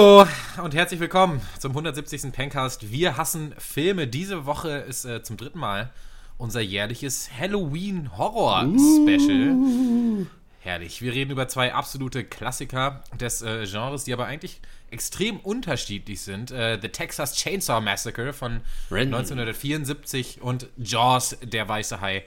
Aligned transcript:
Hallo 0.00 0.26
und 0.62 0.74
herzlich 0.74 0.98
willkommen 0.98 1.42
zum 1.58 1.72
170. 1.72 2.32
Pencast. 2.32 2.90
Wir 2.90 3.18
hassen 3.18 3.54
Filme. 3.58 4.06
Diese 4.06 4.46
Woche 4.46 4.70
ist 4.70 5.04
äh, 5.04 5.22
zum 5.22 5.36
dritten 5.36 5.58
Mal 5.58 5.90
unser 6.38 6.62
jährliches 6.62 7.28
Halloween 7.38 8.16
Horror 8.16 8.62
Special. 8.62 9.50
Uh. 9.50 10.26
Herrlich. 10.60 11.02
Wir 11.02 11.12
reden 11.12 11.30
über 11.30 11.48
zwei 11.48 11.74
absolute 11.74 12.24
Klassiker 12.24 13.04
des 13.20 13.42
äh, 13.42 13.66
Genres, 13.66 14.04
die 14.04 14.14
aber 14.14 14.24
eigentlich 14.24 14.62
extrem 14.90 15.38
unterschiedlich 15.38 16.22
sind. 16.22 16.50
Äh, 16.50 16.78
The 16.80 16.88
Texas 16.88 17.34
Chainsaw 17.34 17.82
Massacre 17.82 18.32
von 18.32 18.62
Randy. 18.90 19.14
1974 19.14 20.40
und 20.40 20.68
Jaws, 20.78 21.36
der 21.42 21.68
weiße 21.68 22.00
Hai 22.00 22.24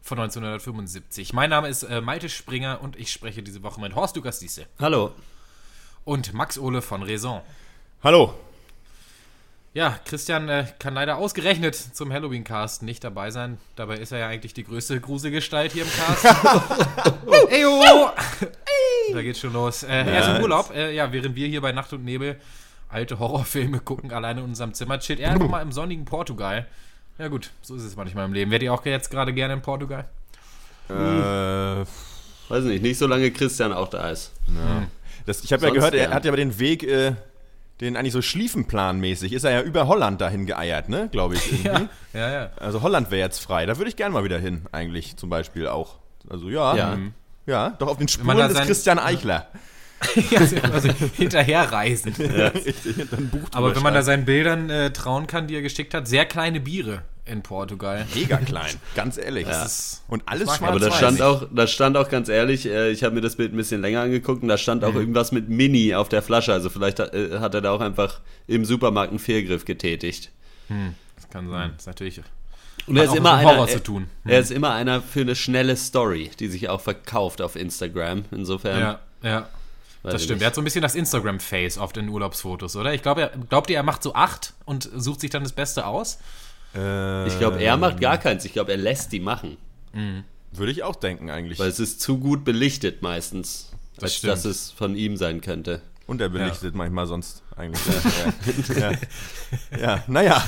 von 0.00 0.18
1975. 0.18 1.34
Mein 1.34 1.50
Name 1.50 1.68
ist 1.68 1.82
äh, 1.82 2.00
Malte 2.00 2.30
Springer 2.30 2.80
und 2.80 2.96
ich 2.96 3.12
spreche 3.12 3.42
diese 3.42 3.62
Woche 3.62 3.82
mit 3.82 3.94
Horst 3.94 4.16
Lukas 4.16 4.38
Diese. 4.38 4.64
Hallo. 4.78 5.12
Und 6.04 6.34
Max 6.34 6.58
Ole 6.58 6.82
von 6.82 7.02
Raison. 7.02 7.42
Hallo. 8.02 8.34
Ja, 9.72 9.98
Christian 10.04 10.48
äh, 10.48 10.66
kann 10.78 10.94
leider 10.94 11.16
ausgerechnet 11.16 11.74
zum 11.74 12.12
Halloween-Cast 12.12 12.82
nicht 12.82 13.04
dabei 13.04 13.30
sein. 13.30 13.58
Dabei 13.76 13.96
ist 13.96 14.12
er 14.12 14.18
ja 14.18 14.28
eigentlich 14.28 14.52
die 14.52 14.64
größte 14.64 15.00
Gruselgestalt 15.00 15.72
hier 15.72 15.84
im 15.84 15.90
Cast. 15.90 16.24
Eyo! 17.50 18.10
da 19.12 19.22
geht's 19.22 19.38
schon 19.38 19.52
los. 19.52 19.84
Äh, 19.84 19.88
ja, 19.88 20.02
er 20.02 20.20
ist 20.20 20.36
im 20.36 20.42
Urlaub. 20.42 20.74
Äh, 20.74 20.92
ja, 20.94 21.12
während 21.12 21.36
wir 21.36 21.46
hier 21.46 21.60
bei 21.60 21.72
Nacht 21.72 21.92
und 21.92 22.04
Nebel 22.04 22.38
alte 22.88 23.18
Horrorfilme 23.18 23.80
gucken, 23.80 24.12
alleine 24.12 24.40
in 24.40 24.46
unserem 24.46 24.74
Zimmer, 24.74 24.98
chillt 24.98 25.20
er 25.20 25.30
einfach 25.30 25.48
mal 25.48 25.62
im 25.62 25.72
sonnigen 25.72 26.04
Portugal. 26.04 26.66
Ja 27.16 27.28
gut, 27.28 27.50
so 27.62 27.76
ist 27.76 27.84
es 27.84 27.96
manchmal 27.96 28.26
im 28.26 28.34
Leben. 28.34 28.50
Werdet 28.50 28.64
ihr 28.64 28.74
auch 28.74 28.84
jetzt 28.84 29.10
gerade 29.10 29.32
gerne 29.32 29.54
in 29.54 29.62
Portugal? 29.62 30.04
Äh, 30.90 30.92
weiß 32.50 32.64
nicht, 32.64 32.82
nicht 32.82 32.98
so 32.98 33.06
lange 33.06 33.30
Christian 33.30 33.72
auch 33.72 33.88
da 33.88 34.10
ist. 34.10 34.32
Ja. 34.48 34.80
Hm. 34.80 34.88
Das, 35.26 35.44
ich 35.44 35.52
habe 35.52 35.66
ja 35.66 35.72
gehört, 35.72 35.94
er 35.94 36.10
hat 36.10 36.24
ja 36.24 36.30
aber 36.30 36.36
den 36.36 36.58
Weg, 36.58 36.82
äh, 36.82 37.12
den 37.80 37.96
eigentlich 37.96 38.12
so 38.12 38.22
schliefenplanmäßig, 38.22 39.32
ist 39.32 39.44
er 39.44 39.50
ja 39.52 39.62
über 39.62 39.86
Holland 39.86 40.20
dahin 40.20 40.46
geeiert, 40.46 40.88
ne, 40.88 41.08
glaube 41.10 41.34
ich. 41.34 41.62
ja, 41.64 41.88
ja, 42.12 42.32
ja. 42.32 42.50
Also 42.58 42.82
Holland 42.82 43.10
wäre 43.10 43.20
jetzt 43.20 43.38
frei. 43.38 43.66
Da 43.66 43.78
würde 43.78 43.88
ich 43.88 43.96
gerne 43.96 44.12
mal 44.12 44.24
wieder 44.24 44.38
hin, 44.38 44.66
eigentlich 44.72 45.16
zum 45.16 45.30
Beispiel 45.30 45.66
auch. 45.66 45.98
Also 46.28 46.48
ja. 46.48 46.76
Ja, 46.76 46.98
ja 47.46 47.70
doch 47.78 47.88
auf 47.88 47.98
den 47.98 48.08
Spuren 48.08 48.36
des 48.48 48.60
Christian 48.60 48.98
Eichler. 48.98 49.48
ja, 50.30 50.40
also 50.72 50.88
hinterherreisen. 51.16 52.14
Ja. 52.36 52.50
Aber 53.52 53.74
wenn 53.74 53.82
man 53.82 53.94
da 53.94 54.02
seinen 54.02 54.24
Bildern 54.24 54.70
äh, 54.70 54.92
trauen 54.92 55.26
kann, 55.26 55.46
die 55.46 55.54
er 55.54 55.62
geschickt 55.62 55.94
hat, 55.94 56.08
sehr 56.08 56.24
kleine 56.24 56.60
Biere 56.60 57.02
in 57.24 57.42
Portugal. 57.42 58.04
Mega 58.14 58.36
klein, 58.38 58.74
ganz 58.94 59.16
ehrlich. 59.16 59.46
Ja. 59.46 59.66
und 60.08 60.22
alles 60.26 60.56
schwarz 60.56 60.62
Aber 60.62 60.80
da 60.80 60.90
stand 60.90 61.22
auch, 61.22 61.46
da 61.52 61.66
stand 61.66 61.96
auch 61.96 62.08
ganz 62.08 62.28
ehrlich, 62.28 62.66
äh, 62.66 62.90
ich 62.90 63.04
habe 63.04 63.14
mir 63.14 63.20
das 63.20 63.36
Bild 63.36 63.52
ein 63.52 63.56
bisschen 63.56 63.80
länger 63.80 64.02
angeguckt 64.02 64.42
und 64.42 64.48
da 64.48 64.58
stand 64.58 64.84
auch 64.84 64.92
mhm. 64.92 65.00
irgendwas 65.00 65.32
mit 65.32 65.48
Mini 65.48 65.94
auf 65.94 66.08
der 66.08 66.22
Flasche. 66.22 66.52
Also 66.52 66.68
vielleicht 66.70 66.98
hat, 66.98 67.14
äh, 67.14 67.38
hat 67.38 67.54
er 67.54 67.60
da 67.60 67.72
auch 67.72 67.80
einfach 67.80 68.20
im 68.46 68.64
Supermarkt 68.64 69.10
einen 69.10 69.18
Fehlgriff 69.18 69.64
getätigt. 69.64 70.30
Hm, 70.68 70.94
das 71.16 71.28
kann 71.30 71.48
sein. 71.48 71.70
Das 71.72 71.82
ist 71.82 71.86
natürlich. 71.86 72.20
Und 72.86 72.96
er 72.96 73.04
ist 73.04 73.14
immer 73.14 73.34
einer, 73.34 73.68
er, 73.68 73.68
hm. 73.68 74.08
er, 74.24 74.40
ist 74.40 74.50
immer 74.50 74.72
einer 74.72 75.00
für 75.00 75.20
eine 75.20 75.36
schnelle 75.36 75.76
Story, 75.76 76.30
die 76.40 76.48
sich 76.48 76.68
auch 76.68 76.80
verkauft 76.80 77.40
auf 77.40 77.54
Instagram. 77.54 78.24
Insofern. 78.32 78.80
Ja, 78.80 79.00
ja. 79.22 79.48
Das 80.02 80.24
stimmt. 80.24 80.42
Er 80.42 80.48
hat 80.48 80.54
so 80.56 80.60
ein 80.60 80.64
bisschen 80.64 80.82
das 80.82 80.96
Instagram-Face 80.96 81.78
oft 81.78 81.96
in 81.96 82.08
Urlaubsfotos, 82.08 82.74
oder? 82.74 82.92
Ich 82.92 83.02
glaube, 83.02 83.30
glaubt 83.48 83.70
ihr, 83.70 83.76
er 83.76 83.84
macht 83.84 84.02
so 84.02 84.14
acht 84.14 84.54
und 84.64 84.90
sucht 84.92 85.20
sich 85.20 85.30
dann 85.30 85.44
das 85.44 85.52
Beste 85.52 85.86
aus? 85.86 86.18
Äh, 86.74 87.28
ich 87.28 87.38
glaube, 87.38 87.62
er 87.62 87.76
macht 87.76 88.00
gar 88.00 88.18
keins. 88.18 88.44
Ich 88.44 88.52
glaube, 88.52 88.72
er 88.72 88.78
lässt 88.78 89.12
die 89.12 89.20
machen. 89.20 89.56
Mhm. 89.92 90.24
Würde 90.52 90.72
ich 90.72 90.82
auch 90.82 90.96
denken, 90.96 91.30
eigentlich. 91.30 91.58
Weil 91.58 91.68
es 91.68 91.80
ist 91.80 92.00
zu 92.00 92.18
gut 92.18 92.44
belichtet 92.44 93.02
meistens, 93.02 93.70
das 93.94 94.04
als 94.04 94.16
stimmt. 94.16 94.32
dass 94.32 94.44
es 94.44 94.70
von 94.70 94.94
ihm 94.96 95.16
sein 95.16 95.40
könnte. 95.40 95.80
Und 96.06 96.20
er 96.20 96.28
belichtet 96.28 96.74
ja. 96.74 96.76
manchmal 96.76 97.06
sonst 97.06 97.42
eigentlich. 97.56 97.80
ja, 98.76 98.90
ja. 98.90 98.98
ja, 99.78 100.04
naja. 100.06 100.44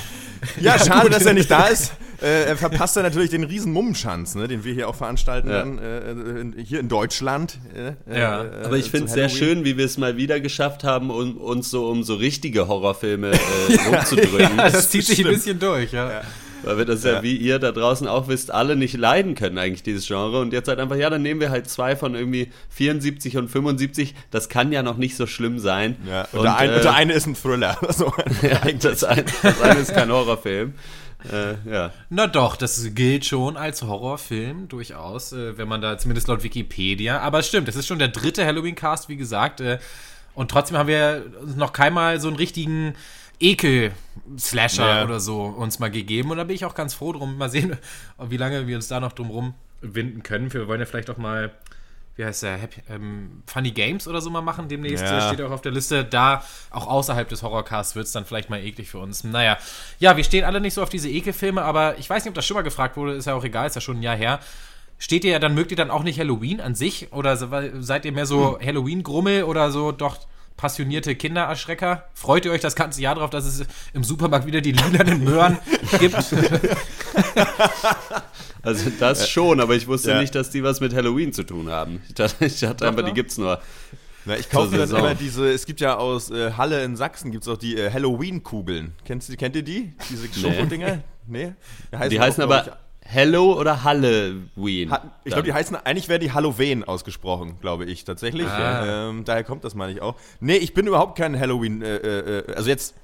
Ja, 0.61 0.79
schade, 0.79 1.09
dass 1.09 1.25
er 1.25 1.33
nicht 1.33 1.51
da 1.51 1.69
ist. 1.69 1.93
Äh, 2.25 2.45
er 2.45 2.57
verpasst 2.57 2.97
ja 2.97 3.03
natürlich 3.03 3.31
den 3.31 3.45
riesen 3.45 3.73
Mummenschanz, 3.73 4.35
ne, 4.35 4.49
den 4.49 4.65
wir 4.65 4.73
hier 4.73 4.89
auch 4.89 4.95
veranstalten, 4.95 5.51
ja. 5.51 5.59
dann, 5.59 5.79
äh, 5.79 6.63
hier 6.65 6.81
in 6.81 6.89
Deutschland. 6.89 7.59
Äh, 7.75 8.19
ja, 8.19 8.45
äh, 8.45 8.65
aber 8.65 8.79
ich 8.79 8.91
finde 8.91 9.07
es 9.07 9.13
sehr 9.13 9.29
schön, 9.29 9.65
wie 9.65 9.77
wir 9.77 9.85
es 9.85 9.99
mal 9.99 10.17
wieder 10.17 10.41
geschafft 10.41 10.85
haben, 10.85 11.11
um, 11.11 11.37
uns 11.37 11.71
so 11.71 11.87
um 11.89 12.03
so 12.03 12.15
richtige 12.15 12.67
Horrorfilme 12.67 13.33
äh, 13.33 13.37
rumzudrücken. 13.95 14.57
ja, 14.57 14.71
das 14.71 14.89
zieht 14.89 15.05
sich 15.05 15.25
ein 15.25 15.33
bisschen 15.33 15.59
durch, 15.59 15.93
ja. 15.93 16.23
Weil 16.65 16.79
wir 16.79 16.85
das 16.85 17.05
ja. 17.05 17.15
ja. 17.15 17.23
wie 17.23 17.37
ihr 17.37 17.59
da 17.59 17.73
draußen 17.73 18.09
auch 18.09 18.29
wisst, 18.29 18.51
alle 18.51 18.77
nicht 18.77 18.97
leiden 18.97 19.35
können, 19.35 19.59
eigentlich 19.59 19.83
dieses 19.83 20.07
Genre. 20.07 20.41
Und 20.41 20.53
jetzt 20.53 20.69
halt 20.69 20.79
einfach, 20.79 20.97
ja, 20.97 21.11
dann 21.11 21.23
nehmen 21.23 21.41
wir 21.41 21.51
halt 21.51 21.69
zwei 21.69 21.97
von 21.97 22.15
irgendwie 22.15 22.51
74 22.71 23.37
und 23.37 23.49
75. 23.49 24.15
Das 24.31 24.49
kann 24.49 24.73
ja 24.73 24.83
noch 24.83 24.97
nicht 24.97 25.17
so 25.17 25.27
schlimm 25.27 25.59
sein. 25.59 25.97
Ja. 26.09 26.23
Und, 26.33 26.39
und, 26.39 26.45
der, 26.45 26.57
ein, 26.57 26.71
äh, 26.71 26.81
der, 26.81 26.95
eine 26.95 27.13
ist 27.13 27.27
ein 27.27 27.35
Thriller. 27.35 27.77
so, 27.91 28.13
ja, 28.43 28.61
das, 28.81 29.05
ein, 29.05 29.25
das 29.43 29.61
eine 29.61 29.81
ist 29.81 29.95
kein 29.95 30.11
Horrorfilm. 30.11 30.75
Äh, 31.31 31.55
ja. 31.69 31.93
Na 32.11 32.27
doch, 32.27 32.57
das 32.57 32.95
gilt 32.95 33.25
schon 33.25 33.57
als 33.57 33.83
Horrorfilm 33.83 34.69
durchaus, 34.69 35.33
äh, 35.33 35.57
wenn 35.57 35.69
man 35.69 35.81
da 35.81 35.97
zumindest 35.99 36.29
laut 36.29 36.43
Wikipedia. 36.43 37.21
Aber 37.21 37.39
es 37.39 37.49
stimmt, 37.49 37.69
das 37.69 37.77
ist 37.77 37.87
schon 37.87 37.99
der 37.99 38.09
dritte 38.09 38.45
Halloween-Cast, 38.45 39.09
wie 39.09 39.17
gesagt. 39.17 39.61
Äh, 39.61 39.79
und 40.35 40.51
trotzdem 40.51 40.77
haben 40.77 40.89
wir 40.89 41.25
noch 41.57 41.73
keinmal 41.73 42.21
so 42.21 42.29
einen 42.29 42.37
richtigen 42.37 42.95
Ekel-Slasher 43.41 44.87
ja. 44.87 45.05
oder 45.05 45.21
so 45.21 45.43
uns 45.43 45.79
mal 45.79 45.91
gegeben. 45.91 46.31
Und 46.31 46.39
da 46.39 46.45
bin 46.45 46.55
ich 46.57 46.65
auch 46.65 46.75
ganz 46.75 46.95
froh 46.95 47.13
drum. 47.13 47.39
Mal 47.39 47.51
sehen, 47.51 47.77
wie 48.29 48.37
lange 48.37 48.67
wir 48.67 48.77
uns 48.77 48.89
da 48.89 49.01
noch 49.01 49.13
drum 49.13 49.55
rumwinden 49.83 50.23
können. 50.23 50.53
Wir 50.53 50.69
wollen 50.69 50.81
ja 50.81 50.87
vielleicht 50.87 51.11
auch 51.11 51.19
mal, 51.19 51.53
wie 52.17 52.25
heißt 52.25 52.45
der, 52.45 52.57
Happy, 52.57 52.81
ähm, 52.89 53.43
Funny 53.47 53.73
Games 53.73 54.07
oder 54.07 54.21
so 54.21 54.31
mal 54.31 54.41
machen 54.41 54.69
demnächst. 54.69 55.05
Ja. 55.05 55.33
Steht 55.33 55.45
auch 55.45 55.51
auf 55.51 55.63
der 55.63 55.73
Liste. 55.73 56.05
Da, 56.05 56.45
auch 56.71 56.87
außerhalb 56.87 57.29
des 57.29 57.43
Horrorcasts, 57.43 57.97
wird 57.97 58.07
es 58.07 58.13
dann 58.13 58.25
vielleicht 58.25 58.51
mal 58.51 58.61
eklig 58.61 58.89
für 58.89 58.99
uns. 58.99 59.25
Naja, 59.25 59.59
ja, 59.99 60.17
wir 60.17 60.23
stehen 60.25 60.45
alle 60.45 60.61
nicht 60.61 60.75
so 60.75 60.83
auf 60.83 60.91
diese 60.91 61.09
Ekelfilme, 61.09 61.63
aber 61.63 61.99
ich 61.99 62.09
weiß 62.09 62.25
nicht, 62.25 62.31
ob 62.31 62.35
das 62.35 62.47
schon 62.47 62.55
mal 62.55 62.63
gefragt 62.63 62.97
wurde. 62.97 63.15
Ist 63.15 63.27
ja 63.27 63.35
auch 63.35 63.45
egal, 63.45 63.67
ist 63.67 63.75
ja 63.75 63.81
schon 63.81 63.99
ein 63.99 64.03
Jahr 64.03 64.17
her. 64.17 64.39
Steht 64.99 65.25
ihr 65.25 65.33
ja 65.33 65.39
dann, 65.41 65.55
mögt 65.55 65.73
ihr 65.73 65.77
dann 65.77 65.91
auch 65.91 66.05
nicht 66.05 66.21
Halloween 66.21 66.61
an 66.61 66.77
sich? 66.77 67.13
Oder 67.13 67.37
seid 67.83 68.05
ihr 68.05 68.13
mehr 68.13 68.27
so 68.27 68.59
hm. 68.59 68.67
Halloween-Grummel 68.67 69.43
oder 69.43 69.73
so 69.73 69.91
doch 69.91 70.19
passionierte 70.57 71.17
Kindererschrecker? 71.17 72.05
Freut 72.15 72.45
ihr 72.45 72.53
euch 72.53 72.61
das 72.61 72.77
ganze 72.77 73.03
Jahr 73.03 73.17
darauf, 73.17 73.31
dass 73.31 73.45
es 73.45 73.67
im 73.93 74.05
Supermarkt 74.05 74.47
wieder 74.47 74.61
die 74.61 74.71
lilanen 74.71 75.25
Möhren 75.25 75.59
gibt? 75.99 76.15
Also 78.65 78.91
das 78.99 79.29
schon, 79.29 79.61
aber 79.61 79.75
ich 79.75 79.87
wusste 79.87 80.11
ja. 80.11 80.21
nicht, 80.21 80.35
dass 80.35 80.51
die 80.51 80.63
was 80.63 80.81
mit 80.81 80.95
Halloween 80.95 81.33
zu 81.33 81.45
tun 81.45 81.71
haben. 81.71 82.03
Ich 82.09 82.15
dachte, 82.15 82.45
ich 82.47 82.61
dachte 82.61 82.89
einfach, 82.89 83.05
die 83.05 83.13
gibt's 83.13 83.39
nur. 83.39 83.61
Na, 84.25 84.39
ich 84.39 84.49
kaufe 84.49 84.71
mir 84.71 84.79
dann 84.79 84.91
immer 84.91 85.15
diese, 85.15 85.53
es 85.53 85.67
gibt 85.67 85.81
ja 85.81 85.97
aus 85.97 86.31
äh, 86.31 86.53
Halle 86.53 86.83
in 86.83 86.97
Sachsen 86.97 87.31
gibt 87.31 87.45
es 87.45 87.49
auch 87.49 87.59
die 87.59 87.77
äh, 87.77 87.91
Halloween-Kugeln. 87.93 88.95
Kennt, 89.05 89.39
kennt 89.39 89.55
ihr 89.55 89.63
die? 89.63 89.93
Diese 90.09 90.33
Schokodinger? 90.33 91.03
Nee. 91.27 91.53
Die 91.93 91.97
heißen, 91.97 92.11
die 92.11 92.21
heißen 92.21 92.45
auch, 92.45 92.51
aber 92.51 92.79
Hello 93.07 93.59
oder 93.59 93.85
Halloween? 93.85 94.91
Ha 94.91 95.13
ich 95.25 95.33
glaube, 95.33 95.43
die 95.43 95.53
heißen, 95.53 95.77
eigentlich 95.77 96.09
wäre 96.09 96.19
die 96.19 96.33
Halloween 96.33 96.85
ausgesprochen, 96.85 97.59
glaube 97.61 97.85
ich, 97.85 98.05
tatsächlich. 98.05 98.47
Ah. 98.47 99.09
Ähm, 99.09 99.25
daher 99.25 99.45
kommt 99.45 99.63
das, 99.65 99.75
meine 99.75 99.93
ich 99.93 100.01
auch. 100.01 100.17
Nee, 100.41 100.57
ich 100.57 100.73
bin 100.73 100.87
überhaupt 100.87 101.19
kein 101.19 101.39
Halloween, 101.39 101.83
äh, 101.83 101.97
äh, 101.97 102.39
äh 102.39 102.55
also 102.55 102.71
jetzt 102.71 102.95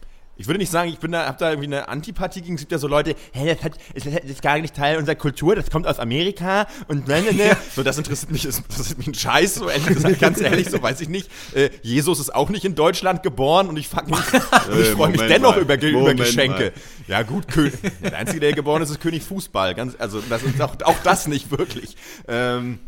ich 0.41 0.47
würde 0.47 0.59
nicht 0.59 0.73
sagen, 0.73 0.89
ich 0.89 0.99
bin 0.99 1.13
da, 1.13 1.27
hab 1.27 1.37
da 1.37 1.51
irgendwie 1.51 1.67
eine 1.67 1.89
Antipathie 1.89 2.41
gegen. 2.41 2.55
Es 2.55 2.61
gibt 2.63 2.73
ja 2.73 2.79
so 2.79 2.89
Leute, 2.89 3.15
hey, 3.33 3.55
das, 3.55 3.63
hat, 3.63 3.75
das 3.95 4.07
ist 4.07 4.41
gar 4.41 4.59
nicht 4.59 4.75
Teil 4.75 4.97
unserer 4.97 5.15
Kultur, 5.15 5.55
das 5.55 5.71
kommt 5.71 5.87
aus 5.87 5.99
Amerika 5.99 6.67
und 6.89 7.07
ne, 7.09 7.21
ne, 7.21 7.35
ne. 7.35 7.57
So, 7.77 7.83
das 7.83 7.99
interessiert 7.99 8.33
mich, 8.33 8.45
das 8.45 8.57
interessiert 8.57 8.97
mich 8.97 9.07
ein 9.09 9.15
Scheiß, 9.15 9.57
so 9.57 9.69
ehrlich 9.69 9.87
gesagt, 9.87 10.19
ganz 10.19 10.41
ehrlich, 10.41 10.71
so 10.71 10.83
weiß 10.83 11.03
ich 11.03 11.11
nicht. 11.11 11.29
Äh, 11.55 11.69
Jesus 11.83 12.21
ist 12.21 12.35
auch 12.35 12.49
nicht 12.49 12.65
in 12.65 12.75
Deutschland 12.75 13.23
geboren 13.23 13.69
und 13.69 13.77
ich 13.77 13.89
fucking, 13.89 14.17
ich 14.81 14.89
freue 14.89 15.11
mich 15.11 15.21
dennoch 15.21 15.59
über, 15.59 15.79
über 15.79 16.15
Geschenke. 16.15 16.73
Mal. 16.73 16.73
Ja, 17.07 17.23
gut, 17.23 17.45
der 18.03 18.17
Einzige, 18.17 18.41
der 18.41 18.55
geboren 18.55 18.81
ist, 18.81 18.89
ist 18.89 19.01
König 19.01 19.23
Fußball. 19.23 19.75
Ganz, 19.75 19.95
also, 19.99 20.23
das 20.27 20.43
ist 20.43 20.59
auch, 20.63 20.75
auch 20.85 21.03
das 21.05 21.27
nicht 21.27 21.51
wirklich. 21.51 21.97
Ähm, 22.27 22.79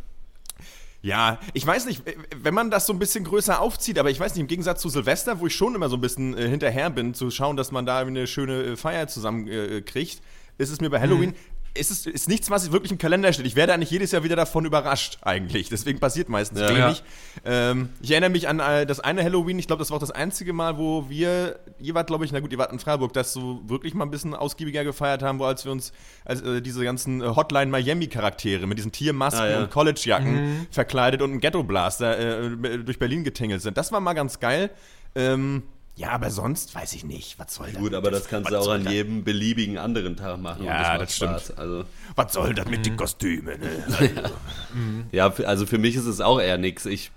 ja, 1.02 1.40
ich 1.52 1.66
weiß 1.66 1.86
nicht, 1.86 2.02
wenn 2.36 2.54
man 2.54 2.70
das 2.70 2.86
so 2.86 2.92
ein 2.92 2.98
bisschen 2.98 3.24
größer 3.24 3.60
aufzieht, 3.60 3.98
aber 3.98 4.10
ich 4.10 4.20
weiß 4.20 4.34
nicht, 4.34 4.40
im 4.40 4.46
Gegensatz 4.46 4.80
zu 4.80 4.88
Silvester, 4.88 5.40
wo 5.40 5.48
ich 5.48 5.54
schon 5.54 5.74
immer 5.74 5.88
so 5.88 5.96
ein 5.96 6.00
bisschen 6.00 6.36
äh, 6.38 6.48
hinterher 6.48 6.90
bin, 6.90 7.12
zu 7.12 7.30
schauen, 7.30 7.56
dass 7.56 7.72
man 7.72 7.84
da 7.84 7.98
eine 7.98 8.26
schöne 8.28 8.62
äh, 8.62 8.76
Feier 8.76 9.08
zusammen 9.08 9.48
äh, 9.48 9.82
kriegt, 9.82 10.22
ist 10.58 10.70
es 10.70 10.80
mir 10.80 10.90
bei 10.90 11.00
Halloween 11.00 11.30
mhm 11.30 11.51
es 11.74 11.90
ist, 11.90 12.06
ist 12.06 12.28
nichts, 12.28 12.50
was 12.50 12.70
wirklich 12.70 12.92
im 12.92 12.98
Kalender 12.98 13.32
steht. 13.32 13.46
Ich 13.46 13.56
werde 13.56 13.72
eigentlich 13.72 13.90
jedes 13.90 14.12
Jahr 14.12 14.22
wieder 14.22 14.36
davon 14.36 14.64
überrascht, 14.64 15.18
eigentlich. 15.22 15.68
Deswegen 15.70 16.00
passiert 16.00 16.28
meistens 16.28 16.60
ja, 16.60 16.68
wenig. 16.68 17.02
Ja. 17.44 17.70
Ähm, 17.70 17.88
ich 18.02 18.10
erinnere 18.10 18.30
mich 18.30 18.48
an 18.48 18.60
äh, 18.60 18.84
das 18.84 19.00
eine 19.00 19.24
Halloween, 19.24 19.58
ich 19.58 19.66
glaube, 19.66 19.80
das 19.80 19.90
war 19.90 19.96
auch 19.96 20.00
das 20.00 20.10
einzige 20.10 20.52
Mal, 20.52 20.76
wo 20.76 21.08
wir, 21.08 21.60
ihr 21.78 21.94
wart, 21.94 22.08
glaube 22.08 22.24
ich, 22.24 22.32
na 22.32 22.40
gut, 22.40 22.52
ihr 22.52 22.58
wart 22.58 22.72
in 22.72 22.78
Freiburg, 22.78 23.12
das 23.14 23.32
so 23.32 23.62
wirklich 23.66 23.94
mal 23.94 24.04
ein 24.04 24.10
bisschen 24.10 24.34
ausgiebiger 24.34 24.84
gefeiert 24.84 25.22
haben, 25.22 25.38
wo 25.38 25.44
als 25.44 25.64
wir 25.64 25.72
uns 25.72 25.92
als, 26.24 26.42
äh, 26.42 26.60
diese 26.60 26.84
ganzen 26.84 27.22
äh, 27.22 27.26
Hotline 27.26 27.70
Miami-Charaktere 27.70 28.66
mit 28.66 28.76
diesen 28.76 28.92
Tiermasken 28.92 29.42
ah, 29.42 29.50
ja. 29.50 29.60
und 29.60 29.70
Collegejacken 29.70 30.34
mhm. 30.34 30.66
verkleidet 30.70 31.22
und 31.22 31.30
einem 31.30 31.40
Ghetto-Blaster 31.40 32.18
äh, 32.18 32.78
durch 32.84 32.98
Berlin 32.98 33.24
getingelt 33.24 33.62
sind. 33.62 33.78
Das 33.78 33.92
war 33.92 34.00
mal 34.00 34.12
ganz 34.12 34.40
geil. 34.40 34.70
Ähm, 35.14 35.62
ja, 35.94 36.10
aber 36.10 36.30
sonst 36.30 36.74
weiß 36.74 36.94
ich 36.94 37.04
nicht, 37.04 37.38
was 37.38 37.54
soll 37.54 37.70
das? 37.70 37.80
Gut, 37.80 37.92
aber 37.92 38.10
das 38.10 38.26
kannst 38.26 38.50
du 38.50 38.58
auch 38.58 38.70
an 38.70 38.88
jedem 38.88 39.24
beliebigen 39.24 39.76
anderen 39.76 40.16
Tag 40.16 40.40
machen. 40.40 40.64
Ja, 40.64 40.96
das, 40.96 41.08
das 41.08 41.16
stimmt. 41.16 41.58
Also, 41.58 41.84
was 42.16 42.32
soll 42.32 42.54
das 42.54 42.66
mit 42.66 42.78
mhm. 42.80 42.82
den 42.84 42.96
Kostümen? 42.96 43.60
Ne? 43.60 43.84
Also. 43.86 44.04
ja. 45.12 45.28
ja, 45.28 45.44
also 45.44 45.66
für 45.66 45.78
mich 45.78 45.94
ist 45.96 46.06
es 46.06 46.22
auch 46.22 46.40
eher 46.40 46.56
nichts. 46.56 46.86
Ich 46.86 47.10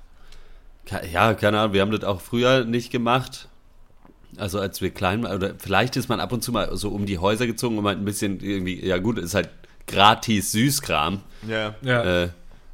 Ja, 1.14 1.34
keine 1.36 1.60
Ahnung, 1.60 1.74
wir 1.74 1.82
haben 1.82 1.92
das 1.92 2.04
auch 2.04 2.20
früher 2.20 2.66
nicht 2.66 2.92
gemacht. 2.92 3.48
Also 4.38 4.60
als 4.60 4.82
wir 4.82 4.90
klein 4.90 5.24
waren, 5.24 5.38
oder 5.38 5.54
vielleicht 5.58 5.96
ist 5.96 6.10
man 6.10 6.20
ab 6.20 6.34
und 6.34 6.44
zu 6.44 6.52
mal 6.52 6.76
so 6.76 6.90
um 6.90 7.06
die 7.06 7.18
Häuser 7.18 7.48
gezogen, 7.48 7.78
um 7.78 7.88
halt 7.88 8.00
ein 8.00 8.06
bisschen 8.06 8.42
irgendwie, 8.42 8.86
ja 8.86 8.98
gut, 8.98 9.18
ist 9.18 9.36
halt 9.36 9.50
gratis 9.88 10.52
Süßkram. 10.52 11.22
Ja. 11.48 11.76
ja. 11.82 12.24
Äh, 12.24 12.30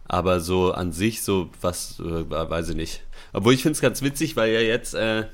aber 0.05 0.39
so 0.39 0.73
an 0.73 0.91
sich, 0.91 1.21
so 1.21 1.51
was, 1.61 1.99
äh, 1.99 2.29
weiß 2.29 2.69
ich 2.69 2.75
nicht. 2.75 3.03
Obwohl 3.33 3.53
ich 3.53 3.61
finde 3.61 3.73
es 3.73 3.81
ganz 3.81 4.01
witzig, 4.01 4.35
weil 4.35 4.51
ja 4.51 4.59
jetzt, 4.59 4.95
äh, 4.95 5.25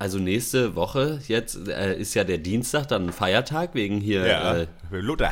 also 0.00 0.18
nächste 0.18 0.74
Woche, 0.76 1.20
jetzt 1.28 1.68
äh, 1.68 1.94
ist 1.94 2.14
ja 2.14 2.24
der 2.24 2.38
Dienstag 2.38 2.88
dann 2.88 3.08
ein 3.08 3.12
Feiertag 3.12 3.74
wegen 3.74 4.00
hier. 4.00 4.26
Ja, 4.26 4.56
äh, 4.56 4.66
Luther. 4.90 5.30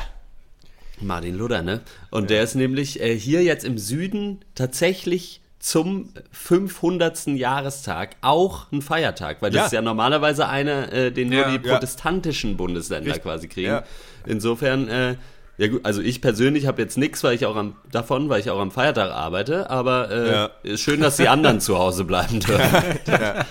Martin 1.00 1.38
Luther, 1.38 1.62
ne? 1.62 1.80
Und 2.10 2.24
ja. 2.24 2.28
der 2.28 2.42
ist 2.42 2.54
nämlich 2.54 3.00
äh, 3.00 3.18
hier 3.18 3.42
jetzt 3.42 3.64
im 3.64 3.78
Süden 3.78 4.40
tatsächlich 4.54 5.40
zum 5.58 6.10
500. 6.32 7.28
Jahrestag 7.28 8.16
auch 8.20 8.70
ein 8.70 8.82
Feiertag, 8.82 9.40
weil 9.40 9.50
das 9.50 9.58
ja. 9.58 9.66
ist 9.66 9.72
ja 9.72 9.80
normalerweise 9.80 10.46
einer, 10.46 10.92
äh, 10.92 11.12
den 11.12 11.30
nur 11.30 11.46
die 11.46 11.58
protestantischen 11.58 12.58
Bundesländer 12.58 13.06
Richtig. 13.06 13.22
quasi 13.22 13.48
kriegen. 13.48 13.80
Insofern, 14.26 14.88
äh, 14.88 15.16
ja 15.56 15.68
gut, 15.68 15.80
also 15.84 16.02
ich 16.02 16.20
persönlich 16.20 16.66
habe 16.66 16.82
jetzt 16.82 16.98
nichts, 16.98 17.24
weil 17.24 17.34
ich 17.34 17.46
auch 17.46 17.56
am, 17.56 17.74
davon, 17.90 18.28
weil 18.28 18.40
ich 18.40 18.50
auch 18.50 18.60
am 18.60 18.70
Feiertag 18.70 19.12
arbeite, 19.12 19.70
aber 19.70 20.50
äh, 20.62 20.72
ist 20.72 20.82
schön, 20.82 21.00
dass 21.00 21.16
die 21.16 21.28
anderen 21.28 21.60
zu 21.60 21.78
Hause 21.78 22.04
bleiben 22.04 22.40
dürfen. 22.40 22.98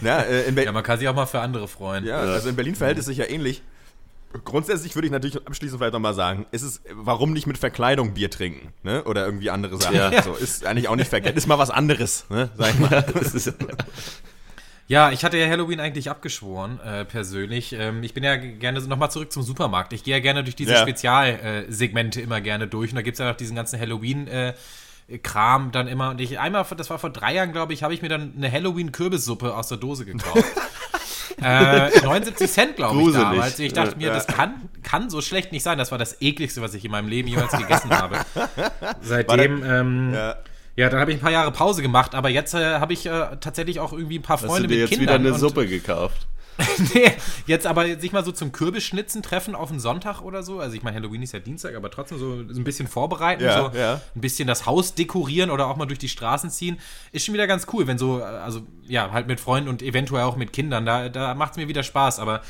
Ja, 0.02 0.20
äh, 0.22 0.64
ja, 0.64 0.72
man 0.72 0.82
kann 0.82 0.98
sich 0.98 1.08
auch 1.08 1.14
mal 1.14 1.26
für 1.26 1.40
andere 1.40 1.68
freuen. 1.68 2.04
Ja, 2.04 2.18
also 2.18 2.48
in 2.48 2.56
Berlin 2.56 2.74
verhält 2.74 2.98
es 2.98 3.06
sich 3.06 3.18
ja 3.18 3.26
ähnlich. 3.28 3.62
Grundsätzlich 4.44 4.94
würde 4.94 5.06
ich 5.06 5.12
natürlich 5.12 5.36
abschließend 5.46 5.78
vielleicht 5.78 5.92
nochmal 5.92 6.14
sagen, 6.14 6.46
ist 6.52 6.62
es, 6.62 6.80
warum 6.90 7.32
nicht 7.34 7.46
mit 7.46 7.58
Verkleidung 7.58 8.14
Bier 8.14 8.30
trinken, 8.30 8.72
ne? 8.82 9.04
Oder 9.04 9.26
irgendwie 9.26 9.50
andere 9.50 9.76
Sachen. 9.76 9.94
Ja. 9.94 10.22
So, 10.22 10.32
ist 10.34 10.64
eigentlich 10.64 10.88
auch 10.88 10.96
nicht 10.96 11.08
verkehrt. 11.08 11.36
Ist 11.36 11.46
mal 11.46 11.58
was 11.58 11.70
anderes, 11.70 12.24
ne? 12.30 12.48
Sag 12.56 12.70
ich 12.70 12.78
mal. 12.78 13.04
Ja, 14.88 15.10
ich 15.10 15.24
hatte 15.24 15.38
ja 15.38 15.48
Halloween 15.48 15.80
eigentlich 15.80 16.10
abgeschworen, 16.10 16.78
äh, 16.80 17.06
persönlich. 17.06 17.72
Ähm, 17.72 18.02
ich 18.02 18.12
bin 18.12 18.24
ja 18.24 18.36
gerne 18.36 18.78
nochmal 18.80 19.10
zurück 19.10 19.32
zum 19.32 19.42
Supermarkt. 19.42 19.94
Ich 19.94 20.04
gehe 20.04 20.14
ja 20.14 20.20
gerne 20.20 20.44
durch 20.44 20.56
diese 20.56 20.72
ja. 20.72 20.82
Spezialsegmente 20.82 22.20
äh, 22.20 22.24
immer 22.24 22.42
gerne 22.42 22.66
durch. 22.66 22.90
Und 22.90 22.96
da 22.96 23.02
gibt 23.02 23.14
es 23.14 23.18
ja 23.18 23.26
noch 23.26 23.36
diesen 23.36 23.56
ganzen 23.56 23.80
Halloween- 23.80 24.26
äh, 24.28 24.52
Kram 25.22 25.72
dann 25.72 25.88
immer. 25.88 26.10
Und 26.10 26.20
ich 26.20 26.38
einmal, 26.38 26.64
das 26.76 26.90
war 26.90 26.98
vor 26.98 27.10
drei 27.10 27.34
Jahren, 27.34 27.52
glaube 27.52 27.72
ich, 27.72 27.82
habe 27.82 27.94
ich 27.94 28.02
mir 28.02 28.08
dann 28.08 28.34
eine 28.36 28.50
Halloween-Kürbissuppe 28.50 29.54
aus 29.54 29.68
der 29.68 29.78
Dose 29.78 30.04
gekauft. 30.04 30.44
äh, 31.42 31.90
79 32.00 32.50
Cent, 32.50 32.76
glaube 32.76 33.00
ich, 33.00 33.12
damals. 33.12 33.58
Ich 33.58 33.72
dachte 33.72 33.96
mir, 33.96 34.10
das 34.10 34.26
kann, 34.26 34.68
kann 34.82 35.10
so 35.10 35.20
schlecht 35.20 35.52
nicht 35.52 35.62
sein. 35.62 35.78
Das 35.78 35.90
war 35.90 35.98
das 35.98 36.20
ekligste, 36.20 36.62
was 36.62 36.74
ich 36.74 36.84
in 36.84 36.90
meinem 36.90 37.08
Leben 37.08 37.28
jemals 37.28 37.52
gegessen 37.52 37.90
habe. 37.90 38.18
Seitdem, 39.00 39.62
ähm, 39.64 40.14
ja. 40.14 40.36
Ja, 40.74 40.88
dann 40.88 41.00
habe 41.00 41.10
ich 41.10 41.18
ein 41.18 41.20
paar 41.20 41.30
Jahre 41.30 41.52
Pause 41.52 41.82
gemacht, 41.82 42.14
aber 42.14 42.30
jetzt 42.30 42.54
äh, 42.54 42.78
habe 42.78 42.94
ich 42.94 43.04
äh, 43.04 43.36
tatsächlich 43.40 43.78
auch 43.78 43.92
irgendwie 43.92 44.18
ein 44.18 44.22
paar 44.22 44.38
Freunde 44.38 44.54
Hast 44.54 44.62
du 44.62 44.66
dir 44.68 44.74
mit 44.74 44.90
jetzt 44.90 44.98
Kindern. 44.98 45.20
wieder 45.20 45.30
eine 45.30 45.38
Suppe 45.38 45.66
gekauft? 45.66 46.26
nee, 46.94 47.10
jetzt 47.46 47.66
aber 47.66 47.98
sich 47.98 48.12
mal 48.12 48.24
so 48.24 48.32
zum 48.32 48.52
Kürbisschnitzen 48.52 49.22
treffen 49.22 49.54
auf 49.54 49.70
einen 49.70 49.80
Sonntag 49.80 50.20
oder 50.20 50.42
so. 50.42 50.60
Also 50.60 50.76
ich 50.76 50.82
meine, 50.82 50.96
Halloween 50.96 51.22
ist 51.22 51.32
ja 51.32 51.38
Dienstag, 51.38 51.74
aber 51.74 51.90
trotzdem 51.90 52.18
so 52.18 52.32
ein 52.32 52.64
bisschen 52.64 52.88
vorbereiten, 52.88 53.44
ja, 53.44 53.70
so 53.70 53.76
ja. 53.76 54.00
ein 54.14 54.20
bisschen 54.20 54.46
das 54.46 54.66
Haus 54.66 54.94
dekorieren 54.94 55.50
oder 55.50 55.66
auch 55.66 55.76
mal 55.76 55.86
durch 55.86 55.98
die 55.98 56.08
Straßen 56.08 56.50
ziehen, 56.50 56.78
ist 57.12 57.24
schon 57.24 57.34
wieder 57.34 57.46
ganz 57.46 57.66
cool, 57.72 57.86
wenn 57.86 57.98
so, 57.98 58.22
also 58.22 58.62
ja, 58.86 59.10
halt 59.12 59.26
mit 59.26 59.40
Freunden 59.40 59.68
und 59.68 59.82
eventuell 59.82 60.24
auch 60.24 60.36
mit 60.36 60.52
Kindern, 60.52 60.84
da, 60.84 61.08
da 61.08 61.34
macht 61.34 61.52
es 61.52 61.56
mir 61.56 61.68
wieder 61.68 61.82
Spaß, 61.82 62.18
aber 62.18 62.42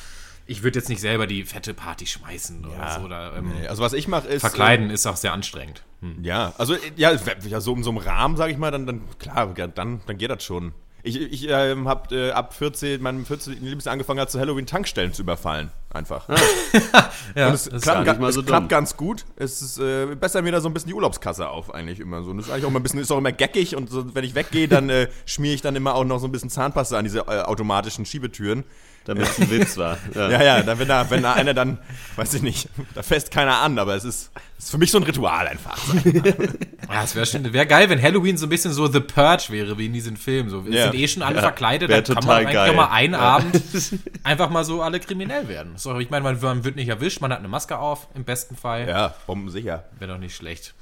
ich 0.46 0.62
würde 0.62 0.78
jetzt 0.78 0.88
nicht 0.88 1.00
selber 1.00 1.26
die 1.26 1.44
fette 1.44 1.72
Party 1.72 2.06
schmeißen 2.06 2.64
oder 2.64 2.76
ja, 2.76 2.99
so. 2.99 3.04
Oder, 3.04 3.37
ähm, 3.37 3.52
nee. 3.60 3.66
Also 3.69 3.82
was 3.82 3.93
ich 3.93 4.08
mache 4.08 4.28
ist. 4.28 4.40
Verkleiden 4.40 4.90
äh, 4.90 4.94
ist 4.94 5.06
auch 5.06 5.16
sehr 5.16 5.32
anstrengend. 5.32 5.82
Hm. 6.00 6.22
Ja, 6.25 6.52
also 6.58 6.76
ja, 6.96 7.12
ja, 7.49 7.60
so 7.60 7.75
in 7.75 7.82
so 7.82 7.90
einem 7.90 7.99
Rahmen, 7.99 8.37
sage 8.37 8.52
ich 8.52 8.58
mal, 8.58 8.70
dann, 8.70 8.87
dann 8.87 9.02
klar, 9.19 9.46
dann, 9.54 10.00
dann 10.04 10.19
geht 10.19 10.31
das 10.31 10.43
schon. 10.43 10.72
Ich, 11.04 11.20
ich 11.20 11.49
äh, 11.49 11.75
habe 11.84 12.14
äh, 12.14 12.31
ab 12.31 12.54
14, 12.54 13.02
meinem 13.02 13.26
14. 13.26 13.64
Lebensjahr 13.64 13.93
angefangen 13.93 14.20
hat, 14.20 14.31
zu 14.31 14.38
Halloween 14.38 14.66
Tankstellen 14.66 15.12
zu 15.12 15.22
überfallen. 15.22 15.70
Einfach. 15.90 16.28
ja, 17.34 17.49
und 17.49 17.54
es 17.54 17.69
klappt, 17.82 18.32
so 18.32 18.40
es 18.40 18.46
klappt 18.46 18.69
ganz 18.69 18.96
gut. 18.96 19.25
Es 19.37 19.60
ist 19.62 19.78
äh, 19.78 20.14
besser 20.14 20.43
mir 20.43 20.52
da 20.52 20.60
so 20.60 20.69
ein 20.69 20.75
bisschen 20.75 20.88
die 20.88 20.94
Urlaubskasse 20.94 21.49
auf, 21.49 21.75
eigentlich 21.75 21.99
immer 21.99 22.22
so. 22.22 22.31
Und 22.31 22.38
das 22.38 22.46
ist 22.46 22.52
eigentlich 22.52 22.64
auch 22.64 22.70
immer 22.70 22.78
ein 22.78 22.84
bisschen, 22.84 23.00
ist 23.00 23.10
auch 23.10 23.19
immer 23.19 23.32
geckig 23.32 23.75
und 23.75 23.90
so, 23.90 24.14
wenn 24.14 24.25
ich 24.25 24.34
weggehe, 24.34 24.69
dann 24.69 24.88
äh, 24.90 25.08
schmiere 25.26 25.54
ich 25.54 25.60
dann 25.60 25.75
immer 25.75 25.96
auch 25.96 26.04
noch 26.04 26.20
so 26.20 26.28
ein 26.28 26.32
bisschen 26.32 26.50
Zahnpasta 26.50 26.96
an 26.96 27.04
diese 27.04 27.20
äh, 27.20 27.43
automatischen 27.43 28.06
Schiebetüren. 28.06 28.64
Damit 29.04 29.25
es 29.25 29.40
ein 29.40 29.50
Witz 29.50 29.76
war. 29.76 29.99
Ja, 30.14 30.31
ja, 30.31 30.43
ja 30.43 30.62
dann, 30.62 30.78
wenn, 30.78 30.88
da, 30.88 31.08
wenn 31.10 31.22
da 31.22 31.32
einer 31.32 31.54
dann, 31.54 31.78
weiß 32.16 32.34
ich 32.34 32.43
nicht, 32.43 32.69
da 32.94 33.02
fässt 33.02 33.31
keiner 33.31 33.60
an, 33.60 33.78
aber 33.78 33.94
es 33.94 34.04
ist, 34.04 34.31
ist 34.58 34.70
für 34.70 34.78
mich 34.78 34.90
so 34.90 34.99
ein 34.99 35.04
Ritual 35.04 35.49
einfach. 35.49 35.78
ja, 36.04 37.02
es 37.02 37.14
wäre 37.14 37.52
wär 37.52 37.66
geil, 37.66 37.88
wenn 37.88 38.00
Halloween 38.00 38.37
so 38.37 38.46
ein 38.46 38.49
bisschen 38.49 38.72
so 38.72 38.87
The 38.87 39.00
Purge 39.00 39.46
wäre, 39.49 39.78
wie 39.78 39.87
in 39.87 39.93
diesem 39.93 40.16
Film. 40.16 40.50
So, 40.50 40.66
wir 40.66 40.72
ja. 40.72 40.84
sind 40.84 40.94
eh 40.94 41.08
schon 41.08 41.22
alle 41.22 41.37
ja, 41.37 41.43
verkleidet, 41.43 41.90
dann 41.90 42.04
kann 42.04 42.25
man 42.26 42.37
eigentlich 42.37 42.52
geil. 42.52 42.75
mal 42.75 42.90
einen 42.90 43.14
ja. 43.14 43.20
Abend 43.20 43.60
einfach 44.22 44.50
mal 44.50 44.64
so 44.64 44.82
alle 44.82 45.00
kriminell 45.00 45.49
werden. 45.49 45.72
So, 45.76 45.99
ich 45.99 46.10
meine, 46.10 46.22
man, 46.22 46.40
man, 46.40 46.64
wird 46.64 46.76
nicht 46.76 46.88
erwischt, 46.88 47.20
man 47.20 47.32
hat 47.32 47.38
eine 47.38 47.49
Maske 47.49 47.78
auf, 47.78 48.08
im 48.14 48.25
besten 48.25 48.56
Fall. 48.56 48.88
Ja, 48.88 49.14
bombensicher. 49.26 49.84
Wäre 49.99 50.12
doch 50.12 50.19
nicht 50.19 50.37
schlecht. 50.37 50.75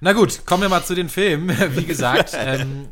Na 0.00 0.12
gut, 0.12 0.44
kommen 0.44 0.62
wir 0.62 0.68
mal 0.68 0.84
zu 0.84 0.94
den 0.94 1.08
Filmen. 1.08 1.56
Wie 1.74 1.84
gesagt, 1.84 2.36
ähm, 2.38 2.88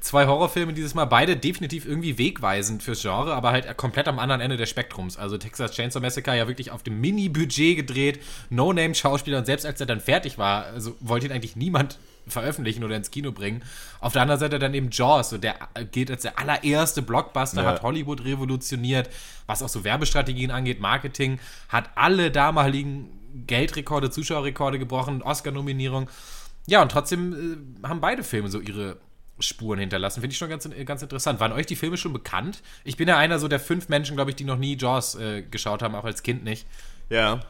zwei 0.00 0.26
Horrorfilme 0.26 0.72
dieses 0.72 0.94
Mal, 0.94 1.04
beide 1.04 1.36
definitiv 1.36 1.86
irgendwie 1.86 2.18
wegweisend 2.18 2.82
fürs 2.82 3.02
Genre, 3.02 3.34
aber 3.34 3.50
halt 3.50 3.76
komplett 3.76 4.08
am 4.08 4.18
anderen 4.18 4.40
Ende 4.40 4.56
des 4.56 4.68
Spektrums. 4.70 5.16
Also 5.16 5.38
Texas 5.38 5.72
Chainsaw 5.72 6.00
Massacre 6.00 6.36
ja 6.36 6.48
wirklich 6.48 6.70
auf 6.70 6.82
dem 6.82 7.00
Mini-Budget 7.00 7.76
gedreht, 7.76 8.20
No-Name-Schauspieler 8.48 9.38
und 9.38 9.46
selbst 9.46 9.66
als 9.66 9.80
er 9.80 9.86
dann 9.86 10.00
fertig 10.00 10.38
war, 10.38 10.64
also 10.66 10.96
wollte 11.00 11.26
ihn 11.26 11.32
eigentlich 11.32 11.56
niemand 11.56 11.98
veröffentlichen 12.26 12.84
oder 12.84 12.96
ins 12.96 13.10
Kino 13.10 13.32
bringen. 13.32 13.62
Auf 14.00 14.12
der 14.12 14.22
anderen 14.22 14.40
Seite 14.40 14.58
dann 14.58 14.74
eben 14.74 14.90
Jaws, 14.90 15.30
so 15.30 15.38
der 15.38 15.56
geht 15.90 16.10
als 16.10 16.22
der 16.22 16.38
allererste 16.38 17.02
Blockbuster, 17.02 17.62
ja. 17.62 17.68
hat 17.68 17.82
Hollywood 17.82 18.24
revolutioniert, 18.24 19.10
was 19.46 19.62
auch 19.62 19.68
so 19.68 19.84
Werbestrategien 19.84 20.50
angeht, 20.50 20.80
Marketing, 20.80 21.38
hat 21.68 21.90
alle 21.94 22.30
damaligen 22.30 23.08
Geldrekorde, 23.46 24.10
Zuschauerrekorde 24.10 24.78
gebrochen, 24.78 25.22
Oscar-Nominierung. 25.22 26.08
Ja, 26.66 26.82
und 26.82 26.90
trotzdem 26.90 27.78
äh, 27.82 27.86
haben 27.86 28.00
beide 28.00 28.22
Filme 28.22 28.48
so 28.48 28.60
ihre 28.60 28.96
Spuren 29.40 29.78
hinterlassen. 29.78 30.20
Finde 30.20 30.32
ich 30.32 30.38
schon 30.38 30.48
ganz, 30.48 30.68
ganz 30.84 31.02
interessant. 31.02 31.40
Waren 31.40 31.52
euch 31.52 31.66
die 31.66 31.76
Filme 31.76 31.96
schon 31.96 32.12
bekannt? 32.12 32.62
Ich 32.84 32.96
bin 32.96 33.08
ja 33.08 33.16
einer 33.16 33.38
so 33.38 33.48
der 33.48 33.60
fünf 33.60 33.88
Menschen, 33.88 34.16
glaube 34.16 34.30
ich, 34.30 34.36
die 34.36 34.44
noch 34.44 34.58
nie 34.58 34.76
Jaws 34.76 35.14
äh, 35.14 35.42
geschaut 35.42 35.82
haben, 35.82 35.94
auch 35.94 36.04
als 36.04 36.22
Kind 36.22 36.44
nicht. 36.44 36.66
Ja. 37.08 37.40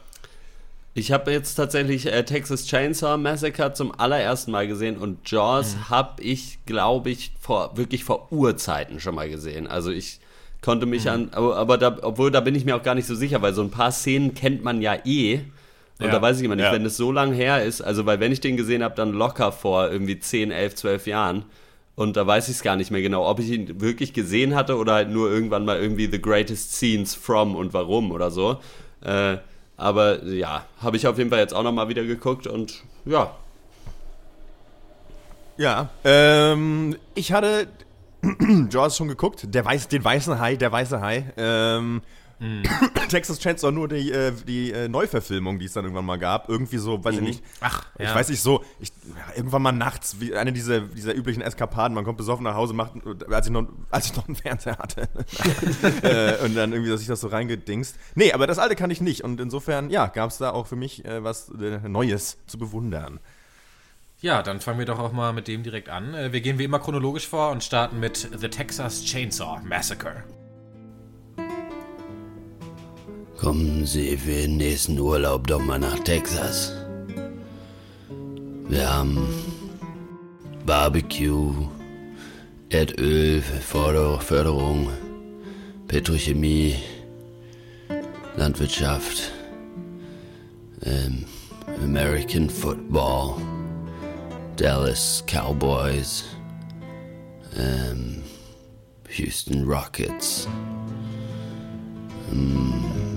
Ich 0.93 1.13
habe 1.13 1.31
jetzt 1.31 1.55
tatsächlich 1.55 2.11
äh, 2.11 2.23
Texas 2.23 2.65
Chainsaw 2.65 3.17
Massacre 3.17 3.73
zum 3.73 3.97
allerersten 3.97 4.51
Mal 4.51 4.67
gesehen 4.67 4.97
und 4.97 5.29
Jaws 5.29 5.75
mhm. 5.75 5.89
habe 5.89 6.21
ich, 6.21 6.59
glaube 6.65 7.09
ich, 7.09 7.31
vor 7.39 7.77
wirklich 7.77 8.03
vor 8.03 8.31
Urzeiten 8.31 8.99
schon 8.99 9.15
mal 9.15 9.29
gesehen. 9.29 9.67
Also 9.67 9.89
ich 9.89 10.19
konnte 10.61 10.85
mich 10.85 11.05
mhm. 11.05 11.11
an, 11.11 11.29
aber, 11.31 11.55
aber 11.55 11.77
da, 11.77 11.97
obwohl 12.01 12.29
da 12.29 12.41
bin 12.41 12.55
ich 12.55 12.65
mir 12.65 12.75
auch 12.75 12.83
gar 12.83 12.95
nicht 12.95 13.07
so 13.07 13.15
sicher, 13.15 13.41
weil 13.41 13.53
so 13.53 13.61
ein 13.61 13.71
paar 13.71 13.93
Szenen 13.93 14.33
kennt 14.33 14.63
man 14.63 14.81
ja 14.81 14.97
eh. 15.05 15.41
Und 15.99 16.07
ja. 16.07 16.11
da 16.11 16.21
weiß 16.21 16.39
ich 16.39 16.43
immer 16.43 16.55
nicht, 16.55 16.65
ja. 16.65 16.73
wenn 16.73 16.85
es 16.85 16.97
so 16.97 17.11
lang 17.11 17.31
her 17.31 17.63
ist, 17.63 17.81
also 17.81 18.05
weil 18.05 18.19
wenn 18.19 18.31
ich 18.31 18.41
den 18.41 18.57
gesehen 18.57 18.83
habe, 18.83 18.95
dann 18.95 19.13
locker 19.13 19.51
vor 19.51 19.89
irgendwie 19.89 20.19
10, 20.19 20.51
11, 20.51 20.75
12 20.75 21.07
Jahren. 21.07 21.45
Und 22.01 22.17
da 22.17 22.25
weiß 22.25 22.49
ich 22.49 22.55
es 22.55 22.63
gar 22.63 22.75
nicht 22.75 22.89
mehr 22.89 23.03
genau, 23.03 23.29
ob 23.29 23.39
ich 23.39 23.51
ihn 23.51 23.79
wirklich 23.79 24.11
gesehen 24.11 24.55
hatte 24.55 24.75
oder 24.77 24.93
halt 24.93 25.09
nur 25.09 25.29
irgendwann 25.29 25.65
mal 25.65 25.79
irgendwie 25.79 26.07
The 26.07 26.19
Greatest 26.19 26.73
Scenes 26.73 27.13
from 27.13 27.55
und 27.55 27.75
warum 27.75 28.11
oder 28.11 28.31
so. 28.31 28.59
Äh, 29.01 29.37
aber 29.77 30.23
ja, 30.23 30.65
habe 30.81 30.97
ich 30.97 31.05
auf 31.05 31.19
jeden 31.19 31.29
Fall 31.29 31.37
jetzt 31.37 31.53
auch 31.53 31.61
nochmal 31.61 31.89
wieder 31.89 32.03
geguckt 32.03 32.47
und 32.47 32.81
ja. 33.05 33.35
Ja, 35.57 35.89
ähm, 36.03 36.95
ich 37.13 37.33
hatte 37.33 37.67
Jaws 38.71 38.97
schon 38.97 39.07
geguckt, 39.07 39.53
der 39.53 39.63
weiß, 39.63 39.87
den 39.87 40.03
weißen 40.03 40.39
Hai, 40.39 40.55
der 40.55 40.71
weiße 40.71 41.01
Hai. 41.01 41.31
Ähm, 41.37 42.01
Mm. 42.41 42.63
Texas 43.09 43.39
Chainsaw 43.39 43.71
nur 43.71 43.87
die, 43.87 44.11
äh, 44.11 44.33
die 44.47 44.71
äh, 44.71 44.87
Neuverfilmung, 44.87 45.59
die 45.59 45.65
es 45.65 45.73
dann 45.73 45.85
irgendwann 45.85 46.05
mal 46.05 46.17
gab. 46.17 46.49
Irgendwie 46.49 46.77
so, 46.77 47.03
weiß 47.03 47.15
mhm. 47.15 47.21
ich 47.21 47.27
nicht. 47.27 47.43
Ach, 47.61 47.85
ja. 47.99 48.05
Ich 48.05 48.15
weiß 48.15 48.29
nicht, 48.29 48.41
so, 48.41 48.63
ich, 48.79 48.89
ja, 48.89 49.37
irgendwann 49.37 49.61
mal 49.61 49.71
nachts, 49.71 50.19
wie 50.19 50.35
eine 50.35 50.51
dieser, 50.51 50.81
dieser 50.81 51.15
üblichen 51.15 51.41
Eskapaden, 51.41 51.93
man 51.93 52.03
kommt 52.03 52.17
besoffen 52.17 52.43
nach 52.43 52.55
Hause, 52.55 52.73
macht, 52.73 52.93
als 53.29 53.45
ich 53.45 53.53
noch, 53.53 53.67
als 53.91 54.07
ich 54.07 54.15
noch 54.15 54.27
einen 54.27 54.35
Fernseher 54.35 54.77
hatte. 54.79 55.07
äh, 56.01 56.43
und 56.43 56.55
dann 56.55 56.73
irgendwie, 56.73 56.89
dass 56.89 57.01
ich 57.01 57.07
das 57.07 57.21
so 57.21 57.27
reingedingst. 57.27 57.95
Nee, 58.15 58.33
aber 58.33 58.47
das 58.47 58.57
alte 58.57 58.75
kann 58.75 58.89
ich 58.89 59.01
nicht. 59.01 59.23
Und 59.23 59.39
insofern, 59.39 59.91
ja, 59.91 60.07
gab 60.07 60.31
es 60.31 60.39
da 60.39 60.49
auch 60.49 60.65
für 60.65 60.75
mich 60.75 61.05
äh, 61.05 61.23
was 61.23 61.49
äh, 61.49 61.87
Neues 61.87 62.39
zu 62.47 62.57
bewundern. 62.57 63.19
Ja, 64.19 64.41
dann 64.41 64.61
fangen 64.61 64.79
wir 64.79 64.85
doch 64.85 64.99
auch 64.99 65.11
mal 65.11 65.31
mit 65.31 65.47
dem 65.47 65.61
direkt 65.61 65.89
an. 65.89 66.15
Äh, 66.15 66.33
wir 66.33 66.41
gehen 66.41 66.57
wie 66.57 66.63
immer 66.63 66.79
chronologisch 66.79 67.27
vor 67.27 67.51
und 67.51 67.63
starten 67.63 67.99
mit 67.99 68.29
The 68.35 68.49
Texas 68.49 69.03
Chainsaw 69.05 69.61
Massacre. 69.63 70.23
Kommen 73.41 73.87
Sie 73.87 74.17
für 74.17 74.43
den 74.43 74.57
nächsten 74.57 74.99
Urlaub 74.99 75.47
doch 75.47 75.59
mal 75.59 75.79
nach 75.79 75.97
Texas. 76.03 76.73
Wir 78.69 78.87
haben 78.87 79.17
Barbecue, 80.63 81.51
Erdöl, 82.69 83.41
Förderung, 83.41 84.89
Petrochemie, 85.87 86.75
Landwirtschaft, 88.37 89.31
ähm, 90.83 91.25
American 91.83 92.47
Football, 92.47 93.37
Dallas 94.55 95.23
Cowboys, 95.25 96.25
ähm, 97.57 98.21
Houston 99.09 99.63
Rockets. 99.63 100.47
Ähm, 102.31 103.10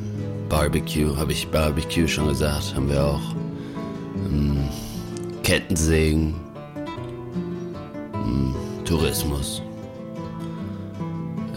Barbecue, 0.55 1.17
habe 1.17 1.33
ich 1.33 1.49
Barbecue 1.49 2.07
schon 2.07 2.29
gesagt, 2.29 2.77
haben 2.77 2.89
wir 2.89 3.05
auch. 3.05 3.35
Ähm, 4.15 4.69
Kettensägen. 5.43 6.37
Ähm, 8.15 8.55
Tourismus. 8.85 9.63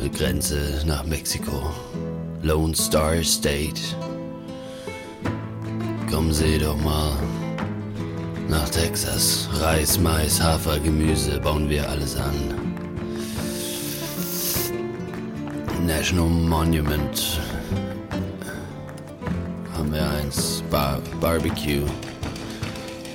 Äh, 0.04 0.10
Grenze 0.10 0.82
nach 0.88 1.06
Mexiko. 1.06 1.72
Lone 2.42 2.76
Star 2.76 3.24
State. 3.24 3.80
Kommen 6.10 6.34
Sie 6.34 6.58
doch 6.58 6.78
mal 6.78 7.12
nach 8.50 8.68
Texas. 8.70 9.48
Reis, 9.62 10.00
Mais, 10.00 10.42
Hafer, 10.42 10.80
Gemüse 10.80 11.40
bauen 11.40 11.70
wir 11.70 11.88
alles 11.88 12.16
an. 12.16 12.34
National 15.86 16.30
Monument 16.30 17.40
Bar 20.70 21.00
Barbecue. 21.22 21.86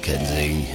Kensing. 0.01 0.67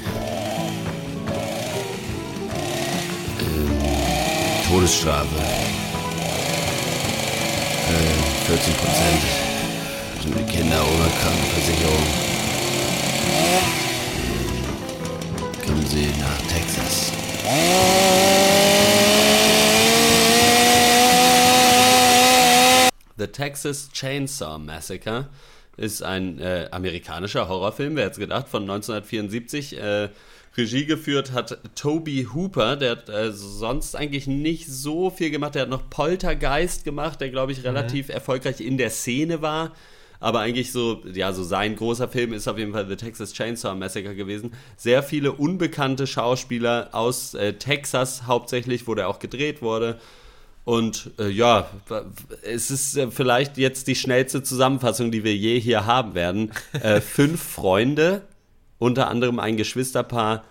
Ähm, 3.40 3.82
um, 3.82 4.70
Todesstrafe. 4.70 5.36
Uh, 7.88 7.94
äh, 7.94 8.18
14 8.46 8.74
Prozent. 8.76 9.24
Die 10.24 10.44
Kinder 10.52 10.82
ohne 10.82 11.10
Krankenversicherung. 11.22 12.06
Ähm, 13.34 13.66
kommen 15.66 15.86
Sie 15.88 16.08
nach 16.20 16.42
Texas. 16.48 17.12
The 23.18 23.28
Texas 23.28 23.90
Chainsaw 23.92 24.60
Massacre 24.60 25.30
ist 25.78 26.02
ein 26.02 26.40
äh, 26.40 26.68
amerikanischer 26.72 27.48
Horrorfilm, 27.48 27.96
wer 27.96 28.06
hätte 28.06 28.20
gedacht, 28.20 28.50
von 28.50 28.64
1974. 28.64 29.78
Äh, 29.80 30.10
Regie 30.58 30.86
geführt 30.86 31.34
hat 31.34 31.60
Toby 31.76 32.28
Hooper, 32.34 32.76
der 32.76 32.92
hat 32.92 33.10
äh, 33.10 33.32
sonst 33.32 33.96
eigentlich 33.96 34.26
nicht 34.26 34.66
so 34.68 35.12
viel 35.12 35.30
gemacht. 35.30 35.54
Der 35.54 35.64
hat 35.64 35.70
noch 35.70 35.88
Poltergeist 35.90 36.84
gemacht, 36.84 37.22
der, 37.22 37.30
glaube 37.30 37.52
ich, 37.52 37.64
relativ 37.64 38.10
erfolgreich 38.10 38.60
in 38.60 38.78
der 38.78 38.90
Szene 38.90 39.44
war. 39.44 39.74
Aber 40.20 40.40
eigentlich 40.40 40.72
so, 40.72 41.04
ja, 41.14 41.32
so 41.32 41.44
sein 41.44 41.76
großer 41.76 42.08
Film 42.08 42.34
ist 42.34 42.48
auf 42.48 42.58
jeden 42.58 42.74
Fall 42.74 42.88
The 42.88 42.96
Texas 42.96 43.34
Chainsaw 43.34 43.76
Massacre 43.76 44.16
gewesen. 44.16 44.52
Sehr 44.76 45.04
viele 45.04 45.32
unbekannte 45.32 46.08
Schauspieler 46.08 46.90
aus 46.92 47.36
äh, 47.36 47.54
Texas 47.54 48.26
hauptsächlich, 48.26 48.88
wo 48.88 48.96
der 48.96 49.10
auch 49.10 49.20
gedreht 49.20 49.62
wurde. 49.62 50.00
Und 50.68 51.12
äh, 51.18 51.30
ja, 51.30 51.70
es 52.44 52.72
ist 52.72 52.98
äh, 52.98 53.10
vielleicht 53.10 53.58
jetzt 53.58 53.88
die 53.88 53.96
schnellste 53.96 54.44
Zusammenfassung, 54.44 55.12
die 55.12 55.24
wir 55.24 55.34
je 55.34 55.58
hier 55.62 55.86
haben 55.86 56.14
werden. 56.14 56.52
Äh, 56.84 57.00
fünf 57.00 57.42
Freunde, 57.42 58.24
unter 58.78 59.08
anderem 59.08 59.40
ein 59.40 59.56
Geschwisterpaar, 59.56 60.44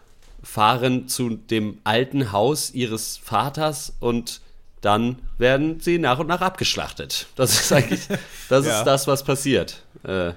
fahren 0.42 1.06
zu 1.08 1.28
dem 1.37 1.80
alten 1.85 2.32
Haus 2.32 2.70
ihres 2.73 3.18
Vaters 3.18 3.92
und 4.00 4.40
dann 4.80 5.18
werden 5.37 5.80
sie 5.80 5.99
nach 5.99 6.18
und 6.18 6.28
nach 6.28 6.40
abgeschlachtet. 6.40 7.26
Das 7.37 7.61
ist 7.61 7.70
eigentlich, 7.70 8.00
das 8.49 8.64
Ja. 8.64 8.78
ist 8.78 8.85
das, 8.85 9.06
was 9.06 9.23
passiert. 9.23 9.82
Äh, 10.02 10.32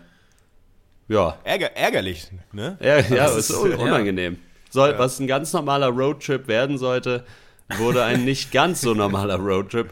ja. 1.08 1.38
Ärger, 1.46 1.74
ärgerlich, 1.78 2.28
ne? 2.52 2.78
Ja, 2.82 3.00
ja, 3.00 3.28
ist 3.28 3.50
ist, 3.50 3.56
un 3.56 3.72
ja. 3.72 3.78
unangenehm. 3.78 4.40
Soll, 4.72 5.00
Was 5.00 5.22
ein 5.22 5.28
ganz 5.28 5.54
normaler 5.54 5.88
Roadtrip 5.88 6.50
werden 6.50 6.78
sollte, 6.78 7.24
wurde 7.78 8.04
ein 8.04 8.26
nicht 8.26 8.52
ganz 8.52 8.82
so 8.82 8.94
normaler 8.94 9.36
Roadtrip. 9.36 9.90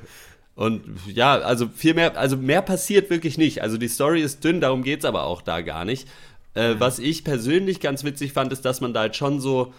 Und 0.55 0.81
ja, 1.13 1.37
also 1.37 1.69
viel 1.73 1.93
mehr, 1.93 2.17
also 2.17 2.35
mehr 2.35 2.63
passiert 2.63 3.09
wirklich 3.11 3.37
nicht. 3.37 3.61
Also 3.61 3.77
die 3.77 3.87
Story 3.87 4.21
ist 4.21 4.43
dünn, 4.43 4.59
darum 4.59 4.81
geht's 4.81 5.05
aber 5.05 5.25
auch 5.25 5.43
da 5.43 5.61
gar 5.61 5.85
nicht. 5.85 6.07
Äh, 6.55 6.75
was 6.79 6.97
ich 6.97 7.23
persönlich 7.23 7.79
ganz 7.79 8.03
witzig 8.03 8.33
fand, 8.33 8.51
ist, 8.51 8.65
dass 8.65 8.81
man 8.81 8.91
da 8.91 9.01
halt 9.01 9.15
schon 9.15 9.39
so, 9.39 9.73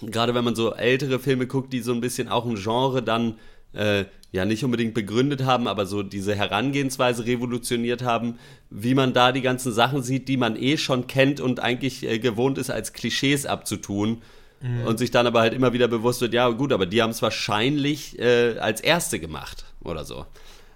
gerade 0.00 0.34
wenn 0.34 0.44
man 0.44 0.54
so 0.54 0.72
ältere 0.72 1.18
Filme 1.18 1.48
guckt, 1.48 1.72
die 1.72 1.80
so 1.80 1.92
ein 1.92 2.00
bisschen 2.00 2.28
auch 2.28 2.46
ein 2.46 2.54
Genre 2.54 3.02
dann 3.02 3.34
äh, 3.72 4.04
ja 4.30 4.44
nicht 4.44 4.64
unbedingt 4.64 4.94
begründet 4.94 5.44
haben, 5.44 5.66
aber 5.66 5.86
so 5.86 6.04
diese 6.04 6.36
Herangehensweise 6.36 7.26
revolutioniert 7.26 8.02
haben, 8.02 8.38
wie 8.70 8.94
man 8.94 9.12
da 9.14 9.32
die 9.32 9.42
ganzen 9.42 9.72
Sachen 9.72 10.02
sieht, 10.02 10.28
die 10.28 10.36
man 10.36 10.54
eh 10.54 10.76
schon 10.76 11.08
kennt 11.08 11.40
und 11.40 11.58
eigentlich 11.58 12.04
äh, 12.04 12.20
gewohnt 12.20 12.58
ist, 12.58 12.70
als 12.70 12.92
Klischees 12.92 13.46
abzutun. 13.46 14.22
Und 14.60 14.98
sich 14.98 15.10
dann 15.12 15.26
aber 15.26 15.40
halt 15.40 15.54
immer 15.54 15.72
wieder 15.72 15.86
bewusst 15.86 16.20
wird, 16.20 16.34
ja 16.34 16.48
gut, 16.48 16.72
aber 16.72 16.86
die 16.86 17.00
haben 17.00 17.10
es 17.10 17.22
wahrscheinlich 17.22 18.18
äh, 18.18 18.58
als 18.58 18.80
Erste 18.80 19.20
gemacht 19.20 19.64
oder 19.80 20.04
so. 20.04 20.26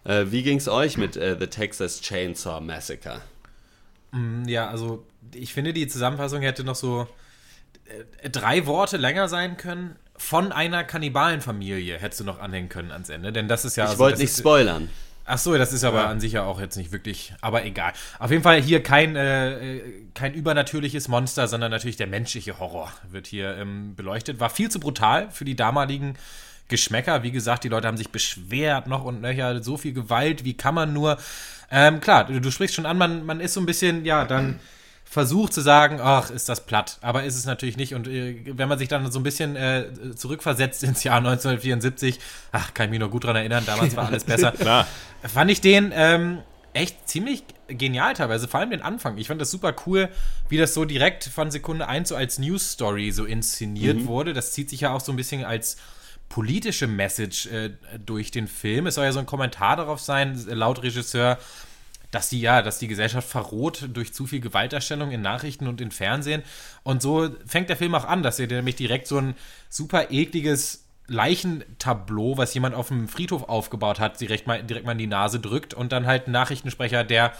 Äh, 0.04 0.26
wie 0.28 0.42
ging's 0.42 0.68
euch 0.68 0.96
mit 0.96 1.16
äh, 1.16 1.36
The 1.38 1.48
Texas 1.48 2.00
Chainsaw 2.00 2.60
Massacre? 2.60 3.22
Ja, 4.46 4.68
also 4.68 5.04
ich 5.34 5.54
finde, 5.54 5.72
die 5.72 5.86
Zusammenfassung 5.88 6.42
hätte 6.42 6.64
noch 6.64 6.74
so 6.74 7.08
äh, 8.20 8.30
drei 8.30 8.66
Worte 8.66 8.98
länger 8.98 9.28
sein 9.28 9.56
können. 9.56 9.96
Von 10.16 10.52
einer 10.52 10.84
Kannibalenfamilie 10.84 11.98
hättest 11.98 12.20
du 12.20 12.24
noch 12.24 12.38
anhängen 12.38 12.68
können 12.68 12.92
ans 12.92 13.08
Ende, 13.08 13.32
denn 13.32 13.48
das 13.48 13.64
ist 13.64 13.76
ja. 13.76 13.84
Ich 13.84 13.90
also, 13.90 14.00
wollte 14.00 14.18
nicht 14.18 14.30
ist, 14.30 14.38
spoilern. 14.38 14.90
Ach 15.34 15.38
so, 15.38 15.56
das 15.56 15.72
ist 15.72 15.82
aber 15.82 16.08
an 16.08 16.20
sich 16.20 16.32
ja 16.32 16.44
auch 16.44 16.60
jetzt 16.60 16.76
nicht 16.76 16.92
wirklich, 16.92 17.32
aber 17.40 17.64
egal. 17.64 17.94
Auf 18.18 18.30
jeden 18.30 18.42
Fall 18.42 18.60
hier 18.60 18.82
kein, 18.82 19.16
äh, 19.16 19.80
kein 20.12 20.34
übernatürliches 20.34 21.08
Monster, 21.08 21.48
sondern 21.48 21.70
natürlich 21.70 21.96
der 21.96 22.06
menschliche 22.06 22.58
Horror 22.58 22.92
wird 23.10 23.28
hier 23.28 23.56
ähm, 23.56 23.94
beleuchtet. 23.96 24.40
War 24.40 24.50
viel 24.50 24.70
zu 24.70 24.78
brutal 24.78 25.30
für 25.30 25.46
die 25.46 25.56
damaligen 25.56 26.18
Geschmäcker. 26.68 27.22
Wie 27.22 27.30
gesagt, 27.30 27.64
die 27.64 27.70
Leute 27.70 27.88
haben 27.88 27.96
sich 27.96 28.10
beschwert 28.10 28.88
noch 28.88 29.04
und 29.04 29.22
nöcher, 29.22 29.62
so 29.62 29.78
viel 29.78 29.94
Gewalt, 29.94 30.44
wie 30.44 30.52
kann 30.52 30.74
man 30.74 30.92
nur. 30.92 31.16
Ähm, 31.70 32.00
klar, 32.00 32.26
du, 32.26 32.38
du 32.38 32.50
sprichst 32.50 32.74
schon 32.74 32.84
an, 32.84 32.98
man, 32.98 33.24
man 33.24 33.40
ist 33.40 33.54
so 33.54 33.60
ein 33.60 33.64
bisschen, 33.64 34.04
ja, 34.04 34.26
dann 34.26 34.60
versucht 35.12 35.52
zu 35.52 35.61
sagen, 35.61 36.00
ach, 36.00 36.31
ist 36.31 36.49
das 36.49 36.64
platt. 36.64 36.97
Aber 37.02 37.23
ist 37.25 37.37
es 37.37 37.45
natürlich 37.45 37.76
nicht. 37.76 37.95
Und 37.95 38.09
äh, 38.09 38.35
wenn 38.47 38.66
man 38.66 38.78
sich 38.78 38.88
dann 38.88 39.12
so 39.12 39.21
ein 39.21 39.23
bisschen 39.23 39.57
äh, 39.57 39.90
zurückversetzt 40.16 40.83
ins 40.85 41.04
Jahr 41.04 41.19
1974, 41.19 42.19
ach, 42.50 42.73
kann 42.73 42.87
ich 42.87 42.92
mich 42.92 43.00
noch 43.00 43.11
gut 43.11 43.25
dran 43.25 43.37
erinnern, 43.37 43.62
damals 43.66 43.95
war 43.95 44.07
alles 44.07 44.25
besser. 44.25 44.52
Klar. 44.59 44.88
Fand 45.23 45.50
ich 45.50 45.61
den 45.61 45.92
ähm, 45.95 46.38
echt 46.73 47.11
ziemlich 47.11 47.45
genial 47.69 48.14
teilweise, 48.14 48.49
vor 48.49 48.61
allem 48.61 48.71
den 48.71 48.81
Anfang. 48.81 49.19
Ich 49.19 49.28
fand 49.28 49.38
das 49.38 49.50
super 49.50 49.75
cool, 49.87 50.09
wie 50.49 50.57
das 50.57 50.73
so 50.73 50.87
direkt 50.87 51.25
von 51.25 51.50
Sekunde 51.50 51.88
1 51.88 52.09
so 52.09 52.16
als 52.16 52.38
News-Story 52.38 53.11
so 53.11 53.26
inszeniert 53.26 54.07
wurde. 54.07 54.33
Das 54.33 54.52
zieht 54.52 54.71
sich 54.71 54.81
ja 54.81 54.95
auch 54.95 55.02
so 55.02 55.12
ein 55.12 55.16
bisschen 55.16 55.45
als 55.45 55.76
politische 56.31 56.87
Message 56.87 57.49
äh, 57.49 57.73
durch 57.99 58.31
den 58.31 58.49
Film. 58.49 58.87
Es 58.87 58.95
soll 58.95 59.04
ja 59.04 59.12
so 59.12 59.19
ein 59.19 59.26
Kommentar 59.26 59.76
darauf 59.76 60.00
sein, 60.00 60.42
laut 60.49 60.83
Regisseur, 60.83 61.38
dass 62.12 62.28
die 62.28 62.40
ja, 62.40 62.62
dass 62.62 62.78
die 62.78 62.87
Gesellschaft 62.87 63.28
verroht 63.28 63.88
durch 63.92 64.14
zu 64.14 64.26
viel 64.26 64.40
Gewalterstellung 64.40 65.11
in 65.11 65.23
Nachrichten 65.23 65.66
und 65.66 65.81
in 65.81 65.90
Fernsehen. 65.90 66.42
Und 66.85 67.02
so 67.02 67.31
fängt 67.47 67.69
der 67.69 67.76
Film 67.76 67.95
auch 67.97 68.04
an, 68.04 68.23
dass 68.23 68.38
er 68.38 68.47
nämlich 68.47 68.76
direkt 68.76 69.09
so 69.09 69.19
ein 69.19 69.35
super 69.69 70.12
ekliges 70.12 70.85
Leichentableau, 71.09 72.37
was 72.37 72.54
jemand 72.54 72.75
auf 72.75 72.88
dem 72.88 73.09
Friedhof 73.09 73.49
aufgebaut 73.49 73.99
hat, 73.99 74.21
direkt 74.21 74.47
mal, 74.47 74.62
direkt 74.62 74.87
mal 74.87 74.92
in 74.92 74.99
die 74.99 75.07
Nase 75.07 75.40
drückt 75.40 75.75
und 75.75 75.90
dann 75.90 76.07
halt 76.07 76.28
ein 76.28 76.33
Nachrichtensprecher, 76.33 77.02
der 77.02 77.33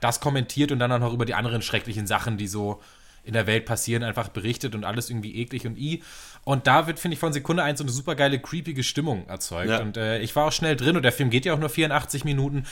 das 0.00 0.20
kommentiert 0.20 0.70
und 0.72 0.78
dann 0.78 0.92
auch 0.92 1.00
noch 1.00 1.12
über 1.12 1.24
die 1.24 1.34
anderen 1.34 1.62
schrecklichen 1.62 2.06
Sachen, 2.06 2.36
die 2.36 2.46
so 2.46 2.80
in 3.24 3.32
der 3.32 3.46
Welt 3.46 3.64
passieren, 3.64 4.04
einfach 4.04 4.28
berichtet 4.28 4.74
und 4.74 4.84
alles 4.84 5.10
irgendwie 5.10 5.36
eklig 5.36 5.66
und 5.66 5.76
i. 5.78 6.02
Und 6.44 6.66
da 6.66 6.86
wird, 6.86 6.98
finde 6.98 7.14
ich, 7.14 7.18
von 7.18 7.32
Sekunde 7.32 7.62
eins 7.62 7.78
so 7.78 7.84
eine 7.84 7.92
super 7.92 8.14
geile, 8.14 8.38
creepige 8.38 8.82
Stimmung 8.82 9.26
erzeugt. 9.26 9.70
Ja. 9.70 9.80
Und 9.80 9.96
äh, 9.96 10.20
ich 10.20 10.34
war 10.36 10.46
auch 10.46 10.52
schnell 10.52 10.76
drin 10.76 10.96
und 10.96 11.02
der 11.02 11.12
Film 11.12 11.28
geht 11.28 11.44
ja 11.44 11.54
auch 11.54 11.58
nur 11.58 11.68
84 11.68 12.24
Minuten. 12.24 12.64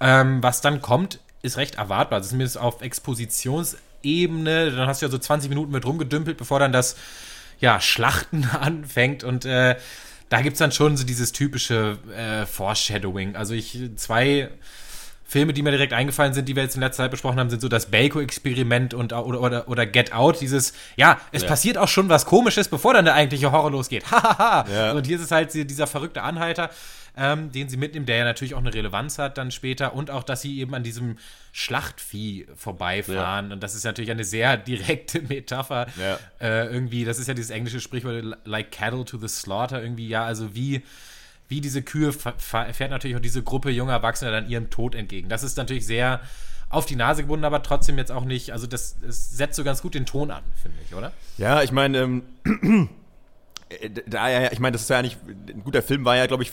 Ähm, 0.00 0.42
was 0.42 0.60
dann 0.60 0.80
kommt, 0.80 1.18
ist 1.42 1.56
recht 1.56 1.76
erwartbar. 1.76 2.18
Das 2.20 2.26
ist 2.26 2.30
zumindest 2.30 2.58
auf 2.58 2.82
Expositionsebene. 2.82 4.70
Dann 4.72 4.86
hast 4.88 5.02
du 5.02 5.06
ja 5.06 5.10
so 5.10 5.18
20 5.18 5.48
Minuten 5.48 5.72
mit 5.72 5.84
rumgedümpelt, 5.84 6.36
bevor 6.36 6.58
dann 6.60 6.72
das 6.72 6.96
ja, 7.60 7.80
Schlachten 7.80 8.44
anfängt. 8.60 9.24
Und 9.24 9.44
äh, 9.44 9.76
da 10.28 10.40
gibt 10.42 10.54
es 10.54 10.58
dann 10.58 10.72
schon 10.72 10.96
so 10.96 11.04
dieses 11.04 11.32
typische 11.32 11.98
äh, 12.16 12.46
Foreshadowing. 12.46 13.34
Also 13.36 13.54
ich, 13.54 13.78
zwei 13.96 14.50
Filme, 15.24 15.52
die 15.52 15.62
mir 15.62 15.70
direkt 15.72 15.92
eingefallen 15.92 16.32
sind, 16.32 16.48
die 16.48 16.56
wir 16.56 16.62
jetzt 16.62 16.74
in 16.74 16.80
letzter 16.80 17.02
Zeit 17.04 17.10
besprochen 17.10 17.38
haben, 17.38 17.50
sind 17.50 17.60
so 17.60 17.68
das 17.68 17.90
Baco-Experiment 17.90 18.94
und 18.94 19.12
oder, 19.12 19.40
oder, 19.40 19.68
oder 19.68 19.84
Get 19.86 20.12
Out. 20.14 20.40
Dieses, 20.40 20.72
ja, 20.96 21.20
es 21.32 21.42
Ja. 21.42 21.48
passiert 21.48 21.76
auch 21.76 21.88
schon 21.88 22.08
was 22.08 22.24
Komisches, 22.24 22.68
bevor 22.68 22.94
dann 22.94 23.04
der 23.04 23.14
eigentliche 23.14 23.52
Horror 23.52 23.70
losgeht. 23.70 24.04
Hahaha. 24.10 24.64
Ja. 24.72 24.92
Und 24.92 25.06
hier 25.06 25.16
ist 25.16 25.24
es 25.24 25.30
halt 25.30 25.52
die- 25.52 25.66
dieser 25.66 25.86
verrückte 25.86 26.22
Anhalter, 26.22 26.70
ähm, 27.18 27.52
den 27.52 27.68
sie 27.68 27.76
mitnimmt, 27.76 28.08
der 28.08 28.16
ja 28.16 28.24
natürlich 28.24 28.54
auch 28.54 28.60
eine 28.60 28.72
Relevanz 28.72 29.18
hat 29.18 29.36
dann 29.38 29.50
später 29.50 29.94
und 29.94 30.10
auch, 30.10 30.22
dass 30.22 30.40
sie 30.40 30.58
eben 30.60 30.74
an 30.74 30.82
diesem 30.82 31.18
Schlachtvieh 31.52 32.46
vorbeifahren. 32.54 33.52
Und 33.52 33.62
das 33.62 33.74
ist 33.74 33.84
natürlich 33.84 34.10
eine 34.10 34.24
sehr 34.24 34.56
direkte 34.56 35.22
Metapher. 35.28 35.86
Ja. 35.96 36.18
Äh, 36.40 36.66
irgendwie, 36.72 37.04
das 37.04 37.18
ist 37.18 37.26
ja 37.26 37.34
dieses 37.34 37.50
englische 37.50 37.80
Sprichwort, 37.80 38.38
like 38.44 38.70
cattle 38.70 39.04
to 39.04 39.18
the 39.18 39.28
slaughter, 39.28 39.82
irgendwie, 39.82 40.08
ja, 40.08 40.24
also 40.24 40.54
wie 40.54 40.82
wie 41.48 41.62
diese 41.62 41.82
Kühe 41.82 42.12
fährt 42.12 42.90
natürlich 42.90 43.16
auch 43.16 43.22
diese 43.22 43.42
Gruppe 43.42 43.70
junger 43.70 43.94
Erwachsener 43.94 44.30
dann 44.30 44.50
ihrem 44.50 44.68
Tod 44.68 44.94
entgegen. 44.94 45.30
Das 45.30 45.42
ist 45.42 45.56
natürlich 45.56 45.86
sehr 45.86 46.20
auf 46.70 46.84
die 46.84 46.96
Nase 46.96 47.22
gebunden, 47.22 47.46
aber 47.46 47.62
trotzdem 47.62 47.96
jetzt 47.96 48.12
auch 48.12 48.24
nicht, 48.24 48.52
also 48.52 48.66
das, 48.66 48.96
das 49.00 49.30
setzt 49.30 49.56
so 49.56 49.64
ganz 49.64 49.80
gut 49.80 49.94
den 49.94 50.04
Ton 50.04 50.30
an, 50.30 50.42
finde 50.60 50.76
ich, 50.86 50.94
oder? 50.94 51.12
Ja, 51.38 51.62
ich 51.62 51.72
meine, 51.72 51.98
ähm, 51.98 52.22
äh, 52.44 52.86
da 54.06 54.30
ja, 54.30 54.52
ich 54.52 54.60
meine, 54.60 54.72
das 54.72 54.82
ist 54.82 54.90
ja 54.90 55.02
nicht, 55.02 55.18
ein 55.26 55.62
guter 55.62 55.82
Film 55.82 56.04
war 56.04 56.16
ja, 56.16 56.26
glaube 56.26 56.42
ich, 56.42 56.52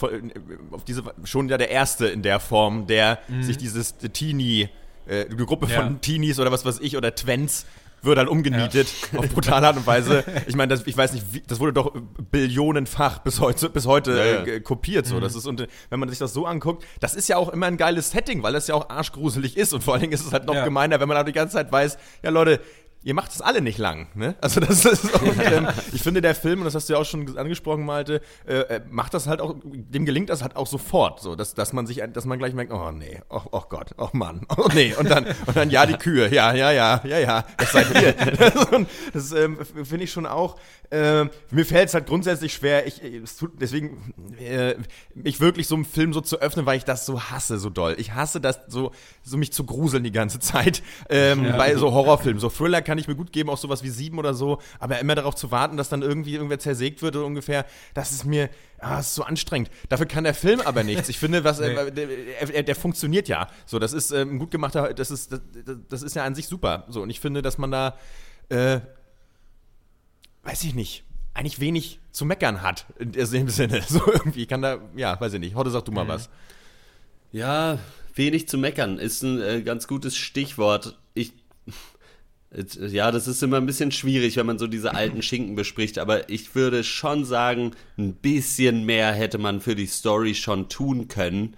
auf 0.72 0.84
diese, 0.84 1.04
schon 1.24 1.50
ja 1.50 1.58
der 1.58 1.70
erste 1.70 2.08
in 2.08 2.22
der 2.22 2.40
Form, 2.40 2.88
der 2.88 3.20
mhm. 3.28 3.44
sich 3.44 3.58
dieses 3.58 3.98
Teenie, 3.98 4.70
äh, 5.08 5.26
eine 5.26 5.46
Gruppe 5.46 5.68
ja. 5.68 5.82
von 5.82 6.02
Teenies 6.02 6.40
oder 6.40 6.52
was 6.52 6.66
weiß 6.66 6.80
ich, 6.82 6.98
oder 6.98 7.16
Twents 7.16 7.66
wird 8.06 8.18
dann 8.18 8.28
umgenietet 8.28 8.88
ja. 9.12 9.20
auf 9.20 9.30
brutale 9.30 9.68
Art 9.68 9.78
und 9.78 9.88
Weise. 9.88 10.24
Ich 10.48 10.56
meine, 10.56 10.74
ich 10.86 10.98
weiß 10.98 11.14
nicht, 11.14 11.26
wie, 11.32 11.42
das 11.42 11.60
wurde 11.60 11.74
doch 11.74 11.94
billionenfach 12.32 13.20
bis 13.20 13.40
heute, 13.40 13.70
bis 13.70 13.88
heute 13.88 14.12
ja, 14.12 14.26
ja. 14.26 14.44
Äh, 14.44 14.60
kopiert. 14.60 15.08
So. 15.08 15.16
Mhm. 15.16 15.22
Das 15.22 15.36
ist, 15.36 15.48
und 15.48 15.68
wenn 15.90 16.00
man 16.00 16.10
sich 16.10 16.20
das 16.20 16.34
so 16.34 16.46
anguckt, 16.46 16.86
das 17.00 17.16
ist 17.16 17.28
ja 17.30 17.38
auch 17.38 17.50
immer 17.50 17.66
ein 17.66 17.78
geiles 17.78 18.12
Setting, 18.12 18.44
weil 18.44 18.54
das 18.54 18.68
ja 18.68 18.76
auch 18.76 18.90
arschgruselig 18.90 19.58
ist. 19.58 19.74
Und 19.74 19.84
vor 19.84 19.94
allen 19.94 20.02
Dingen 20.02 20.14
ist 20.14 20.26
es 20.26 20.32
halt 20.32 20.46
noch 20.46 20.64
gemeiner, 20.64 21.00
wenn 21.00 21.08
man 21.08 21.18
auch 21.18 21.26
die 21.26 21.32
ganze 21.32 21.56
Zeit 21.56 21.72
weiß, 21.72 21.98
ja 22.22 22.30
Leute, 22.30 22.60
ihr 23.06 23.14
macht 23.14 23.32
es 23.32 23.40
alle 23.40 23.62
nicht 23.62 23.78
lang. 23.78 24.08
Ne? 24.16 24.36
Also 24.42 24.60
das 24.60 24.84
ist 24.84 25.06
und, 25.22 25.40
ähm, 25.46 25.68
ich 25.94 26.02
finde 26.02 26.22
der 26.22 26.34
Film, 26.34 26.60
und 26.60 26.66
das 26.66 26.74
hast 26.74 26.90
du 26.90 26.94
ja 26.94 27.00
auch 27.00 27.06
schon 27.06 27.38
angesprochen, 27.38 27.86
Malte, 27.86 28.20
äh, 28.48 28.56
äh, 28.56 28.82
macht 28.90 29.14
das 29.14 29.28
halt 29.28 29.42
auch, 29.42 29.56
dem 29.64 30.06
gelingt 30.06 30.32
das 30.32 30.42
halt 30.42 30.56
auch 30.56 30.66
sofort, 30.66 31.22
so 31.22 31.36
dass, 31.36 31.54
dass 31.54 31.72
man 31.72 31.86
sich, 31.86 32.02
dass 32.12 32.26
man 32.26 32.40
gleich 32.40 32.56
merkt, 32.56 32.74
oh 32.74 32.92
nee, 32.92 33.22
oh, 33.30 33.42
oh 33.52 33.62
Gott, 33.70 33.92
oh 34.00 34.10
Mann, 34.14 34.42
oh 34.58 34.68
nee, 34.74 34.94
und 34.96 35.10
dann 35.10 35.26
und 35.46 35.56
dann 35.56 35.70
ja 35.70 35.86
die 35.86 35.94
Kühe, 35.94 36.34
ja 36.34 36.54
ja 36.54 36.72
ja 36.72 37.02
ja 37.06 37.20
ja, 37.20 37.46
das 37.58 37.72
seid 37.72 37.94
ihr. 37.94 38.14
das, 38.14 38.68
das 39.14 39.32
ähm, 39.34 39.60
finde 39.84 40.04
ich 40.04 40.12
schon 40.12 40.26
auch. 40.26 40.58
Äh, 40.90 41.26
mir 41.52 41.66
fällt 41.66 41.90
es 41.90 41.94
halt 41.94 42.08
grundsätzlich 42.08 42.54
schwer, 42.54 42.88
ich, 42.88 43.04
es 43.04 43.38
tut, 43.38 43.52
deswegen 43.60 44.14
äh, 44.40 44.76
mich 45.14 45.40
wirklich 45.40 45.68
so 45.68 45.76
einen 45.76 45.86
Film 45.86 46.14
so 46.14 46.22
zu 46.22 46.40
öffnen, 46.40 46.66
weil 46.66 46.78
ich 46.78 46.86
das 46.86 47.06
so 47.06 47.22
hasse, 47.22 47.60
so 47.60 47.70
doll. 47.70 47.96
Ich 47.98 48.14
hasse 48.14 48.40
das 48.40 48.62
so, 48.68 48.92
so 49.24 49.38
mich 49.38 49.52
zu 49.52 49.66
gruseln 49.66 50.04
die 50.04 50.12
ganze 50.12 50.40
Zeit 50.40 50.84
ähm, 51.10 51.46
ja. 51.46 51.58
bei 51.58 51.76
so 51.76 51.92
Horrorfilmen. 51.92 52.40
So 52.40 52.50
Thriller 52.50 52.82
kann 52.82 52.95
ich 52.98 53.08
mir 53.08 53.16
gut 53.16 53.32
geben, 53.32 53.50
auch 53.50 53.58
sowas 53.58 53.84
wie 53.84 53.90
Sieben 53.90 54.20
oder 54.20 54.34
so, 54.34 54.60
aber 54.80 55.00
immer 55.00 55.16
darauf 55.16 55.36
zu 55.36 55.52
warten, 55.52 55.78
dass 55.78 55.90
dann 55.90 56.02
irgendwie 56.02 56.34
irgendwer 56.34 56.60
zersägt 56.60 57.02
wird 57.02 57.16
oder 57.16 57.26
ungefähr, 57.26 57.66
das 57.94 58.12
ist 58.12 58.26
mir, 58.26 58.50
ah, 58.80 58.98
das 58.98 59.08
ist 59.08 59.16
so 59.16 59.24
anstrengend. 59.24 59.70
Dafür 59.90 60.06
kann 60.06 60.24
der 60.24 60.34
Film 60.34 60.62
aber 60.62 60.84
nichts. 60.84 61.10
Ich 61.10 61.20
finde, 61.20 61.44
was, 61.44 61.60
nee. 61.60 61.68
äh, 61.68 61.92
der, 61.92 62.08
der, 62.48 62.64
der, 62.64 62.76
funktioniert 62.76 63.28
ja. 63.28 63.48
So, 63.66 63.80
das 63.80 63.94
ist 63.94 64.12
ähm, 64.12 64.40
gut 64.40 64.52
gemachter, 64.52 64.94
das 64.94 65.12
ist, 65.12 65.32
das, 65.32 65.42
das, 65.90 66.04
ist 66.04 66.16
ja 66.16 66.24
an 66.24 66.36
sich 66.36 66.48
super. 66.48 66.86
So, 66.90 67.02
und 67.02 67.10
ich 67.10 67.20
finde, 67.20 67.42
dass 67.42 67.58
man 67.58 67.72
da, 67.72 67.98
äh, 68.50 68.80
weiß 70.44 70.64
ich 70.64 70.76
nicht, 70.76 71.04
eigentlich 71.34 71.60
wenig 71.60 72.00
zu 72.12 72.26
meckern 72.26 72.62
hat 72.62 72.86
in 72.98 73.12
dem 73.12 73.50
Sinne. 73.50 73.84
So 73.88 74.02
irgendwie 74.12 74.46
kann 74.46 74.62
da, 74.62 74.80
ja, 74.96 75.20
weiß 75.20 75.34
ich 75.34 75.40
nicht. 75.40 75.56
Heute 75.56 75.70
sag 75.70 75.86
du 75.86 75.92
mal 75.92 76.06
mhm. 76.06 76.10
was. 76.10 76.30
Ja, 77.32 77.80
wenig 78.16 78.48
zu 78.48 78.58
meckern 78.58 78.98
ist 78.98 79.22
ein 79.22 79.42
äh, 79.42 79.62
ganz 79.62 79.88
gutes 79.88 80.16
Stichwort. 80.16 80.98
Ich 81.14 81.34
ja, 82.80 83.12
das 83.12 83.28
ist 83.28 83.44
immer 83.44 83.58
ein 83.58 83.66
bisschen 83.66 83.92
schwierig, 83.92 84.38
wenn 84.38 84.46
man 84.46 84.60
so 84.60 84.68
diese 84.68 84.94
alten 84.94 85.22
Schinken 85.22 85.56
bespricht, 85.56 86.00
aber 86.00 86.30
ich 86.30 86.56
würde 86.56 86.84
schon 86.84 87.26
sagen, 87.26 87.72
ein 87.98 88.14
bisschen 88.14 88.86
mehr 88.86 89.12
hätte 89.12 89.38
man 89.38 89.60
für 89.60 89.76
die 89.76 89.88
Story 89.88 90.36
schon 90.36 90.70
tun 90.70 91.08
können. 91.08 91.56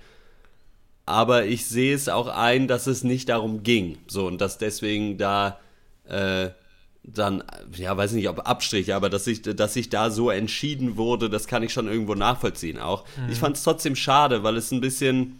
Aber 1.05 1.45
ich 1.45 1.65
sehe 1.65 1.95
es 1.95 2.09
auch 2.09 2.27
ein, 2.27 2.67
dass 2.67 2.87
es 2.87 3.03
nicht 3.03 3.29
darum 3.29 3.63
ging. 3.63 3.97
So, 4.07 4.27
und 4.27 4.41
dass 4.41 4.57
deswegen 4.57 5.17
da 5.17 5.59
äh, 6.05 6.49
dann, 7.03 7.43
ja, 7.75 7.95
weiß 7.95 8.11
nicht, 8.11 8.27
ob 8.27 8.47
Abstriche, 8.47 8.95
aber 8.95 9.09
dass 9.09 9.23
sich, 9.23 9.41
dass 9.41 9.73
sich 9.73 9.89
da 9.89 10.09
so 10.09 10.29
entschieden 10.29 10.97
wurde, 10.97 11.29
das 11.29 11.47
kann 11.47 11.63
ich 11.63 11.71
schon 11.71 11.87
irgendwo 11.87 12.15
nachvollziehen 12.15 12.77
auch. 12.79 13.05
Mhm. 13.17 13.31
Ich 13.31 13.39
fand 13.39 13.55
es 13.55 13.63
trotzdem 13.63 13.95
schade, 13.95 14.43
weil 14.43 14.57
es 14.57 14.71
ein 14.71 14.81
bisschen 14.81 15.39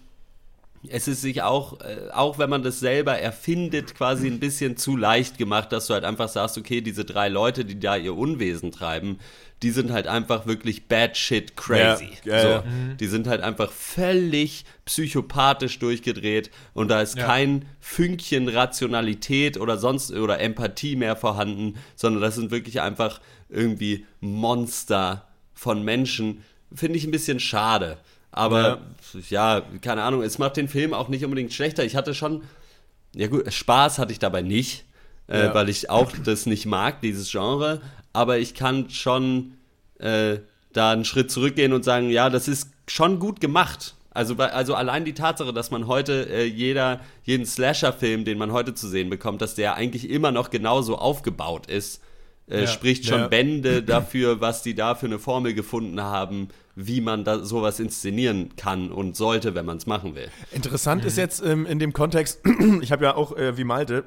es 0.87 1.07
ist 1.07 1.21
sich 1.21 1.41
auch, 1.41 1.81
äh, 1.81 2.09
auch 2.13 2.37
wenn 2.37 2.49
man 2.49 2.63
das 2.63 2.79
selber 2.79 3.17
erfindet, 3.17 3.95
quasi 3.95 4.27
ein 4.27 4.39
bisschen 4.39 4.77
zu 4.77 4.95
leicht 4.95 5.37
gemacht, 5.37 5.71
dass 5.71 5.87
du 5.87 5.93
halt 5.93 6.03
einfach 6.03 6.29
sagst, 6.29 6.57
okay, 6.57 6.81
diese 6.81 7.05
drei 7.05 7.29
Leute, 7.29 7.65
die 7.65 7.79
da 7.79 7.95
ihr 7.95 8.15
Unwesen 8.15 8.71
treiben, 8.71 9.19
die 9.63 9.71
sind 9.71 9.91
halt 9.91 10.07
einfach 10.07 10.45
wirklich 10.45 10.87
bad 10.87 11.17
shit 11.17 11.57
crazy. 11.57 12.09
Ja, 12.23 12.35
ja, 12.35 12.41
so, 12.41 12.47
ja. 12.47 12.61
Mhm. 12.61 12.97
Die 12.97 13.07
sind 13.07 13.27
halt 13.27 13.41
einfach 13.41 13.71
völlig 13.71 14.65
psychopathisch 14.85 15.79
durchgedreht 15.79 16.51
und 16.73 16.89
da 16.89 17.01
ist 17.01 17.17
kein 17.17 17.65
Fünkchen 17.79 18.49
Rationalität 18.49 19.59
oder 19.59 19.77
sonst 19.77 20.11
oder 20.11 20.39
Empathie 20.39 20.95
mehr 20.95 21.15
vorhanden, 21.15 21.75
sondern 21.95 22.21
das 22.21 22.35
sind 22.35 22.51
wirklich 22.51 22.81
einfach 22.81 23.19
irgendwie 23.49 24.05
Monster 24.19 25.27
von 25.53 25.83
Menschen. 25.83 26.43
Finde 26.71 26.97
ich 26.97 27.05
ein 27.05 27.11
bisschen 27.11 27.39
schade. 27.39 27.97
Aber 28.31 28.79
ja. 29.29 29.57
ja, 29.57 29.61
keine 29.81 30.03
Ahnung, 30.03 30.21
es 30.21 30.37
macht 30.37 30.57
den 30.57 30.67
Film 30.67 30.93
auch 30.93 31.07
nicht 31.07 31.23
unbedingt 31.23 31.53
schlechter. 31.53 31.83
Ich 31.83 31.95
hatte 31.95 32.13
schon, 32.13 32.43
ja 33.15 33.27
gut, 33.27 33.51
Spaß 33.51 33.99
hatte 33.99 34.11
ich 34.11 34.19
dabei 34.19 34.41
nicht, 34.41 34.85
äh, 35.27 35.45
ja. 35.45 35.53
weil 35.53 35.69
ich 35.69 35.89
auch 35.89 36.11
das 36.23 36.45
nicht 36.45 36.65
mag, 36.65 37.01
dieses 37.01 37.31
Genre. 37.31 37.81
Aber 38.13 38.37
ich 38.37 38.53
kann 38.53 38.89
schon 38.89 39.53
äh, 39.99 40.37
da 40.73 40.91
einen 40.91 41.05
Schritt 41.05 41.31
zurückgehen 41.31 41.73
und 41.73 41.83
sagen, 41.83 42.09
ja, 42.09 42.29
das 42.29 42.47
ist 42.47 42.69
schon 42.87 43.19
gut 43.19 43.39
gemacht. 43.39 43.95
Also, 44.11 44.35
also 44.35 44.73
allein 44.73 45.05
die 45.05 45.13
Tatsache, 45.13 45.53
dass 45.53 45.69
man 45.69 45.85
heute 45.85 46.27
äh, 46.29 46.45
jeder, 46.45 47.01
jeden 47.23 47.45
Slasher-Film, 47.45 48.25
den 48.25 48.39
man 48.39 48.51
heute 48.51 48.73
zu 48.73 48.87
sehen 48.87 49.11
bekommt, 49.11 49.41
dass 49.41 49.53
der 49.53 49.75
eigentlich 49.75 50.09
immer 50.09 50.31
noch 50.31 50.49
genauso 50.49 50.97
aufgebaut 50.97 51.67
ist, 51.67 52.01
äh, 52.49 52.61
ja, 52.61 52.67
spricht 52.67 53.05
schon 53.05 53.19
ja. 53.19 53.27
Bände 53.27 53.83
dafür, 53.83 54.41
was 54.41 54.63
die 54.63 54.73
da 54.73 54.95
für 54.95 55.05
eine 55.05 55.19
Formel 55.19 55.53
gefunden 55.53 56.01
haben, 56.01 56.49
wie 56.79 57.01
man 57.01 57.23
da 57.23 57.43
sowas 57.43 57.79
inszenieren 57.79 58.55
kann 58.55 58.91
und 58.91 59.17
sollte, 59.17 59.55
wenn 59.55 59.65
man 59.65 59.77
es 59.77 59.87
machen 59.87 60.13
will. 60.13 60.29
Interessant 60.51 61.01
mhm. 61.01 61.07
ist 61.07 61.17
jetzt 61.17 61.43
ähm, 61.43 61.65
in 61.65 61.79
dem 61.79 61.91
Kontext, 61.91 62.39
ich 62.81 62.91
habe 62.91 63.03
ja 63.03 63.15
auch 63.15 63.35
äh, 63.35 63.57
wie 63.57 63.63
Malte 63.63 64.05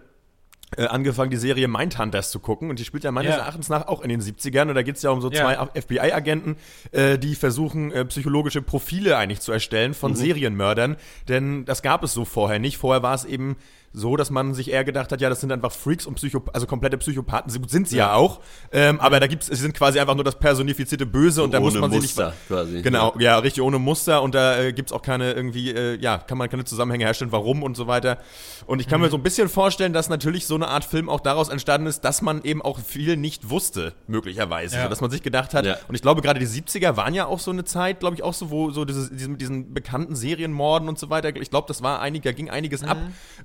äh, 0.77 0.87
angefangen, 0.87 1.33
die 1.33 1.37
Serie 1.37 1.67
Mindhunters 1.67 2.31
zu 2.31 2.39
gucken. 2.39 2.71
Und 2.71 2.79
die 2.79 2.85
spielt 2.85 3.03
ja 3.03 3.11
meines 3.11 3.33
yeah. 3.33 3.41
Erachtens 3.41 3.69
nach 3.69 3.89
auch 3.89 4.03
in 4.03 4.09
den 4.09 4.21
70ern. 4.21 4.69
Und 4.69 4.77
da 4.77 4.83
geht 4.83 4.95
es 4.95 5.03
ja 5.03 5.11
um 5.11 5.21
so 5.21 5.29
zwei 5.29 5.55
yeah. 5.55 5.69
FBI-Agenten, 5.75 6.57
äh, 6.93 7.19
die 7.19 7.35
versuchen, 7.35 7.91
äh, 7.91 8.05
psychologische 8.05 8.63
Profile 8.63 9.17
eigentlich 9.17 9.41
zu 9.41 9.51
erstellen 9.51 9.93
von 9.93 10.13
mhm. 10.13 10.17
Serienmördern. 10.17 10.97
Denn 11.29 11.65
das 11.65 11.83
gab 11.83 12.05
es 12.05 12.13
so 12.13 12.25
vorher 12.25 12.61
nicht. 12.61 12.79
Vorher 12.79 13.03
war 13.03 13.15
es 13.15 13.25
eben 13.25 13.57
so, 13.93 14.17
dass 14.17 14.31
man 14.31 14.55
sich 14.55 14.71
eher 14.71 14.85
gedacht 14.85 15.11
hat, 15.11 15.21
ja, 15.21 15.29
das 15.29 15.41
sind 15.41 15.51
einfach 15.51 15.73
Freaks 15.73 16.07
und 16.07 16.15
Psycho 16.15 16.45
also 16.53 16.67
komplette 16.67 16.97
Psychopathen. 16.99 17.51
Sie, 17.51 17.61
sind 17.67 17.89
sie 17.89 17.97
ja, 17.97 18.07
ja 18.07 18.15
auch. 18.15 18.41
Ähm, 18.71 19.01
aber 19.01 19.19
da 19.19 19.27
gibt's, 19.27 19.49
sie 19.49 19.57
sind 19.57 19.75
quasi 19.75 19.99
einfach 19.99 20.15
nur 20.15 20.23
das 20.23 20.39
personifizierte 20.39 21.07
Böse 21.07 21.43
und 21.43 21.53
da 21.53 21.59
muss 21.59 21.75
man 21.75 21.91
Muster, 21.91 22.01
sie 22.01 22.31
nicht. 22.31 22.49
Quasi. 22.49 22.83
Genau, 22.83 23.15
ja. 23.19 23.39
richtig 23.39 23.63
ohne 23.65 23.81
Muster 23.81 24.23
und 24.23 24.37
da 24.37 24.61
äh, 24.61 24.73
gibt's 24.73 24.93
auch 24.93 25.03
keine 25.03 25.33
irgendwie, 25.33 25.73
äh, 25.73 25.97
ja, 26.01 26.19
kann 26.19 26.39
man 26.39 26.49
keine 26.49 26.65
Zusammenhänge 26.65 27.05
herstellen, 27.05 27.33
warum 27.33 27.65
und 27.65 27.77
so 27.77 27.89
weiter. 27.89 28.19
Und 28.67 28.81
ich 28.81 28.87
kann 28.87 29.01
mhm. 29.01 29.07
mir 29.07 29.11
so 29.11 29.17
ein 29.17 29.25
bisschen 29.25 29.49
vorstellen, 29.49 29.93
dass 29.93 30.09
natürlich 30.09 30.47
so 30.47 30.55
eine 30.55 30.69
Art 30.69 30.85
Film 30.85 31.09
auch 31.09 31.21
daraus 31.21 31.49
entstanden 31.49 31.89
ist, 31.89 32.03
dass 32.03 32.23
man 32.23 32.45
eben 32.45 32.63
auch 32.63 32.79
viel 32.79 33.17
nicht 33.17 33.51
wusste, 33.51 33.95
möglicherweise. 34.07 34.77
Ja. 34.77 34.85
So, 34.85 34.89
dass 34.89 35.01
man 35.01 35.11
sich 35.11 35.25
gedacht 35.25 35.53
hat, 35.53 35.67
ja. 35.67 35.79
und 35.89 35.97
ich 35.97 36.03
glaube, 36.03 36.23
gerade 36.23 36.39
die 36.39 36.47
70er 36.47 36.97
waren 36.97 37.13
ja 37.13 37.27
auch 37.27 37.41
so 37.41 37.51
eine 37.51 37.65
Zeit, 37.65 37.99
glaube 37.99 38.15
ich, 38.15 38.23
auch 38.23 38.35
so, 38.35 38.51
wo 38.51 38.71
so 38.71 38.85
diese, 38.85 39.13
diese, 39.13 39.31
mit 39.31 39.41
diesen 39.41 39.75
bekannten 39.75 40.15
Serienmorden 40.15 40.89
und 40.89 40.97
so 40.97 41.11
weiter, 41.11 41.35
ich 41.35 41.51
glaube, 41.51 41.67
das 41.67 41.83
war 41.83 42.01
einig, 42.01 42.23
da 42.23 42.31
ging 42.31 42.51
einiges 42.51 42.83
mhm. 42.83 42.89
ab. 42.89 42.99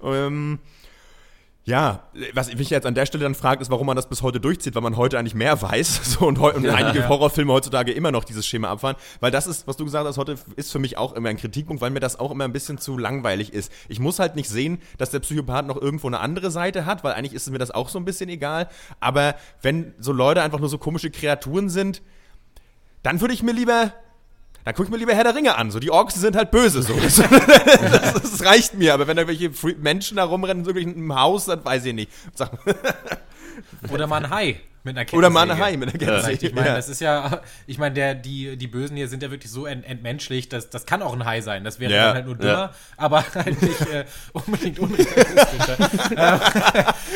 Ähm, 0.04 0.35
ähm, 0.36 0.60
ja, 1.66 2.04
was 2.34 2.54
mich 2.54 2.70
jetzt 2.70 2.86
an 2.86 2.94
der 2.94 3.08
Stelle 3.08 3.24
dann 3.24 3.34
fragt, 3.34 3.60
ist, 3.60 3.72
warum 3.72 3.88
man 3.88 3.96
das 3.96 4.08
bis 4.08 4.22
heute 4.22 4.40
durchzieht, 4.40 4.76
weil 4.76 4.84
man 4.84 4.98
heute 4.98 5.18
eigentlich 5.18 5.34
mehr 5.34 5.60
weiß 5.62 6.14
so, 6.14 6.28
und, 6.28 6.38
und 6.38 6.64
ja, 6.64 6.76
einige 6.76 7.00
ja. 7.00 7.10
Horrorfilme 7.10 7.52
heutzutage 7.52 7.92
immer 7.92 8.12
noch 8.12 8.24
dieses 8.24 8.46
Schema 8.46 8.70
abfahren. 8.70 8.96
Weil 9.20 9.32
das 9.32 9.48
ist, 9.48 9.68
was 9.68 9.76
du 9.76 9.84
gesagt 9.84 10.06
hast, 10.06 10.20
heute 10.20 10.38
ist 10.56 10.72
für 10.72 10.78
mich 10.78 10.98
auch 10.98 11.14
immer 11.14 11.30
ein 11.30 11.38
Kritikpunkt, 11.38 11.82
weil 11.82 11.90
mir 11.90 12.00
das 12.00 12.20
auch 12.20 12.30
immer 12.30 12.44
ein 12.44 12.54
bisschen 12.54 12.78
zu 12.78 13.00
langweilig 13.00 13.52
ist. 13.52 13.72
Ich 13.88 14.00
muss 14.00 14.20
halt 14.20 14.36
nicht 14.36 14.48
sehen, 14.48 14.78
dass 15.00 15.10
der 15.10 15.22
Psychopath 15.22 15.66
noch 15.66 15.82
irgendwo 15.82 16.06
eine 16.06 16.20
andere 16.20 16.52
Seite 16.52 16.86
hat, 16.86 17.04
weil 17.04 17.14
eigentlich 17.14 17.34
ist 17.34 17.50
mir 17.50 17.58
das 17.58 17.72
auch 17.72 17.90
so 17.90 17.98
ein 17.98 18.06
bisschen 18.06 18.30
egal. 18.30 18.70
Aber 19.00 19.34
wenn 19.64 19.96
so 19.98 20.12
Leute 20.12 20.44
einfach 20.44 20.60
nur 20.60 20.70
so 20.70 20.78
komische 20.78 21.10
Kreaturen 21.10 21.70
sind, 21.70 22.04
dann 23.02 23.22
würde 23.22 23.34
ich 23.34 23.42
mir 23.42 23.54
lieber 23.54 23.92
dann 24.66 24.74
guck 24.74 24.86
ich 24.86 24.92
mir 24.92 24.98
lieber 24.98 25.14
Herr 25.14 25.24
der 25.24 25.36
Ringe 25.36 25.56
an. 25.56 25.70
So, 25.70 25.80
die 25.80 25.92
Orks 25.92 26.16
sind 26.16 26.36
halt 26.36 26.52
böse. 26.52 26.82
So. 26.82 26.94
Das, 27.06 27.16
das, 27.16 28.46
reicht 28.46 28.74
mir. 28.74 28.94
Aber 28.96 29.08
wenn 29.08 29.16
da 29.16 29.28
welche 29.28 29.52
Menschen 29.78 30.18
da 30.18 30.24
rumrennen, 30.24 30.66
wirklich 30.66 30.86
in 30.88 30.96
einem 30.96 31.16
Haus, 31.16 31.46
dann 31.46 31.64
weiß 31.64 31.86
ich 31.86 31.94
nicht. 31.94 32.12
Oder 33.92 34.08
mal 34.08 34.26
ein 34.26 34.30
Hai. 34.32 34.60
Mit 34.86 34.96
einer 34.96 35.12
Oder 35.14 35.32
mal 35.32 35.50
eine 35.50 35.60
Hai 35.60 35.78
mit 35.78 35.90
einer 35.90 35.98
Kettensäge. 35.98 36.48
Ich 36.48 36.54
meine, 36.54 36.68
ja. 36.68 36.76
das 36.76 36.90
ist 36.90 37.02
ja, 37.02 37.42
ich 37.66 37.80
meine, 37.80 37.96
der, 37.96 38.14
die, 38.14 38.56
die 38.56 38.68
Bösen 38.68 38.96
hier 38.96 39.08
sind 39.08 39.24
ja 39.24 39.32
wirklich 39.32 39.52
so 39.52 39.66
ent, 39.66 39.84
entmenschlicht, 39.84 40.54
dass, 40.54 40.70
das 40.70 40.86
kann 40.86 41.02
auch 41.02 41.14
ein 41.14 41.26
Hai 41.26 41.42
sein. 41.42 41.64
Das 41.64 41.80
wäre 41.80 41.92
ja. 41.92 42.06
dann 42.06 42.14
halt 42.14 42.26
nur 42.28 42.36
dümmer, 42.36 42.52
ja. 42.52 42.74
aber 42.96 43.26
halt 43.34 43.60
nicht 43.64 43.82
äh, 43.82 44.06
unbedingt 44.34 44.78
unrealistischer. 44.78 45.78
Ähm, 46.16 46.40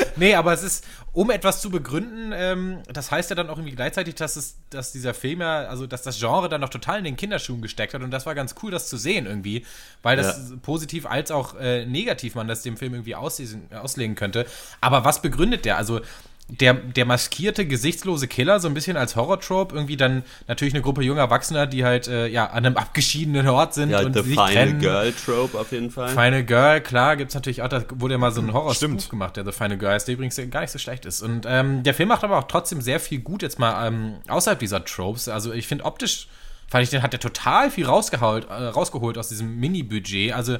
nee, 0.15 0.33
aber 0.33 0.51
es 0.53 0.63
ist, 0.63 0.87
um 1.13 1.29
etwas 1.29 1.61
zu 1.61 1.69
begründen, 1.69 2.33
ähm, 2.33 2.79
das 2.91 3.11
heißt 3.11 3.29
ja 3.29 3.35
dann 3.35 3.51
auch 3.51 3.57
irgendwie 3.57 3.75
gleichzeitig, 3.75 4.15
dass 4.15 4.35
es, 4.35 4.57
dass 4.71 4.91
dieser 4.91 5.13
Film 5.13 5.41
ja, 5.41 5.67
also 5.67 5.85
dass 5.85 6.01
das 6.01 6.17
Genre 6.17 6.49
dann 6.49 6.61
noch 6.61 6.69
total 6.69 6.97
in 6.97 7.03
den 7.03 7.17
Kinderschuhen 7.17 7.61
gesteckt 7.61 7.93
hat 7.93 8.01
und 8.01 8.09
das 8.09 8.25
war 8.25 8.33
ganz 8.33 8.55
cool, 8.63 8.71
das 8.71 8.89
zu 8.89 8.97
sehen 8.97 9.27
irgendwie, 9.27 9.63
weil 10.01 10.17
das 10.17 10.53
positiv 10.63 11.05
als 11.05 11.29
auch 11.29 11.55
äh, 11.59 11.85
negativ 11.85 12.33
man 12.33 12.47
das 12.47 12.63
dem 12.63 12.77
Film 12.77 12.95
irgendwie 12.95 13.13
auslesen, 13.13 13.71
auslegen 13.71 14.15
könnte. 14.15 14.47
Aber 14.81 15.05
was 15.05 15.21
begründet 15.21 15.65
der? 15.65 15.77
Also 15.77 16.01
der, 16.49 16.73
der 16.73 17.05
maskierte, 17.05 17.65
gesichtslose 17.65 18.27
Killer, 18.27 18.59
so 18.59 18.67
ein 18.67 18.73
bisschen 18.73 18.97
als 18.97 19.15
Horror-Trope, 19.15 19.75
irgendwie 19.75 19.97
dann 19.97 20.23
natürlich 20.47 20.73
eine 20.73 20.81
Gruppe 20.81 21.03
junger 21.03 21.21
Erwachsener, 21.21 21.67
die 21.67 21.85
halt 21.85 22.07
äh, 22.07 22.27
ja 22.27 22.47
an 22.47 22.65
einem 22.65 22.75
abgeschiedenen 22.75 23.47
Ort 23.47 23.75
sind 23.75 23.91
Ja, 23.91 23.99
und 24.01 24.13
The 24.13 24.21
sich 24.21 24.31
Final 24.31 24.53
trennen. 24.53 24.79
Girl 24.79 25.13
Trope 25.13 25.59
auf 25.59 25.71
jeden 25.71 25.91
Fall. 25.91 26.09
Final 26.09 26.43
Girl, 26.43 26.81
klar, 26.81 27.17
gibt's 27.17 27.35
natürlich 27.35 27.61
auch, 27.61 27.67
da 27.67 27.83
wurde 27.95 28.15
ja 28.15 28.17
mal 28.17 28.31
so 28.31 28.41
ein 28.41 28.51
horror 28.51 28.73
Stimmt. 28.73 29.09
gemacht, 29.09 29.37
der 29.37 29.45
The 29.45 29.51
Final 29.51 29.77
Girl 29.77 29.95
ist, 29.95 30.05
der 30.05 30.15
übrigens 30.15 30.39
gar 30.49 30.61
nicht 30.61 30.71
so 30.71 30.79
schlecht 30.79 31.05
ist. 31.05 31.21
Und 31.21 31.45
ähm, 31.47 31.83
der 31.83 31.93
Film 31.93 32.09
macht 32.09 32.23
aber 32.23 32.39
auch 32.39 32.47
trotzdem 32.47 32.81
sehr 32.81 32.99
viel 32.99 33.19
gut 33.19 33.43
jetzt 33.43 33.59
mal 33.59 33.87
ähm, 33.87 34.15
außerhalb 34.27 34.57
dieser 34.57 34.83
Tropes. 34.83 35.29
Also 35.29 35.53
ich 35.53 35.67
finde 35.67 35.85
optisch, 35.85 36.27
fand 36.67 36.83
ich, 36.83 36.89
den 36.89 37.03
hat 37.03 37.13
der 37.13 37.19
total 37.19 37.69
viel 37.69 37.85
rausgeholt, 37.85 38.47
äh, 38.49 38.53
rausgeholt 38.53 39.19
aus 39.19 39.29
diesem 39.29 39.59
Mini-Budget. 39.59 40.33
Also 40.33 40.57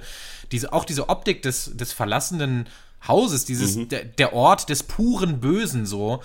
diese, 0.52 0.72
auch 0.72 0.86
diese 0.86 1.10
Optik 1.10 1.42
des, 1.42 1.76
des 1.76 1.94
verlassenen 1.94 2.68
Hauses, 3.08 3.46
dieses, 3.46 3.76
Mhm. 3.76 3.90
der, 3.90 4.04
der 4.06 4.34
Ort 4.34 4.70
des 4.70 4.84
puren 4.84 5.40
Bösen 5.40 5.86
so. 5.86 6.22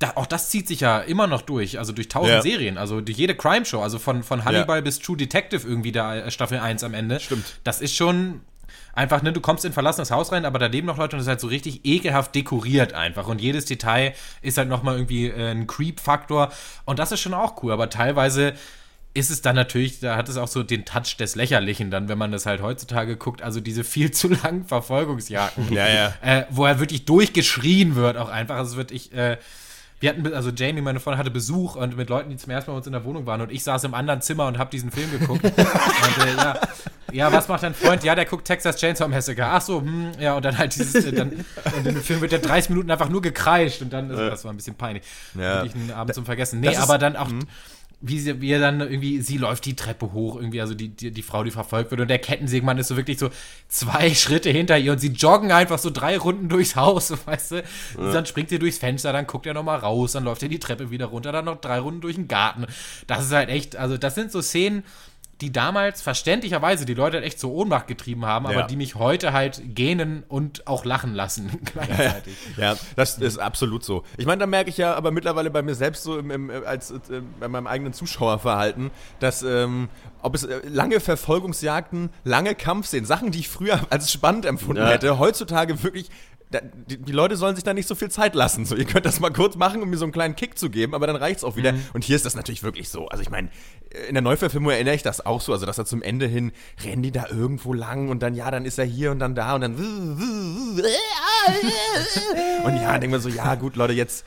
Da, 0.00 0.12
auch 0.16 0.26
das 0.26 0.50
zieht 0.50 0.66
sich 0.66 0.80
ja 0.80 0.98
immer 1.00 1.26
noch 1.26 1.42
durch, 1.42 1.78
also 1.78 1.92
durch 1.92 2.08
tausend 2.08 2.34
Ja. 2.34 2.42
Serien, 2.42 2.78
also 2.78 3.00
durch 3.00 3.16
jede 3.16 3.34
Crime-Show, 3.36 3.80
also 3.80 3.98
von, 3.98 4.22
von 4.24 4.44
Hannibal 4.44 4.82
bis 4.82 4.98
True 4.98 5.16
Detective 5.16 5.66
irgendwie 5.66 5.92
da 5.92 6.16
äh, 6.16 6.30
Staffel 6.30 6.58
1 6.58 6.82
am 6.82 6.94
Ende. 6.94 7.20
Stimmt. 7.20 7.44
Das 7.62 7.80
ist 7.80 7.94
schon 7.94 8.40
einfach, 8.92 9.22
ne, 9.22 9.32
du 9.32 9.40
kommst 9.40 9.64
in 9.64 9.70
ein 9.70 9.74
verlassenes 9.74 10.10
Haus 10.10 10.32
rein, 10.32 10.44
aber 10.44 10.58
da 10.58 10.66
leben 10.66 10.86
noch 10.88 10.96
Leute 10.98 11.14
und 11.14 11.20
es 11.20 11.26
ist 11.26 11.28
halt 11.28 11.40
so 11.40 11.46
richtig 11.46 11.84
ekelhaft 11.84 12.34
dekoriert 12.34 12.92
einfach. 12.92 13.28
Und 13.28 13.40
jedes 13.40 13.66
Detail 13.66 14.14
ist 14.42 14.58
halt 14.58 14.68
nochmal 14.68 14.94
irgendwie 14.96 15.26
äh, 15.28 15.50
ein 15.52 15.66
Creep-Faktor. 15.68 16.50
Und 16.84 16.98
das 16.98 17.12
ist 17.12 17.20
schon 17.20 17.34
auch 17.34 17.62
cool, 17.62 17.72
aber 17.72 17.88
teilweise 17.88 18.54
ist 19.16 19.30
es 19.30 19.42
dann 19.42 19.54
natürlich, 19.54 20.00
da 20.00 20.16
hat 20.16 20.28
es 20.28 20.36
auch 20.36 20.48
so 20.48 20.62
den 20.64 20.84
Touch 20.84 21.16
des 21.18 21.36
Lächerlichen 21.36 21.90
dann, 21.90 22.08
wenn 22.08 22.18
man 22.18 22.32
das 22.32 22.46
halt 22.46 22.60
heutzutage 22.60 23.16
guckt, 23.16 23.42
also 23.42 23.60
diese 23.60 23.84
viel 23.84 24.10
zu 24.10 24.28
langen 24.28 24.64
Verfolgungsjagden. 24.64 25.72
Ja, 25.72 25.88
ja. 25.88 26.12
Äh, 26.20 26.46
wo 26.50 26.66
er 26.66 26.80
wirklich 26.80 27.04
durchgeschrien 27.04 27.94
wird 27.94 28.16
auch 28.16 28.28
einfach. 28.28 28.56
Also 28.56 28.72
es 28.72 28.76
wird, 28.76 28.90
ich, 28.90 29.12
äh, 29.12 29.38
wir 30.00 30.10
hatten, 30.10 30.34
also 30.34 30.50
Jamie, 30.50 30.80
meine 30.80 30.98
Freundin, 31.00 31.18
hatte 31.20 31.30
Besuch 31.30 31.76
und 31.76 31.96
mit 31.96 32.08
Leuten, 32.10 32.28
die 32.30 32.36
zum 32.36 32.50
ersten 32.50 32.70
Mal 32.70 32.74
bei 32.74 32.78
uns 32.78 32.86
in 32.88 32.92
der 32.92 33.04
Wohnung 33.04 33.24
waren 33.24 33.40
und 33.40 33.52
ich 33.52 33.62
saß 33.62 33.84
im 33.84 33.94
anderen 33.94 34.20
Zimmer 34.20 34.46
und 34.48 34.58
habe 34.58 34.70
diesen 34.70 34.90
Film 34.90 35.10
geguckt. 35.12 35.44
und 35.44 35.54
äh, 35.54 36.36
ja, 36.36 36.60
ja, 37.12 37.32
was 37.32 37.46
macht 37.46 37.62
dein 37.62 37.74
Freund? 37.74 38.02
Ja, 38.02 38.16
der 38.16 38.24
guckt 38.24 38.44
Texas 38.44 38.74
Chainsaw 38.76 39.06
Massacre. 39.08 39.46
Ach 39.46 39.60
so, 39.60 39.80
hm, 39.80 40.10
ja, 40.18 40.34
und 40.34 40.44
dann 40.44 40.58
halt 40.58 40.74
dieses, 40.74 41.04
äh, 41.04 41.12
dann, 41.12 41.44
und 41.76 41.86
im 41.86 42.02
Film 42.02 42.20
wird 42.20 42.32
der 42.32 42.40
30 42.40 42.70
Minuten 42.70 42.90
einfach 42.90 43.08
nur 43.08 43.22
gekreischt 43.22 43.80
und 43.82 43.92
dann, 43.92 44.10
also, 44.10 44.28
das 44.28 44.44
war 44.44 44.52
ein 44.52 44.56
bisschen 44.56 44.74
peinlich. 44.74 45.04
Ja. 45.36 45.62
Wirklich 45.62 45.76
ein 45.76 45.92
Abend 45.92 46.12
zum 46.16 46.24
Vergessen. 46.26 46.58
Nee, 46.58 46.72
ist- 46.72 46.78
aber 46.80 46.98
dann 46.98 47.14
auch, 47.14 47.28
wie, 48.06 48.20
sie, 48.20 48.40
wie 48.40 48.50
er 48.50 48.60
dann 48.60 48.80
irgendwie, 48.80 49.20
sie 49.22 49.38
läuft 49.38 49.64
die 49.64 49.74
Treppe 49.74 50.12
hoch, 50.12 50.36
irgendwie, 50.36 50.60
also 50.60 50.74
die, 50.74 50.88
die, 50.90 51.10
die 51.10 51.22
Frau, 51.22 51.42
die 51.42 51.50
verfolgt 51.50 51.90
wird 51.90 52.00
und 52.02 52.08
der 52.08 52.18
Kettensägenmann 52.18 52.76
ist 52.76 52.88
so 52.88 52.96
wirklich 52.96 53.18
so 53.18 53.30
zwei 53.68 54.14
Schritte 54.14 54.50
hinter 54.50 54.78
ihr 54.78 54.92
und 54.92 54.98
sie 54.98 55.08
joggen 55.08 55.50
einfach 55.52 55.78
so 55.78 55.90
drei 55.90 56.18
Runden 56.18 56.48
durchs 56.48 56.76
Haus, 56.76 57.14
weißt 57.26 57.52
du. 57.52 57.64
Und 57.96 58.12
Dann 58.12 58.26
springt 58.26 58.50
sie 58.50 58.58
durchs 58.58 58.78
Fenster, 58.78 59.12
dann 59.12 59.26
guckt 59.26 59.46
er 59.46 59.54
nochmal 59.54 59.78
raus, 59.78 60.12
dann 60.12 60.24
läuft 60.24 60.42
er 60.42 60.48
die 60.48 60.58
Treppe 60.58 60.90
wieder 60.90 61.06
runter, 61.06 61.32
dann 61.32 61.46
noch 61.46 61.60
drei 61.60 61.78
Runden 61.78 62.02
durch 62.02 62.16
den 62.16 62.28
Garten. 62.28 62.66
Das 63.06 63.24
ist 63.24 63.32
halt 63.32 63.48
echt, 63.48 63.76
also 63.76 63.96
das 63.96 64.14
sind 64.14 64.30
so 64.30 64.42
Szenen, 64.42 64.84
die 65.40 65.50
damals 65.52 66.00
verständlicherweise 66.00 66.84
die 66.84 66.94
Leute 66.94 67.16
halt 67.16 67.26
echt 67.26 67.40
zur 67.40 67.50
Ohnmacht 67.52 67.88
getrieben 67.88 68.24
haben, 68.24 68.46
aber 68.46 68.60
Ja. 68.60 68.66
die 68.66 68.76
mich 68.76 68.94
heute 68.94 69.32
halt 69.32 69.60
gähnen 69.74 70.22
und 70.28 70.66
auch 70.66 70.84
lachen 70.84 71.12
lassen 71.14 71.50
gleichzeitig. 71.72 72.34
Ja, 72.56 72.76
das 72.96 73.18
ist 73.18 73.38
absolut 73.38 73.84
so. 73.84 74.04
Ich 74.16 74.26
meine, 74.26 74.38
da 74.40 74.46
merke 74.46 74.70
ich 74.70 74.76
ja 74.76 74.94
aber 74.94 75.10
mittlerweile 75.10 75.50
bei 75.50 75.62
mir 75.62 75.74
selbst 75.74 76.04
so 76.04 76.18
im, 76.18 76.30
im, 76.30 76.50
als 76.64 76.90
äh, 76.92 76.96
bei 77.40 77.48
meinem 77.48 77.66
eigenen 77.66 77.92
Zuschauerverhalten, 77.92 78.90
dass 79.20 79.42
ähm, 79.42 79.88
ob 80.22 80.34
es 80.34 80.44
äh, 80.44 80.60
lange 80.68 81.00
Verfolgungsjagden, 81.00 82.10
lange 82.22 82.54
Kampfszenen, 82.54 83.04
Sachen, 83.04 83.30
die 83.30 83.40
ich 83.40 83.48
früher 83.48 83.80
als 83.90 84.12
spannend 84.12 84.46
empfunden 84.46 84.82
Ja. 84.82 84.90
hätte, 84.90 85.18
heutzutage 85.18 85.82
wirklich 85.82 86.10
da, 86.54 86.60
die, 86.62 86.98
die 86.98 87.12
Leute 87.12 87.36
sollen 87.36 87.56
sich 87.56 87.64
da 87.64 87.74
nicht 87.74 87.88
so 87.88 87.94
viel 87.94 88.10
Zeit 88.10 88.34
lassen. 88.34 88.64
So, 88.64 88.76
ihr 88.76 88.84
könnt 88.84 89.06
das 89.06 89.20
mal 89.20 89.30
kurz 89.30 89.56
machen, 89.56 89.82
um 89.82 89.90
mir 89.90 89.96
so 89.96 90.04
einen 90.04 90.12
kleinen 90.12 90.36
Kick 90.36 90.58
zu 90.58 90.70
geben, 90.70 90.94
aber 90.94 91.06
dann 91.06 91.16
reicht's 91.16 91.44
auch 91.44 91.56
wieder. 91.56 91.74
Und 91.92 92.04
hier 92.04 92.16
ist 92.16 92.24
das 92.24 92.36
natürlich 92.36 92.62
wirklich 92.62 92.88
so. 92.88 93.08
Also 93.08 93.22
ich 93.22 93.30
meine, 93.30 93.48
in 94.08 94.14
der 94.14 94.22
Neuverfilmung 94.22 94.70
erinnere 94.70 94.94
ich 94.94 95.02
das 95.02 95.24
auch 95.26 95.40
so, 95.40 95.52
also 95.52 95.66
dass 95.66 95.78
er 95.78 95.84
zum 95.84 96.02
Ende 96.02 96.26
hin 96.26 96.52
rennen 96.84 97.02
die 97.02 97.12
da 97.12 97.26
irgendwo 97.28 97.72
lang 97.72 98.08
und 98.08 98.22
dann 98.22 98.34
ja, 98.34 98.50
dann 98.50 98.64
ist 98.64 98.78
er 98.78 98.84
hier 98.84 99.10
und 99.10 99.18
dann 99.18 99.34
da 99.34 99.54
und 99.54 99.60
dann 99.62 99.74
und 102.64 102.76
ja, 102.76 102.98
denken 102.98 103.12
wir 103.12 103.20
so, 103.20 103.28
ja 103.28 103.54
gut, 103.56 103.76
Leute, 103.76 103.92
jetzt 103.92 104.24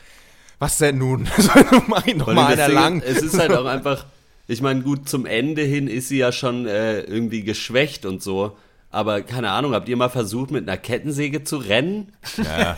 was 0.59 0.77
denn 0.77 0.97
nun? 0.97 1.27
Mach 1.87 2.05
ihn 2.07 2.19
doch 2.19 2.33
mal 2.33 2.53
einer 2.53 2.67
lang. 2.67 3.01
Es 3.01 3.21
ist 3.21 3.37
halt 3.37 3.53
auch 3.53 3.65
einfach, 3.65 4.05
ich 4.47 4.61
meine, 4.61 4.81
gut, 4.81 5.07
zum 5.07 5.25
Ende 5.25 5.61
hin 5.61 5.87
ist 5.87 6.09
sie 6.09 6.17
ja 6.17 6.31
schon 6.31 6.65
äh, 6.65 7.01
irgendwie 7.01 7.43
geschwächt 7.43 8.05
und 8.05 8.23
so. 8.23 8.57
Aber 8.89 9.21
keine 9.21 9.51
Ahnung, 9.51 9.73
habt 9.73 9.89
ihr 9.89 9.97
mal 9.97 10.07
versucht, 10.07 10.49
mit 10.49 10.67
einer 10.67 10.77
Kettensäge 10.77 11.43
zu 11.43 11.57
rennen? 11.57 12.13
Ja, 12.37 12.77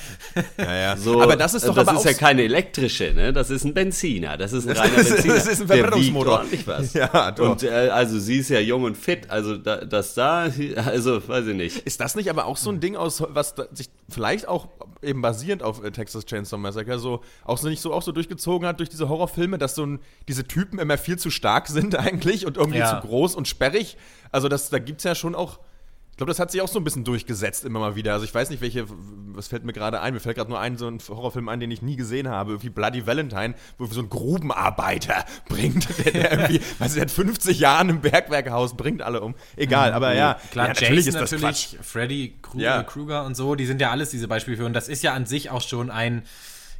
ja, 0.57 0.75
ja. 0.75 0.97
So, 0.97 1.21
aber 1.21 1.35
das 1.35 1.53
ist 1.53 1.67
doch 1.67 1.75
das 1.75 1.87
aber 1.87 1.99
ist 1.99 2.05
auch 2.07 2.09
ja 2.11 2.17
keine 2.17 2.41
elektrische, 2.43 3.13
ne? 3.13 3.31
Das 3.31 3.51
ist 3.51 3.63
ein 3.63 3.75
Benziner. 3.75 4.35
Das 4.35 4.51
ist 4.51 4.67
ein 4.67 4.75
reiner 4.75 4.95
das 4.97 5.05
ist- 5.05 5.13
Benziner. 5.17 5.33
das 5.35 5.45
ist 5.47 5.61
ein 5.61 5.67
Verbrennungsmotor. 5.67 6.45
was. 6.65 6.93
Ja, 6.93 7.29
doch. 7.31 7.51
Und 7.51 7.63
äh, 7.63 7.69
also 7.89 8.17
sie 8.17 8.37
ist 8.37 8.49
ja 8.49 8.59
jung 8.59 8.83
und 8.85 8.97
fit. 8.97 9.29
Also 9.29 9.55
da, 9.57 9.77
das 9.85 10.15
da, 10.15 10.47
also 10.85 11.25
weiß 11.27 11.45
ich 11.45 11.55
nicht. 11.55 11.77
Ist 11.85 12.01
das 12.01 12.15
nicht 12.15 12.29
aber 12.31 12.45
auch 12.47 12.57
so 12.57 12.71
ein 12.71 12.79
Ding 12.79 12.95
aus, 12.95 13.23
was 13.29 13.53
da 13.53 13.65
sich 13.71 13.89
vielleicht 14.09 14.47
auch 14.47 14.67
eben 15.03 15.21
basierend 15.21 15.61
auf 15.61 15.83
äh, 15.83 15.91
Texas 15.91 16.25
Chainsaw 16.25 16.57
Massacre 16.59 16.97
so 16.97 17.21
auch 17.45 17.59
so 17.59 17.69
nicht 17.69 17.81
so 17.81 17.93
auch 17.93 18.01
so 18.01 18.11
durchgezogen 18.11 18.67
hat 18.67 18.79
durch 18.79 18.89
diese 18.89 19.09
Horrorfilme, 19.09 19.59
dass 19.59 19.75
so 19.75 19.85
ein, 19.85 19.99
diese 20.27 20.43
Typen 20.43 20.79
immer 20.79 20.97
viel 20.97 21.19
zu 21.19 21.29
stark 21.29 21.67
sind 21.67 21.95
eigentlich 21.99 22.47
und 22.47 22.57
irgendwie 22.57 22.79
Ja. 22.79 22.99
zu 22.99 23.07
groß 23.07 23.35
und 23.35 23.47
sperrig. 23.47 23.95
Also 24.31 24.49
das, 24.49 24.71
da 24.71 24.79
gibt's 24.79 25.03
ja 25.03 25.13
schon 25.13 25.35
auch. 25.35 25.59
Ich 26.19 26.21
glaube, 26.21 26.31
das 26.31 26.39
hat 26.39 26.51
sich 26.51 26.59
auch 26.59 26.67
so 26.67 26.81
ein 26.81 26.83
bisschen 26.83 27.05
durchgesetzt 27.05 27.63
immer 27.63 27.79
mal 27.79 27.95
wieder. 27.95 28.11
Also 28.11 28.25
ich 28.25 28.35
weiß 28.35 28.49
nicht, 28.49 28.59
welche, 28.59 28.85
was 29.31 29.47
fällt 29.47 29.63
mir 29.63 29.71
gerade 29.71 30.01
ein? 30.01 30.13
Mir 30.13 30.19
fällt 30.19 30.35
gerade 30.35 30.49
nur 30.49 30.59
ein, 30.59 30.77
so 30.77 30.85
ein 30.85 30.99
Horrorfilm 30.99 31.47
ein, 31.47 31.61
den 31.61 31.71
ich 31.71 31.81
nie 31.81 31.95
gesehen 31.95 32.27
habe, 32.27 32.51
irgendwie 32.51 32.67
Bloody 32.67 33.07
Valentine, 33.07 33.53
wo 33.77 33.85
so 33.85 34.01
ein 34.01 34.09
Grubenarbeiter 34.09 35.23
bringt, 35.47 35.87
der, 36.03 36.11
der 36.11 36.31
irgendwie, 36.33 36.59
weiß 36.79 36.93
ich, 36.93 36.99
seit 36.99 37.09
50 37.09 37.57
Jahren 37.59 37.87
im 37.87 38.01
Bergwerkhaus 38.01 38.75
bringt 38.75 39.01
alle 39.01 39.21
um. 39.21 39.33
Egal, 39.55 39.93
aber 39.93 40.13
ja, 40.13 40.37
Klar, 40.51 40.67
ja, 40.67 40.73
Jason 40.73 41.13
das 41.13 41.31
natürlich, 41.31 41.77
Freddy 41.81 42.35
Krueger, 42.41 42.65
Ja. 42.65 42.83
Krueger 42.83 43.23
und 43.23 43.35
so, 43.37 43.55
die 43.55 43.65
sind 43.65 43.79
ja 43.79 43.89
alles 43.89 44.09
diese 44.09 44.27
Beispiele 44.27 44.57
für. 44.57 44.65
Und 44.65 44.73
das 44.73 44.89
ist 44.89 45.01
ja 45.03 45.13
an 45.13 45.25
sich 45.25 45.49
auch 45.49 45.61
schon 45.61 45.89
ein, 45.89 46.23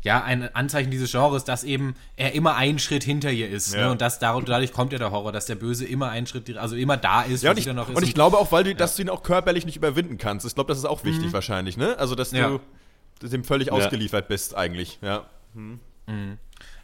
ja, 0.01 0.23
ein 0.23 0.53
Anzeichen 0.55 0.91
dieses 0.91 1.11
Genres, 1.11 1.43
dass 1.43 1.63
eben 1.63 1.95
er 2.15 2.33
immer 2.33 2.55
einen 2.55 2.79
Schritt 2.79 3.03
hinter 3.03 3.31
ihr 3.31 3.49
ist. 3.49 3.73
Ja. 3.73 3.85
Ne? 3.85 3.91
Und 3.91 4.01
das, 4.01 4.19
dadurch, 4.19 4.71
kommt 4.71 4.93
ja 4.93 4.99
der 4.99 5.11
Horror, 5.11 5.31
dass 5.31 5.45
der 5.45 5.55
Böse 5.55 5.85
immer 5.85 6.09
einen 6.09 6.25
Schritt, 6.25 6.55
also 6.57 6.75
immer 6.75 6.97
da 6.97 7.23
ist, 7.23 7.43
Ja, 7.43 7.51
und 7.51 7.59
ich, 7.59 7.65
noch 7.65 7.89
ist. 7.89 7.97
und 7.97 8.03
ich 8.03 8.13
glaube 8.13 8.37
auch, 8.37 8.51
weil 8.51 8.63
du, 8.63 8.75
dass 8.75 8.95
du 8.95 9.01
ihn 9.01 9.09
auch 9.09 9.23
körperlich 9.23 9.65
nicht 9.65 9.75
überwinden 9.75 10.17
kannst. 10.17 10.45
Ich 10.45 10.55
glaube, 10.55 10.69
das 10.69 10.77
ist 10.77 10.85
auch 10.85 11.03
wichtig 11.03 11.33
wahrscheinlich, 11.33 11.75
ne? 11.75 11.97
Also, 11.97 12.15
dass 12.15 12.29
du 12.29 12.59
dem 13.21 13.43
völlig 13.43 13.71
ausgeliefert 13.71 14.27
bist 14.27 14.55
eigentlich, 14.55 14.99
ja. 15.01 15.25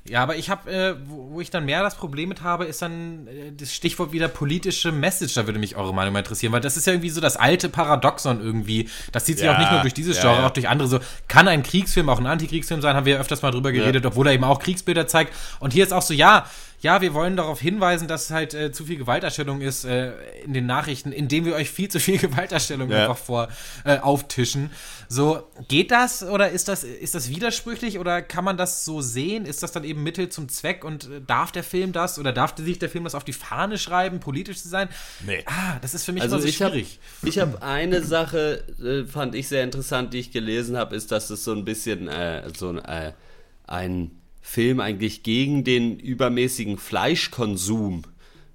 Ja, 0.08 0.22
aber 0.22 0.36
ich 0.36 0.52
habe, 0.52 0.72
äh, 0.72 0.96
wo, 1.08 1.32
wo 1.32 1.41
ich 1.41 1.50
dann 1.50 1.65
mehr 1.65 1.82
das 1.82 1.96
Problem 1.96 2.30
mit 2.30 2.44
habe, 2.44 2.65
ist 2.65 2.82
dann 2.84 3.28
äh, 3.28 3.52
das 3.52 3.74
Stichwort 3.74 4.12
wieder 4.12 4.28
politische 4.28 4.91
Message. 4.91 5.34
Da 5.34 5.48
würde 5.48 5.58
mich 5.58 5.76
eure 5.76 5.96
Meinung 5.96 6.13
mal 6.13 6.20
interessieren, 6.20 6.54
weil 6.54 6.62
das 6.62 6.78
ist 6.78 6.86
ja 6.86 6.94
irgendwie 6.94 7.10
so 7.10 7.22
das 7.22 7.38
alte 7.38 7.70
Paradoxon 7.70 8.39
irgendwie. 8.39 8.88
Das 9.12 9.26
zieht 9.26 9.39
sich 9.39 9.46
Ja, 9.46 9.56
auch 9.56 9.58
nicht 9.58 9.72
nur 9.72 9.82
durch 9.82 9.96
dieses 9.96 10.18
ja, 10.18 10.24
Genre, 10.24 10.41
ja. 10.41 10.48
auch 10.48 10.52
durch 10.52 10.70
andere. 10.70 10.88
So 10.88 11.00
kann 11.28 11.48
ein 11.48 11.63
Kriegsfilm 11.63 12.08
auch 12.10 12.20
ein 12.20 12.28
Antikriegsfilm 12.28 12.82
sein, 12.82 12.96
haben 12.96 13.06
wir 13.06 13.13
ja 13.15 13.20
öfters 13.20 13.41
mal 13.41 13.50
drüber 13.50 13.72
geredet, 13.72 14.06
obwohl 14.06 14.28
er 14.28 14.34
eben 14.34 14.44
auch 14.44 14.60
Kriegsbilder 14.60 15.08
zeigt. 15.08 15.34
Und 15.60 15.74
hier 15.74 15.84
ist 15.84 15.91
auch 15.91 16.04
so, 16.04 16.13
ja, 16.13 16.46
ja, 16.86 17.02
wir 17.02 17.15
wollen 17.15 17.36
darauf 17.36 17.60
hinweisen, 17.60 18.08
dass 18.08 18.26
es 18.26 18.30
halt 18.32 18.54
äh, 18.54 18.71
zu 18.71 18.86
viel 18.86 18.98
Gewalterstellung 18.98 19.62
ist 19.62 19.86
äh, 19.86 20.12
in 20.43 20.54
den 20.54 20.67
Nachrichten, 20.67 21.12
indem 21.12 21.43
wir 21.45 21.56
euch 21.56 21.71
viel 21.71 21.89
zu 21.89 22.00
viel 22.00 22.17
Gewalterstellung 22.28 22.91
Ja. 22.91 23.02
einfach 23.10 23.17
vor 23.17 23.48
äh, 23.86 23.98
auftischen. 23.98 24.69
So, 25.10 25.41
geht 25.67 25.89
das 25.89 26.21
oder 26.21 26.50
ist 26.52 26.67
das, 26.67 26.84
ist 26.84 27.15
das 27.15 27.30
widersprüchlich 27.30 27.98
oder 27.98 28.21
kann 28.21 28.43
man 28.45 28.56
das 28.56 28.86
so 28.86 29.02
sehen? 29.02 29.48
Ist 29.48 29.63
das 29.63 29.71
dann 29.71 29.84
eben 29.84 30.04
Mittel 30.04 30.30
zum 30.30 30.48
Zweck 30.48 30.84
und 30.84 31.06
äh, 31.06 31.21
darf 31.26 31.52
der 31.52 31.63
Film 31.63 31.91
das 31.91 32.19
oder 32.19 32.32
darf 32.32 32.54
sich 32.56 32.78
der 32.78 32.89
Film 32.91 33.04
das 33.04 33.15
auf 33.15 33.24
die 33.24 33.34
Fahne 33.34 33.80
schreiben, 33.80 34.19
politisch 34.19 34.62
zu 34.62 34.69
sein? 34.69 34.88
Nee. 35.26 35.43
Ah, 35.48 35.80
das 35.82 35.95
ist 35.95 36.06
für 36.06 36.12
mich 36.13 36.21
Also 36.21 36.36
immer 36.36 36.43
so 36.43 36.48
ich 36.48 36.62
habe 36.62 36.71
schwierig. 36.74 37.00
ich 37.24 37.39
hab 37.39 37.63
eine 37.63 38.04
Sache, 38.04 38.63
äh, 38.80 39.10
fand 39.10 39.34
ich 39.34 39.48
sehr 39.48 39.63
interessant, 39.63 40.13
die 40.13 40.19
ich 40.19 40.32
gelesen 40.32 40.78
habe, 40.78 40.95
ist, 40.95 41.12
dass 41.12 41.32
es 41.32 41.43
so 41.43 41.52
ein 41.54 41.65
bisschen 41.65 42.08
äh, 42.08 42.43
so 42.56 42.69
ein, 42.69 42.78
äh, 42.78 43.13
ein 43.65 44.12
Film 44.47 44.79
eigentlich 44.79 45.23
gegen 45.23 45.63
den 45.63 45.99
übermäßigen 45.99 46.77
Fleischkonsum 46.77 48.03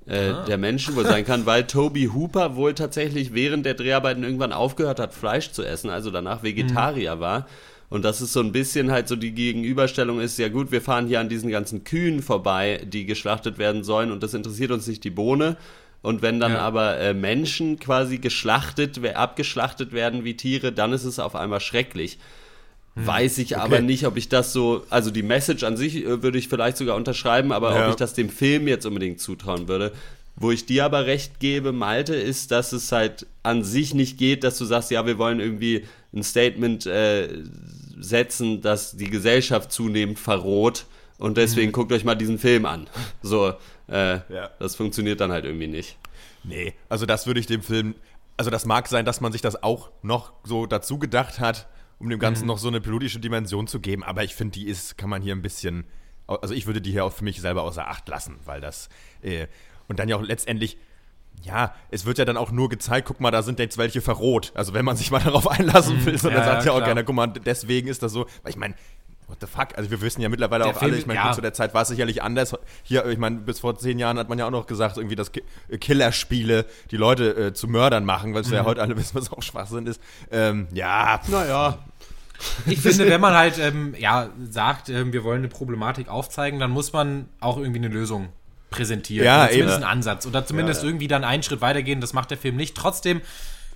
äh, 0.07 0.35
der 0.46 0.57
Menschen 0.57 0.94
wohl 0.94 1.05
sein 1.05 1.24
kann, 1.26 1.46
weil 1.46 1.66
Toby 1.66 2.11
Hooper 2.14 2.55
wohl 2.55 2.74
tatsächlich 2.74 3.35
während 3.35 3.66
der 3.66 3.74
Dreharbeiten 3.74 4.22
irgendwann 4.22 4.53
aufgehört 4.53 5.00
hat, 5.00 5.12
Fleisch 5.12 5.50
zu 5.50 5.64
essen, 5.64 5.90
also 5.90 6.12
danach 6.12 6.44
Vegetarier 6.44 7.18
war. 7.18 7.48
Und 7.88 8.05
das 8.05 8.20
ist 8.20 8.33
so 8.33 8.40
ein 8.40 8.53
bisschen 8.53 8.92
halt 8.92 9.09
so 9.09 9.16
die 9.16 9.33
Gegenüberstellung 9.33 10.20
ist, 10.20 10.38
ja 10.38 10.48
gut, 10.48 10.70
wir 10.70 10.81
fahren 10.81 11.09
hier 11.09 11.18
an 11.18 11.29
diesen 11.29 11.50
ganzen 11.50 11.83
Kühen 11.83 12.22
vorbei, 12.22 12.81
die 12.87 13.05
geschlachtet 13.05 13.59
werden 13.59 13.83
sollen 13.83 14.12
und 14.12 14.22
das 14.22 14.33
interessiert 14.33 14.70
uns 14.70 14.87
nicht 14.87 15.03
die 15.03 15.11
Bohne. 15.11 15.57
Und 16.03 16.22
wenn 16.22 16.38
dann 16.38 16.53
Ja. 16.53 16.61
aber 16.61 16.98
äh, 16.98 17.14
Menschen 17.14 17.81
quasi 17.81 18.18
geschlachtet, 18.18 19.05
abgeschlachtet 19.16 19.92
werden 19.92 20.24
wie 20.24 20.37
Tiere, 20.37 20.72
dann 20.72 20.92
ist 20.92 21.05
es 21.05 21.18
auf 21.18 21.35
einmal 21.35 21.61
schrecklich. 21.61 22.18
Weiß 23.07 23.39
ich 23.39 23.57
aber 23.57 23.81
nicht, 23.81 24.07
ob 24.07 24.17
ich 24.17 24.29
das 24.29 24.53
so, 24.53 24.85
also 24.91 25.11
die 25.11 25.23
Message 25.23 25.65
an 25.65 25.77
sich 25.77 26.05
äh, 26.05 26.23
würde 26.23 26.39
ich 26.39 26.49
vielleicht 26.49 26.77
sogar 26.77 26.97
unterschreiben, 26.97 27.53
aber 27.53 27.75
Ja. 27.75 27.85
ob 27.85 27.91
ich 27.91 27.97
das 27.97 28.15
dem 28.15 28.29
Film 28.31 28.69
jetzt 28.69 28.87
unbedingt 28.87 29.21
zutrauen 29.21 29.69
würde. 29.69 29.93
Wo 30.37 30.51
ich 30.51 30.65
dir 30.65 30.85
aber 30.85 31.07
recht 31.07 31.39
gebe, 31.39 31.73
Malte, 31.73 32.15
ist, 32.15 32.51
dass 32.51 32.73
es 32.73 32.93
halt 32.93 33.27
an 33.43 33.63
sich 33.63 33.93
nicht 33.95 34.17
geht, 34.17 34.43
dass 34.43 34.57
du 34.57 34.65
sagst, 34.65 34.91
ja, 34.91 35.05
wir 35.05 35.19
wollen 35.19 35.39
irgendwie 35.39 35.85
ein 36.15 36.23
Statement 36.23 36.87
äh, 36.87 37.29
setzen, 37.99 38.63
dass 38.63 38.97
die 38.97 39.11
Gesellschaft 39.11 39.71
zunehmend 39.71 40.19
verroht 40.19 40.87
und 41.19 41.37
deswegen 41.37 41.69
mhm. 41.69 41.73
guckt 41.73 41.93
euch 41.93 42.05
mal 42.05 42.15
diesen 42.15 42.39
Film 42.39 42.65
an. 42.67 42.87
So, 43.23 43.53
äh, 43.89 44.15
ja. 44.33 44.51
das 44.59 44.77
funktioniert 44.77 45.21
dann 45.21 45.31
halt 45.31 45.45
irgendwie 45.45 45.67
nicht. 45.67 45.99
Nee, 46.43 46.73
also 46.89 47.05
das 47.05 47.27
würde 47.27 47.41
ich 47.41 47.47
dem 47.47 47.63
Film, 47.63 47.95
also 48.39 48.51
das 48.51 48.65
mag 48.65 48.89
sein, 48.89 49.05
dass 49.05 49.21
man 49.21 49.33
sich 49.33 49.43
das 49.43 49.63
auch 49.63 49.91
noch 50.03 50.33
so 50.43 50.65
dazu 50.65 50.99
gedacht 50.99 51.39
hat, 51.39 51.67
um 52.01 52.09
dem 52.09 52.19
Ganzen 52.19 52.43
mhm. 52.43 52.49
noch 52.49 52.59
so 52.59 52.69
eine 52.69 52.81
politische 52.81 53.21
Dimension 53.21 53.67
zu 53.67 53.79
geben, 53.79 54.03
aber 54.03 54.25
ich 54.25 54.35
finde, 54.35 54.59
die 54.59 54.67
ist, 54.67 54.99
kann 54.99 55.11
man 55.11 55.23
hier 55.23 55.35
ein 55.35 55.43
bisschen, 55.43 55.85
also 56.27 56.55
ich 56.55 56.67
würde 56.67 56.81
die 56.81 56.91
hier 56.91 57.05
auch 57.05 57.13
für 57.13 57.25
mich 57.25 57.41
selber 57.41 57.63
außer 57.63 57.87
Acht 57.87 58.09
lassen, 58.09 58.39
weil 58.45 58.61
das, 58.61 58.89
äh, 59.23 59.47
und 59.87 59.99
dann 59.99 60.09
ja 60.09 60.17
auch 60.17 60.23
letztendlich, 60.23 60.79
ja, 61.43 61.75
es 61.91 62.07
wird 62.07 62.19
ja 62.19 62.25
dann 62.25 62.37
auch 62.37 62.51
nur 62.51 62.69
gezeigt, 62.69 63.07
guck 63.07 63.21
mal, 63.21 63.31
da 63.31 63.43
sind 63.43 63.59
jetzt 63.59 63.79
welche 63.79 64.01
verroht. 64.01 64.53
Also 64.55 64.75
wenn 64.75 64.85
man 64.85 64.97
sich 64.97 65.11
mal 65.11 65.21
darauf 65.25 65.49
einlassen 65.49 65.99
mhm. 65.99 66.07
will, 66.07 66.19
so, 66.19 66.29
dann 66.29 66.39
ja, 66.39 66.45
sagt 66.45 66.65
ja 66.67 66.73
auch 66.73 66.81
keiner, 66.81 67.03
guck 67.03 67.15
mal, 67.15 67.27
deswegen 67.29 67.89
ist 67.89 68.03
das 68.03 68.13
so. 68.13 68.27
Weil 68.43 68.51
ich 68.51 68.57
meine, 68.57 68.75
what 69.31 69.38
the 69.40 69.47
fuck? 69.47 69.77
Also 69.77 69.90
wir 69.90 70.01
wissen 70.01 70.21
ja 70.21 70.29
mittlerweile 70.29 70.64
der 70.64 70.75
auch 70.75 70.79
Film, 70.79 70.93
alle, 70.93 71.01
ich 71.01 71.07
meine, 71.07 71.21
ja. 71.21 71.33
zu 71.33 71.40
der 71.40 71.55
Zeit 71.55 71.73
war 71.75 71.83
es 71.83 71.88
sicherlich 71.88 72.23
anders. 72.23 72.57
Hier, 72.83 73.07
ich 73.07 73.19
meine, 73.19 73.37
bis 73.37 73.61
vor 73.61 73.79
zehn 73.79 73.99
Jahren 73.99 74.19
hat 74.19 74.29
man 74.29 74.38
ja 74.38 74.47
auch 74.47 74.51
noch 74.51 74.66
gesagt, 74.66 74.97
irgendwie, 74.97 75.16
dass 75.16 75.31
Killerspiele 75.81 76.66
die 76.90 76.97
Leute 76.97 77.37
äh, 77.37 77.53
zu 77.53 77.69
Mördern 77.69 78.05
machen, 78.05 78.35
weil 78.35 78.43
es 78.43 78.49
mhm. 78.49 78.55
ja 78.55 78.64
heute 78.64 78.83
alle 78.83 78.97
wissen, 78.97 79.14
was 79.14 79.33
auch 79.33 79.43
Schwachsinn 79.43 79.87
ist. 79.87 80.01
Ähm, 80.31 80.69
ja, 80.73 81.21
naja. 81.29 81.79
Ich 82.66 82.81
finde, 82.81 83.09
wenn 83.09 83.21
man 83.21 83.35
halt 83.35 83.59
ähm, 83.59 83.95
ja, 83.99 84.31
sagt, 84.49 84.88
ähm, 84.88 85.12
wir 85.12 85.25
wollen 85.25 85.38
eine 85.38 85.49
Problematik 85.49 86.09
aufzeigen, 86.09 86.59
dann 86.59 86.71
muss 86.71 86.93
man 86.93 87.29
auch 87.38 87.59
irgendwie 87.59 87.79
eine 87.79 87.88
Lösung 87.88 88.31
präsentieren. 88.71 89.27
Ja, 89.27 89.43
oder 89.43 89.51
zumindest 89.51 89.77
eben. 89.77 89.85
einen 89.85 89.93
Ansatz. 89.93 90.27
Oder 90.27 90.47
zumindest 90.47 90.81
ja, 90.81 90.85
ja. 90.85 90.90
irgendwie 90.90 91.09
dann 91.09 91.25
einen 91.25 91.43
Schritt 91.43 91.61
weitergehen. 91.61 92.01
Das 92.01 92.12
macht 92.12 92.31
der 92.31 92.38
Film 92.38 92.57
nicht. 92.57 92.77
Trotzdem 92.77 93.21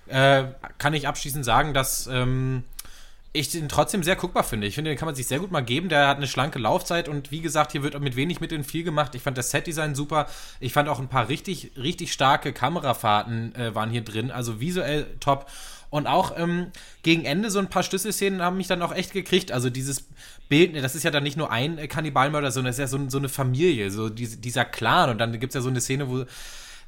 äh, 0.06 0.44
kann 0.78 0.94
ich 0.94 1.06
abschließend 1.06 1.44
sagen, 1.44 1.74
dass 1.74 2.06
ähm, 2.06 2.64
ich 3.36 3.50
den 3.50 3.68
trotzdem 3.68 4.04
sehr 4.04 4.14
guckbar 4.14 4.44
finde. 4.44 4.68
Ich 4.68 4.76
finde, 4.76 4.92
den 4.92 4.96
kann 4.96 5.06
man 5.06 5.16
sich 5.16 5.26
sehr 5.26 5.40
gut 5.40 5.50
mal 5.50 5.60
geben. 5.60 5.88
Der 5.88 6.06
hat 6.06 6.18
eine 6.18 6.28
schlanke 6.28 6.60
Laufzeit 6.60 7.08
und 7.08 7.32
wie 7.32 7.40
gesagt, 7.40 7.72
hier 7.72 7.82
wird 7.82 8.00
mit 8.00 8.14
wenig 8.14 8.40
Mitteln 8.40 8.62
viel 8.62 8.84
gemacht. 8.84 9.16
Ich 9.16 9.22
fand 9.22 9.36
das 9.36 9.50
Setdesign 9.50 9.96
super. 9.96 10.28
Ich 10.60 10.72
fand 10.72 10.88
auch 10.88 11.00
ein 11.00 11.08
paar 11.08 11.28
richtig, 11.28 11.72
richtig 11.76 12.12
starke 12.12 12.52
Kamerafahrten 12.52 13.52
äh, 13.56 13.74
waren 13.74 13.90
hier 13.90 14.02
drin. 14.02 14.30
Also 14.30 14.60
visuell 14.60 15.06
top. 15.18 15.50
Und 15.90 16.06
auch 16.06 16.38
ähm, 16.38 16.70
gegen 17.02 17.24
Ende 17.24 17.50
so 17.50 17.58
ein 17.58 17.68
paar 17.68 17.82
Schlüsselszenen 17.82 18.40
haben 18.40 18.56
mich 18.56 18.68
dann 18.68 18.82
auch 18.82 18.94
echt 18.94 19.12
gekriegt. 19.12 19.50
Also 19.50 19.68
dieses 19.68 20.06
Bild, 20.48 20.76
das 20.76 20.94
ist 20.94 21.02
ja 21.02 21.10
dann 21.10 21.24
nicht 21.24 21.36
nur 21.36 21.50
ein 21.50 21.76
äh, 21.76 21.88
Kannibalmörder, 21.88 22.52
sondern 22.52 22.70
es 22.70 22.76
ist 22.76 22.92
ja 22.92 22.98
so, 22.98 23.10
so 23.10 23.18
eine 23.18 23.28
Familie, 23.28 23.90
so 23.90 24.10
diese, 24.10 24.36
dieser 24.36 24.64
Clan. 24.64 25.10
Und 25.10 25.18
dann 25.18 25.32
gibt 25.40 25.50
es 25.50 25.54
ja 25.56 25.60
so 25.60 25.70
eine 25.70 25.80
Szene, 25.80 26.08
wo 26.08 26.24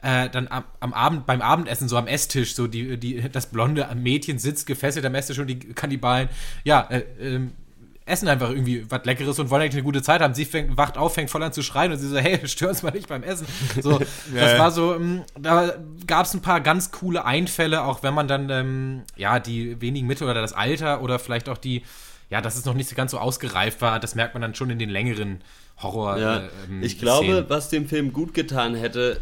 äh, 0.03 0.29
dann 0.29 0.49
am, 0.49 0.65
am, 0.81 0.93
Abend, 0.93 1.27
beim 1.27 1.43
Abendessen, 1.43 1.89
so 1.89 1.97
am 1.97 2.07
Esstisch, 2.07 2.55
so 2.55 2.67
die, 2.67 2.97
die, 2.99 3.29
das 3.31 3.47
blonde 3.47 3.89
Mädchen 3.95 4.39
sitzt 4.39 4.67
gefesselt 4.67 5.05
am 5.05 5.15
Esstisch 5.15 5.39
und 5.39 5.47
die 5.47 5.59
Kannibalen, 5.59 6.29
ja, 6.65 6.87
äh, 6.91 7.01
äh, 7.21 7.41
essen 8.07 8.29
einfach 8.29 8.51
irgendwie 8.51 8.89
was 8.89 9.05
Leckeres 9.05 9.39
und 9.41 9.51
wollen 9.51 9.63
eigentlich 9.63 9.75
eine 9.75 9.83
gute 9.83 10.01
Zeit 10.01 10.21
haben. 10.21 10.33
Sie 10.33 10.45
fängt, 10.45 10.77
wacht 10.77 10.97
auf, 10.97 11.15
fängt 11.15 11.29
voll 11.29 11.43
an 11.43 11.53
zu 11.53 11.63
schreien 11.63 11.91
und 11.91 11.99
sie 11.99 12.09
so, 12.09 12.17
hey, 12.17 12.41
stör 12.47 12.69
uns 12.69 12.83
mal 12.83 12.93
nicht 12.93 13.09
beim 13.09 13.25
Essen. 13.25 13.47
So, 13.83 13.99
das 14.35 14.59
war 14.59 14.71
so, 14.71 14.95
ähm, 14.95 15.25
da 15.39 15.75
gab 16.07 16.27
es 16.27 16.33
ein 16.33 16.41
paar 16.41 16.61
ganz 16.61 16.93
coole 16.93 17.25
Einfälle, 17.25 17.83
auch 17.83 18.05
wenn 18.05 18.15
man 18.15 18.29
dann, 18.29 18.49
ähm, 18.49 19.03
ja, 19.17 19.41
die 19.41 19.81
wenigen 19.81 20.07
Mittel 20.07 20.29
oder 20.29 20.41
das 20.41 20.53
Alter 20.53 21.03
oder 21.03 21.19
vielleicht 21.19 21.49
auch 21.49 21.59
die, 21.59 21.83
ja, 22.31 22.41
dass 22.41 22.57
es 22.57 22.65
noch 22.65 22.75
nicht 22.75 22.95
ganz 22.95 23.11
so 23.11 23.19
ausgereift 23.19 23.81
war, 23.83 23.99
das 23.99 24.15
merkt 24.15 24.35
man 24.35 24.41
dann 24.41 24.55
schon 24.55 24.71
in 24.71 24.79
den 24.79 24.91
längeren 24.91 25.41
Horror. 25.79 26.19
Ja, 26.19 26.37
äh, 26.39 26.49
ähm, 26.69 26.83
ich 26.85 27.01
glaube, 27.01 27.27
Szenen. 27.27 27.45
was 27.49 27.71
dem 27.71 27.89
Film 27.89 28.13
gut 28.13 28.35
getan 28.35 28.77
hätte, 28.77 29.21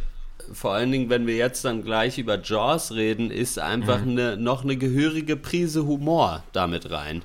vor 0.53 0.75
allen 0.75 0.93
Dingen, 0.93 1.11
wenn 1.11 1.27
wir 1.27 1.37
jetzt 1.37 1.65
dann 1.65 1.83
gleich 1.83 2.19
über 2.19 2.41
Jaws 2.41 2.93
reden, 2.93 3.31
ist 3.31 3.59
einfach 3.59 4.03
mhm. 4.05 4.11
eine, 4.11 4.37
noch 4.37 4.65
eine 4.65 4.77
gehörige 4.77 5.37
Prise 5.37 5.87
Humor 5.87 6.43
damit 6.53 6.91
rein. 6.91 7.23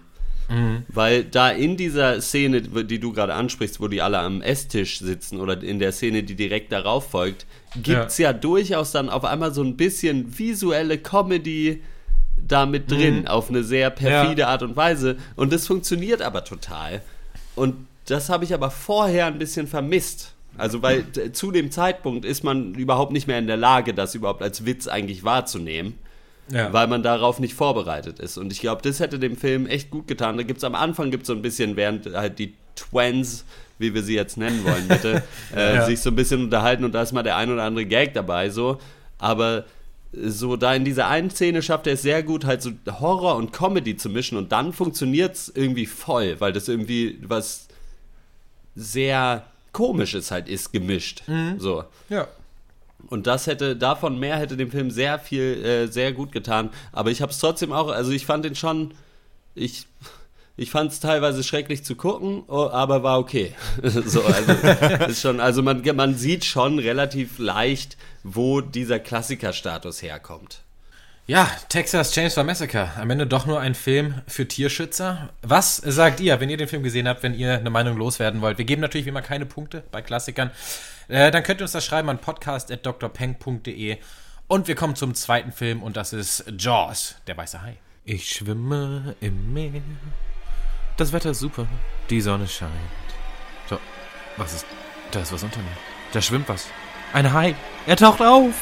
Mhm. 0.49 0.83
Weil 0.87 1.23
da 1.23 1.49
in 1.49 1.77
dieser 1.77 2.21
Szene, 2.21 2.61
die 2.61 2.99
du 2.99 3.13
gerade 3.13 3.33
ansprichst, 3.33 3.79
wo 3.79 3.87
die 3.87 4.01
alle 4.01 4.19
am 4.19 4.41
Esstisch 4.41 4.99
sitzen 4.99 5.39
oder 5.39 5.61
in 5.61 5.79
der 5.79 5.91
Szene, 5.91 6.23
die 6.23 6.35
direkt 6.35 6.71
darauf 6.71 7.11
folgt, 7.11 7.45
gibt 7.75 8.07
es 8.07 8.17
ja. 8.17 8.31
ja. 8.31 8.33
durchaus 8.33 8.91
dann 8.91 9.09
auf 9.09 9.25
einmal 9.25 9.53
so 9.53 9.63
ein 9.63 9.77
bisschen 9.77 10.37
visuelle 10.37 10.97
Comedy 10.97 11.83
da 12.47 12.65
mit 12.65 12.89
drin, 12.89 13.21
mhm. 13.21 13.27
auf 13.27 13.49
eine 13.49 13.63
sehr 13.63 13.89
perfide 13.91 14.41
ja. 14.41 14.47
Art 14.47 14.63
und 14.63 14.75
Weise. 14.75 15.17
Und 15.35 15.53
das 15.53 15.67
funktioniert 15.67 16.21
aber 16.21 16.43
total. 16.43 17.01
Und 17.55 17.75
das 18.05 18.29
habe 18.29 18.43
ich 18.43 18.53
aber 18.53 18.71
vorher 18.71 19.27
ein 19.27 19.37
bisschen 19.37 19.67
vermisst. 19.67 20.33
Also, 20.59 20.81
weil 20.81 21.05
zu 21.31 21.51
dem 21.51 21.71
Zeitpunkt 21.71 22.25
ist 22.25 22.43
man 22.43 22.73
überhaupt 22.75 23.11
nicht 23.11 23.27
mehr 23.27 23.39
in 23.39 23.47
der 23.47 23.57
Lage, 23.57 23.93
das 23.93 24.15
überhaupt 24.15 24.41
als 24.41 24.65
Witz 24.65 24.87
eigentlich 24.87 25.23
wahrzunehmen. 25.23 25.95
Ja. 26.51 26.73
Weil 26.73 26.87
man 26.87 27.03
darauf 27.03 27.39
nicht 27.39 27.53
vorbereitet 27.53 28.19
ist. 28.19 28.37
Und 28.37 28.51
ich 28.51 28.59
glaube, 28.59 28.81
das 28.81 28.99
hätte 28.99 29.19
dem 29.19 29.37
Film 29.37 29.67
echt 29.67 29.91
gut 29.91 30.07
getan. 30.07 30.35
Da 30.35 30.43
gibt 30.43 30.57
es 30.57 30.63
am 30.63 30.73
Anfang 30.73 31.11
gibt's 31.11 31.27
so 31.27 31.33
ein 31.33 31.43
bisschen, 31.43 31.75
während 31.75 32.07
halt 32.15 32.39
die 32.39 32.55
Twins, 32.75 33.45
wie 33.77 33.93
wir 33.93 34.01
sie 34.01 34.15
jetzt 34.15 34.37
nennen 34.37 34.63
wollen, 34.63 34.87
bitte, 34.87 35.21
äh, 35.55 35.75
ja. 35.75 35.85
sich 35.85 35.99
so 35.99 36.09
ein 36.09 36.15
bisschen 36.15 36.43
unterhalten 36.43 36.83
und 36.85 36.93
da 36.93 37.03
ist 37.03 37.11
mal 37.11 37.23
der 37.23 37.37
ein 37.37 37.51
oder 37.51 37.63
andere 37.63 37.85
Gag 37.85 38.13
dabei, 38.13 38.49
so. 38.49 38.79
Aber 39.19 39.65
so 40.11 40.55
da 40.55 40.73
in 40.73 40.85
dieser 40.85 41.07
einen 41.07 41.29
Szene 41.29 41.61
schafft 41.61 41.85
er 41.85 41.93
es 41.93 42.01
sehr 42.01 42.23
gut, 42.23 42.45
halt 42.45 42.61
so 42.61 42.71
Horror 42.99 43.35
und 43.35 43.53
Comedy 43.53 43.95
zu 43.95 44.09
mischen 44.09 44.37
und 44.37 44.51
dann 44.51 44.73
funktioniert 44.73 45.35
es 45.35 45.51
irgendwie 45.53 45.85
voll, 45.85 46.37
weil 46.39 46.51
das 46.51 46.67
irgendwie 46.67 47.19
was 47.21 47.67
sehr 48.75 49.45
Komisches 49.71 50.31
halt 50.31 50.49
ist 50.49 50.71
gemischt. 50.71 51.23
Mhm. 51.27 51.59
So. 51.59 51.83
Ja. 52.09 52.27
Und 53.07 53.27
das 53.27 53.47
hätte, 53.47 53.75
davon 53.75 54.19
mehr 54.19 54.37
hätte 54.37 54.57
dem 54.57 54.71
Film 54.71 54.91
sehr 54.91 55.19
viel, 55.19 55.63
äh, 55.63 55.87
sehr 55.87 56.11
gut 56.13 56.31
getan. 56.31 56.69
Aber 56.91 57.11
ich 57.11 57.21
habe 57.21 57.31
es 57.31 57.39
trotzdem 57.39 57.71
auch, 57.71 57.89
also 57.89 58.11
ich 58.11 58.25
fand 58.25 58.45
den 58.45 58.55
schon, 58.55 58.93
ich, 59.55 59.87
ich 60.57 60.71
fand 60.71 60.91
es 60.91 60.99
teilweise 60.99 61.43
schrecklich 61.43 61.83
zu 61.83 61.95
gucken, 61.95 62.43
aber 62.49 63.01
war 63.01 63.19
okay. 63.19 63.55
so, 63.83 64.21
also, 64.23 64.51
ist 65.07 65.21
schon, 65.21 65.39
also 65.39 65.63
man, 65.63 65.83
man 65.95 66.15
sieht 66.15 66.45
schon 66.45 66.79
relativ 66.79 67.39
leicht, 67.39 67.97
wo 68.23 68.61
dieser 68.61 68.99
Klassikerstatus 68.99 70.01
herkommt. 70.01 70.61
Ja, 71.29 71.47
Texas 71.69 72.11
Chainsaw 72.11 72.43
Massacre. 72.43 72.89
Am 72.97 73.07
Ende 73.11 73.27
doch 73.27 73.45
nur 73.45 73.59
ein 73.59 73.75
Film 73.75 74.15
für 74.25 74.47
Tierschützer. 74.47 75.29
Was 75.43 75.75
sagt 75.75 76.21
ihr, 76.21 76.39
wenn 76.39 76.49
ihr 76.49 76.57
den 76.57 76.67
Film 76.67 76.81
gesehen 76.81 77.07
habt, 77.07 77.21
wenn 77.21 77.35
ihr 77.35 77.53
eine 77.53 77.69
Meinung 77.69 77.97
loswerden 77.97 78.41
wollt? 78.41 78.57
Wir 78.57 78.65
geben 78.65 78.81
natürlich 78.81 79.05
wie 79.05 79.11
immer 79.11 79.21
keine 79.21 79.45
Punkte 79.45 79.83
bei 79.91 80.01
Klassikern. 80.01 80.49
Äh, 81.07 81.29
dann 81.29 81.43
könnt 81.43 81.61
ihr 81.61 81.65
uns 81.65 81.73
das 81.73 81.85
schreiben 81.85 82.09
an 82.09 82.17
podcast.drpeng.de. 82.17 83.99
Und 84.47 84.67
wir 84.67 84.73
kommen 84.73 84.95
zum 84.95 85.13
zweiten 85.13 85.51
Film 85.51 85.83
und 85.83 85.97
das 85.97 86.13
ist 86.13 86.45
Jaws, 86.57 87.13
der 87.27 87.37
weiße 87.37 87.61
Hai. 87.61 87.77
Ich 88.05 88.31
schwimme 88.31 89.15
im 89.21 89.53
Meer. 89.53 89.83
Das 90.97 91.13
Wetter 91.13 91.29
ist 91.29 91.41
super. 91.41 91.67
Die 92.09 92.21
Sonne 92.21 92.47
scheint. 92.47 92.71
So, 93.69 93.77
was 94.35 94.55
ist. 94.55 94.65
Da 95.11 95.21
ist 95.21 95.31
was 95.31 95.43
unter 95.43 95.59
mir. 95.59 95.77
Da 96.11 96.23
schwimmt 96.23 96.49
was. 96.49 96.69
Ein 97.13 97.31
Hai. 97.31 97.53
Er 97.85 97.97
taucht 97.97 98.19
auf. 98.19 98.55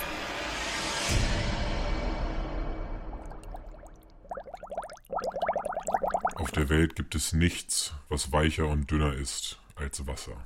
Der 6.57 6.69
Welt 6.69 6.95
gibt 6.95 7.13
es 7.13 7.33
nichts, 7.33 7.93
was 8.09 8.31
weicher 8.31 8.67
und 8.67 8.89
dünner 8.89 9.13
ist 9.13 9.59
als 9.75 10.07
Wasser. 10.07 10.43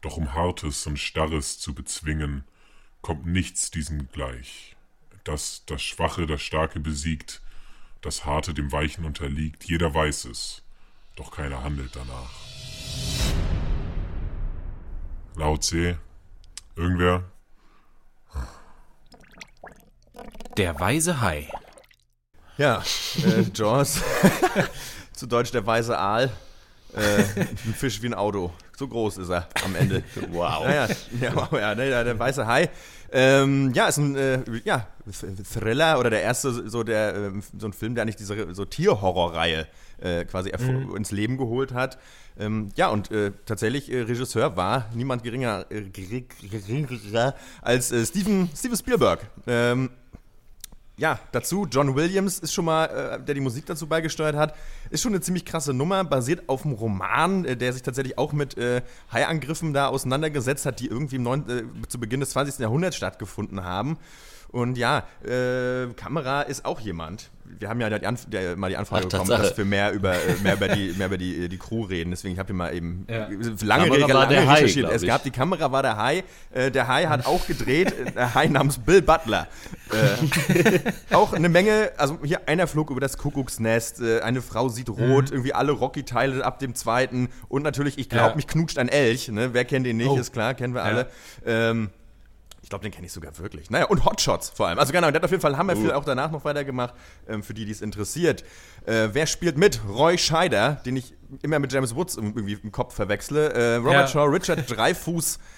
Doch 0.00 0.16
um 0.16 0.32
Hartes 0.32 0.86
und 0.86 0.98
Starres 0.98 1.58
zu 1.58 1.74
bezwingen, 1.74 2.44
kommt 3.02 3.26
nichts 3.26 3.70
diesem 3.70 4.08
gleich. 4.10 4.74
Dass 5.24 5.64
das 5.66 5.82
Schwache 5.82 6.26
das 6.26 6.40
Starke 6.40 6.80
besiegt, 6.80 7.42
das 8.00 8.24
Harte 8.24 8.54
dem 8.54 8.72
Weichen 8.72 9.04
unterliegt, 9.04 9.64
jeder 9.64 9.92
weiß 9.92 10.24
es, 10.24 10.62
doch 11.14 11.30
keiner 11.30 11.62
handelt 11.62 11.94
danach. 11.94 12.30
Laut 15.36 15.62
See, 15.62 15.96
irgendwer? 16.74 17.30
Der 20.56 20.80
weise 20.80 21.20
Hai. 21.20 21.52
Ja, 22.56 22.82
äh, 23.24 23.42
Jaws. 23.54 24.00
zu 25.22 25.28
Deutsch 25.28 25.52
der 25.52 25.64
weiße 25.64 25.96
Aal. 25.96 26.32
Äh, 26.94 27.22
ein 27.40 27.74
Fisch 27.74 28.02
wie 28.02 28.08
ein 28.08 28.14
Auto. 28.14 28.50
So 28.76 28.88
groß 28.88 29.18
ist 29.18 29.30
er 29.30 29.48
am 29.64 29.76
Ende. 29.76 30.02
Wow. 30.32 30.64
Ja, 30.64 30.88
ja, 31.20 31.58
ja 31.58 31.74
der, 31.76 32.04
der, 32.04 32.18
weiße 32.18 32.44
Hai. 32.44 32.68
Ähm, 33.12 33.70
ja, 33.72 33.86
ist 33.86 33.98
ein 33.98 34.16
äh, 34.16 34.40
ja, 34.64 34.88
Thriller 35.52 36.00
oder 36.00 36.10
der 36.10 36.22
erste 36.22 36.68
so 36.68 36.82
der 36.82 37.14
äh, 37.14 37.30
so 37.56 37.68
ein 37.68 37.72
Film, 37.72 37.94
der 37.94 38.02
eigentlich 38.02 38.16
diese 38.16 38.52
so 38.52 38.64
Tierhorrorreihe 38.64 39.68
äh, 40.00 40.24
quasi 40.24 40.50
mhm. 40.58 40.96
ins 40.96 41.12
Leben 41.12 41.38
geholt 41.38 41.72
hat. 41.72 41.98
Ähm, 42.36 42.70
ja, 42.74 42.88
und 42.88 43.12
äh, 43.12 43.30
tatsächlich 43.46 43.92
äh, 43.92 44.02
Regisseur 44.02 44.56
war 44.56 44.90
niemand 44.92 45.22
geringer, 45.22 45.66
äh, 45.70 45.82
geringer 45.82 47.34
als 47.60 47.94
Steven, 48.08 48.50
Steven 48.56 48.76
Spielberg. 48.76 49.20
Ähm, 49.46 49.90
ja, 51.02 51.18
dazu, 51.32 51.66
John 51.68 51.96
Williams 51.96 52.38
ist 52.38 52.54
schon 52.54 52.64
mal, 52.64 52.84
äh, 52.84 53.20
der 53.20 53.34
die 53.34 53.40
Musik 53.40 53.66
dazu 53.66 53.88
beigesteuert 53.88 54.36
hat, 54.36 54.54
ist 54.88 55.02
schon 55.02 55.10
eine 55.10 55.20
ziemlich 55.20 55.44
krasse 55.44 55.74
Nummer, 55.74 56.04
basiert 56.04 56.48
auf 56.48 56.64
einem 56.64 56.74
Roman, 56.74 57.44
äh, 57.44 57.56
der 57.56 57.72
sich 57.72 57.82
tatsächlich 57.82 58.18
auch 58.18 58.32
mit 58.32 58.56
äh, 58.56 58.82
Haiangriffen 59.12 59.72
da 59.72 59.88
auseinandergesetzt 59.88 60.64
hat, 60.64 60.78
die 60.78 60.86
irgendwie 60.86 61.16
im 61.16 61.24
9, 61.24 61.50
äh, 61.50 61.88
zu 61.88 61.98
Beginn 61.98 62.20
des 62.20 62.30
20. 62.30 62.60
Jahrhunderts 62.60 62.94
stattgefunden 62.94 63.64
haben. 63.64 63.98
Und 64.52 64.76
ja, 64.78 65.04
äh, 65.24 65.86
Kamera 65.96 66.42
ist 66.42 66.64
auch 66.64 66.78
jemand. 66.78 67.30
Wir 67.58 67.68
haben 67.68 67.80
ja 67.80 67.90
die 67.98 68.06
Anf 68.06 68.26
der, 68.30 68.56
mal 68.56 68.68
die 68.70 68.76
Anfrage 68.76 69.04
Ach, 69.06 69.10
bekommen, 69.10 69.28
Tatsache. 69.28 69.48
dass 69.48 69.58
wir 69.58 69.64
mehr 69.64 69.92
über, 69.92 70.14
äh, 70.14 70.18
mehr 70.42 70.54
über, 70.54 70.68
die, 70.68 70.92
mehr 70.96 71.06
über 71.06 71.18
die, 71.18 71.48
die 71.48 71.58
Crew 71.58 71.84
reden. 71.84 72.10
Deswegen 72.10 72.38
habe 72.38 72.50
ich 72.52 72.56
mal 72.56 72.74
eben 72.74 73.06
Ja. 73.10 73.28
lange, 73.62 73.84
Kamera 73.88 73.96
lange 73.98 74.14
war 74.14 74.26
der 74.26 74.46
Hai, 74.46 74.54
recherchiert. 74.56 74.90
Es 74.92 75.02
gab 75.04 75.22
die 75.22 75.30
Kamera 75.30 75.70
war 75.72 75.82
der 75.82 75.96
Hai. 75.96 76.22
Äh, 76.50 76.70
der 76.70 76.86
Hai 76.88 77.06
hat 77.06 77.24
auch 77.26 77.46
gedreht. 77.46 77.92
äh, 77.98 78.10
der 78.12 78.34
Hai 78.34 78.46
namens 78.46 78.78
Bill 78.78 79.00
Butler. 79.02 79.48
Äh, 79.90 80.78
auch 81.14 81.32
eine 81.32 81.48
Menge, 81.48 81.92
also 81.96 82.18
hier 82.22 82.46
einer 82.48 82.66
flog 82.66 82.90
über 82.90 83.00
das 83.00 83.16
Kuckucksnest, 83.18 84.00
äh, 84.00 84.20
eine 84.20 84.42
Frau 84.42 84.68
sieht 84.68 84.88
rot, 84.90 85.30
irgendwie 85.30 85.52
alle 85.54 85.72
Rocky-Teile 85.72 86.44
ab 86.44 86.58
dem 86.58 86.74
zweiten 86.74 87.28
und 87.48 87.62
natürlich, 87.62 87.98
ich 87.98 88.08
glaube, 88.08 88.30
Ja. 88.30 88.36
mich 88.36 88.46
knutscht 88.46 88.78
ein 88.78 88.88
Elch. 88.88 89.28
Ne? 89.28 89.54
Wer 89.54 89.64
kennt 89.64 89.86
den 89.86 89.96
nicht, 89.98 90.08
Oh. 90.08 90.18
ist 90.18 90.32
klar, 90.32 90.54
kennen 90.54 90.74
wir 90.74 90.80
Ja. 90.80 90.86
alle. 90.86 91.06
Ähm, 91.46 91.90
ich 92.62 92.68
glaube, 92.68 92.82
den 92.84 92.92
kenne 92.92 93.06
ich 93.06 93.12
sogar 93.12 93.36
wirklich. 93.38 93.70
Naja, 93.70 93.86
und 93.86 94.04
Hotshots 94.04 94.50
vor 94.50 94.68
allem. 94.68 94.78
Also 94.78 94.92
genau, 94.92 95.08
der 95.10 95.16
hat 95.16 95.24
auf 95.24 95.30
jeden 95.30 95.42
Fall 95.42 95.56
hammerviel 95.56 95.92
auch 95.92 96.04
danach 96.04 96.30
noch 96.30 96.44
weitergemacht, 96.44 96.94
ähm, 97.28 97.42
für 97.42 97.54
die, 97.54 97.64
die 97.64 97.72
es 97.72 97.82
interessiert. 97.82 98.44
Äh, 98.86 99.08
wer 99.12 99.26
spielt 99.26 99.58
mit? 99.58 99.80
Roy 99.88 100.16
Scheider, 100.16 100.80
den 100.86 100.96
ich 100.96 101.14
immer 101.42 101.58
mit 101.58 101.72
James 101.72 101.94
Woods 101.94 102.16
irgendwie 102.16 102.54
im 102.62 102.72
Kopf 102.72 102.94
verwechsle. 102.94 103.52
Äh, 103.52 103.76
Robert 103.76 103.92
Ja. 103.92 104.06
Shaw, 104.08 104.24
Richard 104.26 104.70
Dreifuß. 104.70 105.38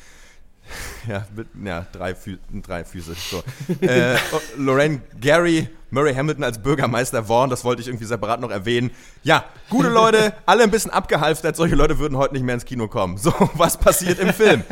Ja, 1.08 1.26
mit, 1.36 1.48
ja 1.62 1.86
drei, 1.92 2.14
Fü 2.14 2.38
drei 2.62 2.84
Füße. 2.84 3.14
So. 3.14 3.42
äh, 3.86 4.16
Lorraine 4.56 5.02
Gary, 5.20 5.68
Murray 5.90 6.14
Hamilton 6.14 6.44
als 6.44 6.62
Bürgermeister 6.62 7.24
Vaughn, 7.24 7.50
das 7.50 7.64
wollte 7.64 7.82
ich 7.82 7.88
irgendwie 7.88 8.06
separat 8.06 8.40
noch 8.40 8.50
erwähnen. 8.50 8.90
Ja, 9.22 9.44
gute 9.68 9.88
Leute, 9.88 10.32
alle 10.46 10.62
ein 10.62 10.70
bisschen 10.70 10.90
abgehalftert. 10.90 11.56
Solche 11.56 11.74
Leute 11.74 11.98
würden 11.98 12.16
heute 12.16 12.34
nicht 12.34 12.42
mehr 12.42 12.54
ins 12.54 12.64
Kino 12.64 12.88
kommen. 12.88 13.18
So, 13.18 13.32
was 13.54 13.76
passiert 13.76 14.18
im 14.18 14.32
Film? 14.32 14.64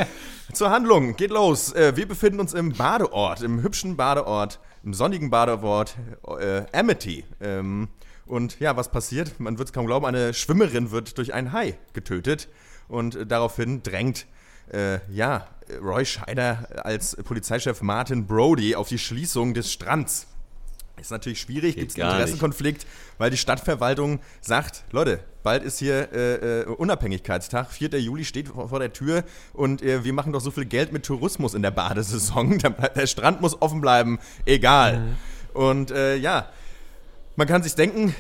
Zur 0.53 0.71
Handlung, 0.71 1.17
geht 1.17 1.31
los. 1.31 1.73
Äh, 1.73 1.97
wir 1.97 2.09
befinden 2.09 2.41
uns 2.41 2.55
im 2.55 2.73
Badeort, 2.73 3.43
im 3.43 3.63
hübschen 3.63 3.97
Badeort, 3.97 4.59
im 4.83 4.95
sonnigen 4.95 5.31
Badeort 5.31 5.97
äh, 6.41 6.63
Amity. 6.73 7.25
Ähm, 7.41 7.89
und 8.27 8.59
ja, 8.61 8.77
was 8.77 8.91
passiert? 8.91 9.39
Man 9.39 9.59
wird 9.59 9.69
es 9.69 9.73
kaum 9.73 9.87
glauben, 9.87 10.07
eine 10.07 10.35
Schwimmerin 10.35 10.91
wird 10.91 11.19
durch 11.19 11.35
einen 11.35 11.53
Hai 11.53 11.79
getötet. 11.93 12.49
Und 12.89 13.15
äh, 13.15 13.27
daraufhin 13.27 13.83
drängt 13.83 14.27
äh, 14.73 15.01
ja, 15.11 15.49
Roy 15.81 16.05
Scheider 16.05 16.69
als 16.85 17.17
Polizeichef 17.17 17.83
Martin 17.83 18.27
Brody 18.27 18.75
auf 18.75 18.89
die 18.89 18.99
Schließung 18.99 19.55
des 19.55 19.73
Strands. 19.73 20.27
Ist 21.01 21.11
natürlich 21.11 21.41
schwierig, 21.41 21.75
gibt 21.75 21.91
es 21.91 21.97
einen 21.97 22.03
gar 22.03 22.13
nicht. 22.13 22.21
Interessenkonflikt, 22.21 22.87
weil 23.19 23.31
die 23.31 23.37
Stadtverwaltung 23.37 24.21
sagt, 24.41 24.85
Leute, 24.93 25.21
bald 25.43 25.65
ist 25.65 25.79
hier 25.79 26.13
äh, 26.13 26.61
äh, 26.61 26.65
Unabhängigkeitstag, 26.67 27.73
4. 27.73 27.99
Juli 27.99 28.25
steht 28.25 28.49
vor, 28.49 28.79
der 28.79 28.93
Tür 28.93 29.25
und 29.53 29.83
äh, 29.83 30.05
wir 30.05 30.13
machen 30.13 30.33
doch 30.33 30.41
so 30.41 30.51
viel 30.51 30.67
Geld 30.67 30.93
mit 30.93 31.05
Tourismus 31.05 31.55
in 31.55 31.63
der 31.63 31.71
Badesaison, 31.71 32.59
der, 32.97 33.07
Strand 33.07 33.41
muss 33.41 33.61
offen 33.61 33.81
bleiben, 33.81 34.21
egal. 34.45 35.17
Und 35.55 35.91
äh, 35.91 36.17
ja, 36.17 36.51
man 37.37 37.49
kann 37.49 37.63
sich 37.63 37.75
denken, 37.75 38.15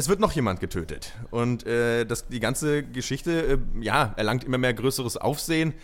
es 0.00 0.08
wird 0.08 0.18
noch 0.18 0.32
jemand 0.32 0.60
getötet. 0.60 1.12
Und 1.30 1.66
äh, 1.66 2.06
das, 2.06 2.26
die 2.28 2.40
ganze 2.40 2.82
Geschichte, 2.82 3.60
äh, 3.76 3.84
ja, 3.84 4.14
erlangt 4.16 4.44
immer 4.44 4.56
mehr 4.56 4.72
größeres 4.72 5.18
Aufsehen. 5.18 5.74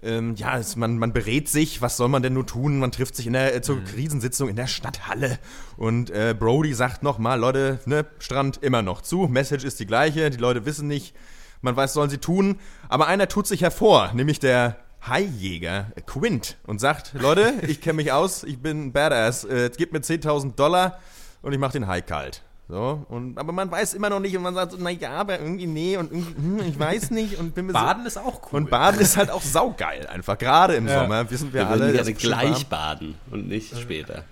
Ähm, 0.00 0.36
ja, 0.36 0.58
es, 0.58 0.76
man, 0.76 0.96
man 0.98 1.12
berät 1.12 1.48
sich, 1.48 1.82
was 1.82 1.96
soll 1.96 2.08
man 2.08 2.22
denn 2.22 2.34
nur 2.34 2.46
tun? 2.46 2.78
Man 2.78 2.92
trifft 2.92 3.16
sich 3.16 3.26
in 3.26 3.32
der, 3.32 3.52
äh, 3.52 3.62
zur 3.62 3.82
Krisensitzung 3.82 4.48
in 4.48 4.54
der 4.54 4.68
Stadthalle. 4.68 5.40
Und 5.76 6.10
äh, 6.10 6.36
Brody 6.38 6.72
sagt 6.72 7.02
nochmal, 7.02 7.40
Leute, 7.40 7.80
ne, 7.86 8.06
Strand 8.20 8.62
immer 8.62 8.82
noch 8.82 9.02
zu. 9.02 9.26
Message 9.26 9.64
ist 9.64 9.80
die 9.80 9.86
gleiche, 9.86 10.30
die 10.30 10.38
Leute 10.38 10.66
wissen 10.66 10.86
nicht, 10.86 11.14
man 11.60 11.74
weiß, 11.74 11.94
sollen 11.94 12.10
sie 12.10 12.18
tun. 12.18 12.60
Aber 12.88 13.08
einer 13.08 13.26
tut 13.26 13.48
sich 13.48 13.62
hervor, 13.62 14.12
nämlich 14.14 14.38
der 14.38 14.76
Haijäger 15.04 15.90
äh, 15.96 16.00
Quint 16.00 16.58
und 16.64 16.80
sagt, 16.80 17.14
Leute, 17.14 17.54
ich 17.66 17.80
kenne 17.80 17.94
mich 17.94 18.12
aus, 18.12 18.44
ich 18.44 18.60
bin 18.60 18.86
ein 18.86 18.92
Badass, 18.92 19.44
äh, 19.44 19.68
gebt 19.76 19.92
mir 19.92 20.00
10.000 20.00 20.54
Dollar 20.54 21.00
und 21.42 21.52
ich 21.52 21.58
mache 21.58 21.72
den 21.72 21.88
Hai 21.88 22.02
kalt. 22.02 22.42
So, 22.66 23.04
und, 23.10 23.36
aber 23.38 23.52
man 23.52 23.70
weiß 23.70 23.92
immer 23.92 24.08
noch 24.08 24.20
nicht 24.20 24.34
und 24.36 24.42
man 24.42 24.54
sagt 24.54 24.72
so, 24.72 24.78
na 24.80 24.88
ja, 24.88 25.10
aber 25.10 25.38
irgendwie 25.38 25.66
nee 25.66 25.98
und 25.98 26.10
irgendwie, 26.10 26.34
hm, 26.34 26.60
ich 26.68 26.78
weiß 26.78 27.10
nicht 27.10 27.38
und 27.38 27.54
bin 27.54 27.66
mir 27.66 27.72
Baden 27.74 28.06
ist 28.06 28.16
auch 28.16 28.36
so, 28.36 28.40
cool. 28.52 28.56
und 28.62 28.70
Baden 28.70 29.00
ist 29.00 29.18
halt 29.18 29.30
auch 29.30 29.42
saugeil 29.42 30.06
einfach, 30.06 30.38
gerade 30.38 30.74
im 30.76 30.88
Ja. 30.88 31.02
Sommer, 31.02 31.30
wissen 31.30 31.52
wir 31.52 31.60
Wir 31.60 31.68
alle. 31.68 31.90
ist 31.90 32.06
schön 32.06 32.16
gleich 32.16 32.50
warm. 32.50 32.68
baden 32.70 33.14
und 33.30 33.48
nicht 33.48 33.78
später. 33.78 34.24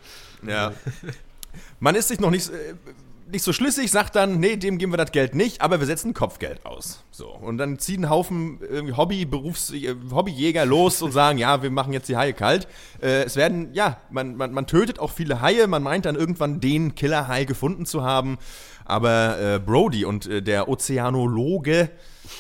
Ja. 0.47 0.73
Man 1.79 1.95
ist 1.95 2.09
sich 2.09 2.21
noch 2.21 2.31
nicht, 2.31 2.49
äh, 2.49 2.75
nicht 3.33 3.43
so 3.43 3.53
schlüssig, 3.53 3.91
sagt 3.91 4.15
dann, 4.15 4.39
nee, 4.41 4.57
dem 4.57 4.79
geben 4.79 4.93
wir 4.93 4.97
das 4.97 5.13
Geld 5.13 5.35
nicht, 5.35 5.61
aber 5.61 5.81
wir 5.81 5.87
setzen 5.87 6.15
Kopfgeld 6.15 6.65
aus. 6.65 7.03
So. 7.11 7.29
Und 7.29 7.59
dann 7.59 7.79
ziehen 7.79 8.09
Haufen 8.09 8.59
irgendwie 8.61 8.95
Hobby, 8.97 9.25
Berufs, 9.25 9.73
äh, 9.73 9.95
Hobbyjäger 10.13 10.65
los 10.67 11.03
und 11.03 11.13
sagen, 11.13 11.39
ja, 11.39 11.63
wir 11.63 11.71
machen 11.71 11.93
jetzt 11.93 12.09
die 12.09 12.17
Haie 12.17 12.33
kalt. 12.35 12.69
Äh, 13.03 13.25
es 13.25 13.37
werden, 13.37 13.71
ja, 13.73 13.97
man, 14.11 14.37
man, 14.37 14.53
man 14.53 14.67
tötet 14.67 14.99
auch 14.99 15.11
viele 15.11 15.41
Haie, 15.41 15.67
man 15.67 15.83
meint 15.83 16.05
dann 16.05 16.15
irgendwann 16.17 16.61
den 16.61 16.95
Killerhai 16.95 17.45
gefunden 17.45 17.87
zu 17.87 18.03
haben. 18.05 18.39
Aber 18.85 19.39
äh, 19.41 19.59
Brody 19.59 20.05
und 20.05 20.27
äh, 20.27 20.43
der 20.43 20.69
Ozeanologe 20.69 21.91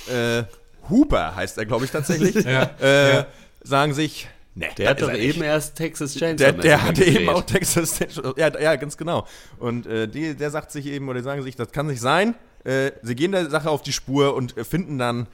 äh, 0.09 0.42
Hooper 0.90 1.37
heißt 1.37 1.59
er, 1.59 1.66
glaube 1.66 1.85
ich, 1.85 1.90
tatsächlich, 1.90 2.35
Ja. 2.44 2.62
äh, 2.81 3.24
sagen 3.62 3.94
sich, 3.94 4.28
nee, 4.54 4.68
Der 4.76 4.90
hat 4.90 5.02
doch 5.02 5.12
eben 5.12 5.42
erst 5.42 5.76
Texas 5.76 6.14
Chainsaw 6.14 6.52
Der, 6.52 6.52
der 6.52 6.82
hatte 6.82 7.04
eben 7.04 7.18
gedreht. 7.18 7.28
auch 7.28 7.42
Texas 7.42 7.98
ja, 8.36 8.60
ja, 8.60 8.76
ganz 8.76 8.96
genau. 8.96 9.26
Und 9.58 9.86
äh, 9.86 10.08
die, 10.08 10.34
der 10.34 10.50
sagt 10.50 10.70
sich 10.72 10.86
eben, 10.86 11.08
oder 11.08 11.22
sagen 11.22 11.42
sich, 11.42 11.56
das 11.56 11.72
kann 11.72 11.86
nicht 11.86 12.00
sein. 12.00 12.34
Äh, 12.64 12.92
sie 13.02 13.14
gehen 13.14 13.32
der 13.32 13.50
Sache 13.50 13.70
auf 13.70 13.82
die 13.82 13.92
Spur 13.92 14.34
und 14.34 14.56
äh, 14.56 14.64
finden 14.64 14.98
dann 14.98 15.26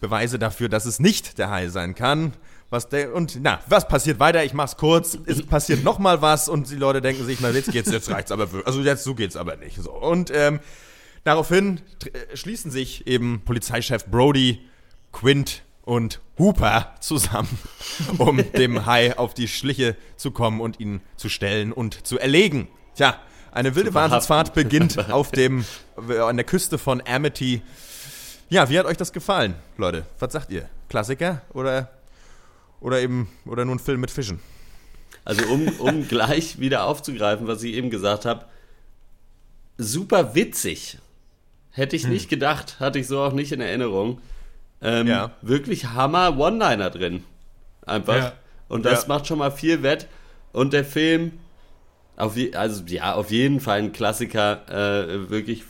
Beweise 0.00 0.38
dafür, 0.38 0.68
dass 0.68 0.84
es 0.84 0.98
nicht 0.98 1.38
der 1.38 1.50
Hai 1.50 1.68
sein 1.68 1.94
kann. 1.94 2.32
Was 2.70 2.88
der, 2.88 3.14
und 3.14 3.38
na, 3.42 3.60
was 3.68 3.86
passiert 3.86 4.18
weiter? 4.18 4.42
Ich 4.44 4.54
mach's 4.54 4.78
kurz. 4.78 5.18
Es 5.26 5.44
passiert 5.44 5.84
noch 5.84 5.98
mal 5.98 6.22
was 6.22 6.48
und 6.48 6.70
die 6.70 6.76
Leute 6.76 7.02
denken 7.02 7.24
sich, 7.26 7.38
na 7.40 7.50
jetzt 7.50 7.70
geht's, 7.70 7.92
jetzt 7.92 8.10
reicht's 8.10 8.32
aber. 8.32 8.48
Also 8.64 8.80
jetzt 8.80 9.04
so 9.04 9.14
geht's 9.14 9.36
aber 9.36 9.56
nicht. 9.56 9.76
So. 9.76 9.92
Und 9.92 10.32
ähm, 10.34 10.60
daraufhin 11.22 11.80
äh, 12.12 12.34
schließen 12.36 12.70
sich 12.70 13.06
eben 13.06 13.42
Polizeichef 13.44 14.06
Brody, 14.06 14.60
Quint 15.12 15.62
und 15.82 16.20
Hooper 16.38 16.94
zusammen, 17.00 17.58
um 18.18 18.36
dem 18.52 18.86
Hai 18.86 19.16
auf 19.18 19.34
die 19.34 19.48
Schliche 19.48 19.96
zu 20.16 20.30
kommen 20.30 20.60
und 20.60 20.80
ihn 20.80 21.00
zu 21.16 21.28
stellen 21.28 21.72
und 21.72 22.06
zu 22.06 22.18
erlegen. 22.18 22.68
Tja, 22.94 23.16
eine 23.52 23.74
wilde. 23.74 23.92
Wahnsinnsfahrt 23.94 24.54
beginnt 24.54 24.98
auf 25.10 25.30
dem, 25.30 25.64
äh, 26.08 26.18
an 26.18 26.36
der 26.36 26.46
Küste 26.46 26.78
von 26.78 27.02
Amity. 27.06 27.62
Ja, 28.48 28.68
wie 28.68 28.78
hat 28.78 28.86
euch 28.86 28.96
das 28.96 29.12
gefallen, 29.12 29.54
Leute? 29.76 30.06
Was 30.18 30.32
sagt 30.32 30.50
ihr? 30.50 30.68
Klassiker 30.88 31.42
oder, 31.52 31.90
oder 32.80 33.00
eben 33.00 33.28
oder 33.46 33.64
nur 33.64 33.74
ein 33.76 33.78
Film 33.78 34.00
mit 34.00 34.10
Fischen? 34.10 34.40
Also 35.24 35.44
um, 35.46 35.68
um 35.78 36.08
gleich 36.08 36.58
wieder 36.60 36.84
aufzugreifen, 36.84 37.46
was 37.46 37.62
ich 37.62 37.74
eben 37.74 37.90
gesagt 37.90 38.24
habe, 38.24 38.46
super 39.78 40.34
witzig. 40.34 40.98
Hätte 41.70 41.96
Hm. 41.96 42.02
ich 42.04 42.06
nicht 42.08 42.28
gedacht, 42.28 42.78
hatte 42.80 42.98
ich 42.98 43.06
so 43.06 43.20
auch 43.22 43.32
nicht 43.32 43.52
in 43.52 43.60
Erinnerung. 43.60 44.20
Ähm, 44.82 45.06
Ja. 45.06 45.30
Wirklich 45.42 45.86
Hammer 45.86 46.36
One-Liner 46.38 46.90
drin. 46.90 47.24
Einfach. 47.86 48.16
Ja. 48.16 48.32
Und 48.68 48.84
das 48.84 49.02
Ja. 49.02 49.08
macht 49.08 49.26
schon 49.26 49.38
mal 49.38 49.50
viel 49.50 49.82
wett. 49.82 50.08
Und 50.52 50.72
der 50.72 50.84
Film, 50.84 51.32
auf 52.16 52.36
je, 52.36 52.54
also 52.54 52.82
ja, 52.86 53.14
auf 53.14 53.30
jeden 53.30 53.60
Fall 53.60 53.78
ein 53.78 53.92
Klassiker, 53.92 54.62
äh, 54.68 55.30
wirklich 55.30 55.64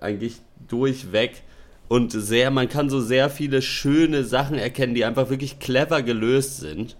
eigentlich 0.00 0.40
durchweg. 0.68 1.42
Und 1.88 2.10
sehr, 2.12 2.50
man 2.50 2.68
kann 2.68 2.88
so 2.88 3.00
sehr 3.00 3.28
viele 3.28 3.60
schöne 3.62 4.24
Sachen 4.24 4.58
erkennen, 4.58 4.94
die 4.94 5.04
einfach 5.04 5.28
wirklich 5.30 5.58
clever 5.58 6.02
gelöst 6.02 6.58
sind. 6.58 6.96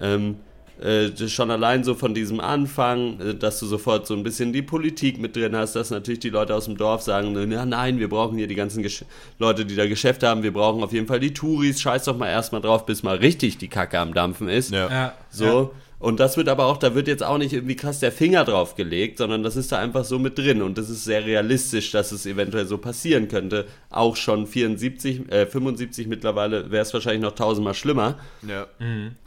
Ähm, 0.00 0.36
äh, 0.80 1.28
schon 1.28 1.50
allein 1.50 1.82
so 1.82 1.94
von 1.94 2.14
diesem 2.14 2.40
Anfang, 2.40 3.20
äh, 3.20 3.34
dass 3.34 3.58
du 3.58 3.66
sofort 3.66 4.06
so 4.06 4.14
ein 4.14 4.22
bisschen 4.22 4.52
die 4.52 4.62
Politik 4.62 5.18
mit 5.18 5.34
drin 5.34 5.56
hast, 5.56 5.74
dass 5.74 5.90
natürlich 5.90 6.20
die 6.20 6.30
Leute 6.30 6.54
aus 6.54 6.66
dem 6.66 6.76
Dorf 6.76 7.02
sagen, 7.02 7.50
ja 7.50 7.66
nein, 7.66 7.98
wir 7.98 8.08
brauchen 8.08 8.38
hier 8.38 8.46
die 8.46 8.54
ganzen 8.54 8.82
Gesch 8.82 9.04
Leute, 9.38 9.64
die 9.64 9.74
da 9.74 9.86
Geschäfte 9.86 10.28
haben, 10.28 10.42
wir 10.42 10.52
brauchen 10.52 10.82
auf 10.82 10.92
jeden 10.92 11.06
Fall 11.06 11.20
die 11.20 11.34
Touris, 11.34 11.80
scheiß 11.80 12.04
doch 12.04 12.16
mal 12.16 12.28
erstmal 12.28 12.60
drauf, 12.60 12.86
bis 12.86 13.02
mal 13.02 13.16
richtig 13.16 13.58
die 13.58 13.68
Kacke 13.68 13.98
am 13.98 14.14
Dampfen 14.14 14.48
ist. 14.48 14.70
Ja. 14.70 15.14
So. 15.30 15.72
Und 16.00 16.20
das 16.20 16.36
wird 16.36 16.48
aber 16.48 16.66
auch, 16.66 16.76
da 16.76 16.94
wird 16.94 17.08
jetzt 17.08 17.24
auch 17.24 17.38
nicht 17.38 17.52
irgendwie 17.52 17.74
krass 17.74 17.98
der 17.98 18.12
Finger 18.12 18.44
drauf 18.44 18.76
gelegt, 18.76 19.18
sondern 19.18 19.42
das 19.42 19.56
ist 19.56 19.72
da 19.72 19.78
einfach 19.78 20.04
so 20.04 20.20
mit 20.20 20.38
drin. 20.38 20.62
Und 20.62 20.78
das 20.78 20.90
ist 20.90 21.04
sehr 21.04 21.26
realistisch, 21.26 21.90
dass 21.90 22.12
es 22.12 22.24
eventuell 22.24 22.66
so 22.66 22.78
passieren 22.78 23.26
könnte. 23.26 23.66
Auch 23.90 24.14
schon 24.14 24.46
74, 24.46 25.30
äh, 25.32 25.46
75 25.46 26.06
mittlerweile 26.06 26.70
wäre 26.70 26.82
es 26.82 26.94
wahrscheinlich 26.94 27.22
noch 27.22 27.34
tausendmal 27.34 27.74
schlimmer. 27.74 28.16
Ja. 28.46 28.68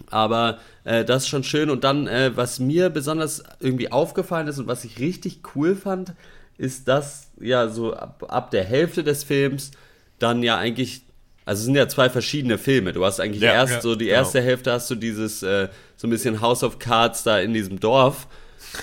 Aber 0.09 0.59
äh, 0.85 1.03
das 1.03 1.23
ist 1.23 1.29
schon 1.29 1.43
schön. 1.43 1.69
Und 1.69 1.83
dann, 1.83 2.07
äh, 2.07 2.31
was 2.35 2.59
mir 2.59 2.89
besonders 2.89 3.43
irgendwie 3.59 3.91
aufgefallen 3.91 4.47
ist 4.47 4.57
und 4.57 4.67
was 4.67 4.85
ich 4.85 4.99
richtig 4.99 5.41
cool 5.55 5.75
fand, 5.75 6.13
ist, 6.57 6.87
dass 6.87 7.31
ja 7.41 7.67
so 7.67 7.93
ab, 7.93 8.23
ab 8.29 8.51
der 8.51 8.63
Hälfte 8.63 9.03
des 9.03 9.25
Films 9.25 9.71
dann 10.19 10.41
ja 10.41 10.57
eigentlich, 10.57 11.03
also 11.45 11.59
es 11.59 11.65
sind 11.65 11.75
ja 11.75 11.87
zwei 11.87 12.09
verschiedene 12.09 12.57
Filme. 12.57 12.93
Du 12.93 13.03
hast 13.03 13.19
eigentlich 13.19 13.41
Ja, 13.41 13.53
erst 13.53 13.73
ja, 13.73 13.81
so 13.81 13.95
die 13.95 14.05
genau. 14.05 14.17
erste 14.17 14.41
Hälfte 14.41 14.71
hast 14.71 14.89
du 14.89 14.95
dieses 14.95 15.43
äh, 15.43 15.69
so 15.95 16.07
ein 16.07 16.09
bisschen 16.09 16.41
House 16.41 16.63
of 16.63 16.79
Cards 16.79 17.23
da 17.23 17.39
in 17.39 17.53
diesem 17.53 17.79
Dorf. 17.79 18.27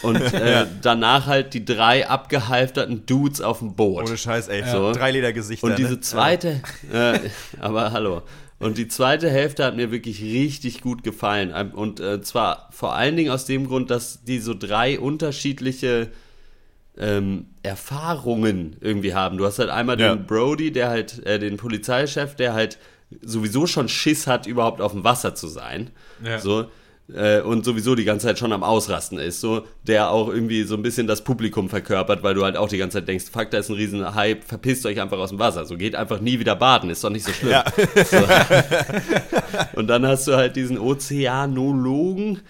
Und 0.03 0.17
äh, 0.35 0.67
danach 0.83 1.27
halt 1.27 1.55
die 1.55 1.65
drei 1.65 2.09
abgehalfterten 2.09 3.07
Dudes 3.07 3.41
auf 3.41 3.61
dem 3.61 3.75
Boot. 3.75 4.07
Ohne 4.07 4.17
Scheiß, 4.17 4.49
ey. 4.49 4.65
So. 4.71 4.93
Drei 4.93 5.13
Ledergesichter. 5.13 5.67
Und 5.67 5.79
diese 5.79 5.95
ne? 5.95 6.01
zweite, 6.01 6.61
äh, 6.93 7.19
aber 7.61 7.93
hallo. 7.93 8.23
Und 8.59 8.77
die 8.77 8.89
zweite 8.89 9.31
Hälfte 9.31 9.65
hat 9.65 9.77
mir 9.77 9.93
wirklich 9.93 10.21
richtig 10.21 10.81
gut 10.81 11.05
gefallen. 11.05 11.53
Und 11.73 12.01
äh, 12.01 12.21
zwar 12.23 12.69
vor 12.73 12.97
allen 12.97 13.17
Dingen 13.17 13.31
aus 13.31 13.45
dem 13.45 13.69
Grund, 13.69 13.91
dass 13.91 14.25
die 14.25 14.41
so 14.41 14.53
drei 14.53 14.99
unterschiedliche 14.99 16.11
ähm, 16.99 17.47
Erfahrungen 17.63 18.77
irgendwie 18.81 19.15
haben. 19.15 19.39
Du 19.39 19.47
hast 19.47 19.59
halt 19.59 19.71
einmal 19.71 19.99
Ja. 20.01 20.15
den 20.15 20.27
Brody, 20.27 20.73
der 20.73 20.89
halt, 20.89 21.25
äh, 21.27 21.39
den 21.39 21.57
Polizeichef, 21.57 22.35
der 22.35 22.55
halt 22.55 22.79
sowieso 23.23 23.67
schon 23.67 23.89
Schiss 23.89 24.27
hat, 24.27 24.47
überhaupt 24.47 24.81
auf 24.81 24.93
dem 24.93 25.05
Wasser 25.05 25.35
zu 25.35 25.47
sein. 25.49 25.91
Ja. 26.25 26.39
So. 26.39 26.67
Äh, 27.15 27.41
und 27.41 27.65
sowieso 27.65 27.95
die 27.95 28.05
ganze 28.05 28.27
Zeit 28.27 28.39
schon 28.39 28.53
am 28.53 28.63
Ausrasten 28.63 29.19
ist, 29.19 29.41
so, 29.41 29.65
der 29.87 30.11
auch 30.11 30.29
irgendwie 30.29 30.65
so 30.65 30.75
ein 30.75 30.83
bisschen 30.83 31.07
das 31.07 31.25
Publikum 31.25 31.71
verkörpert, 31.71 32.23
weil 32.23 32.35
du 32.35 32.45
halt 32.45 32.59
auch 32.59 32.69
die 32.69 32.77
ganze 32.77 32.99
Zeit 32.99 33.09
denkst, 33.09 33.25
fuck, 33.33 33.51
da 33.51 33.57
ist 33.57 33.71
ein 33.71 33.77
riesen 33.77 34.15
Hype, 34.15 34.45
verpisst 34.45 34.85
euch 34.85 35.01
einfach 35.01 35.17
aus 35.17 35.31
dem 35.31 35.39
Wasser, 35.39 35.65
so 35.65 35.79
geht 35.79 35.95
einfach 35.97 36.21
nie 36.21 36.39
wieder 36.39 36.55
baden, 36.55 36.91
ist 36.91 37.03
doch 37.03 37.09
nicht 37.09 37.25
so 37.25 37.33
schlimm. 37.33 37.63
So. 38.11 38.19
Und 39.77 39.87
dann 39.87 40.07
hast 40.07 40.29
du 40.29 40.35
halt 40.37 40.55
diesen 40.57 40.77
Ozeanologen, 40.79 42.41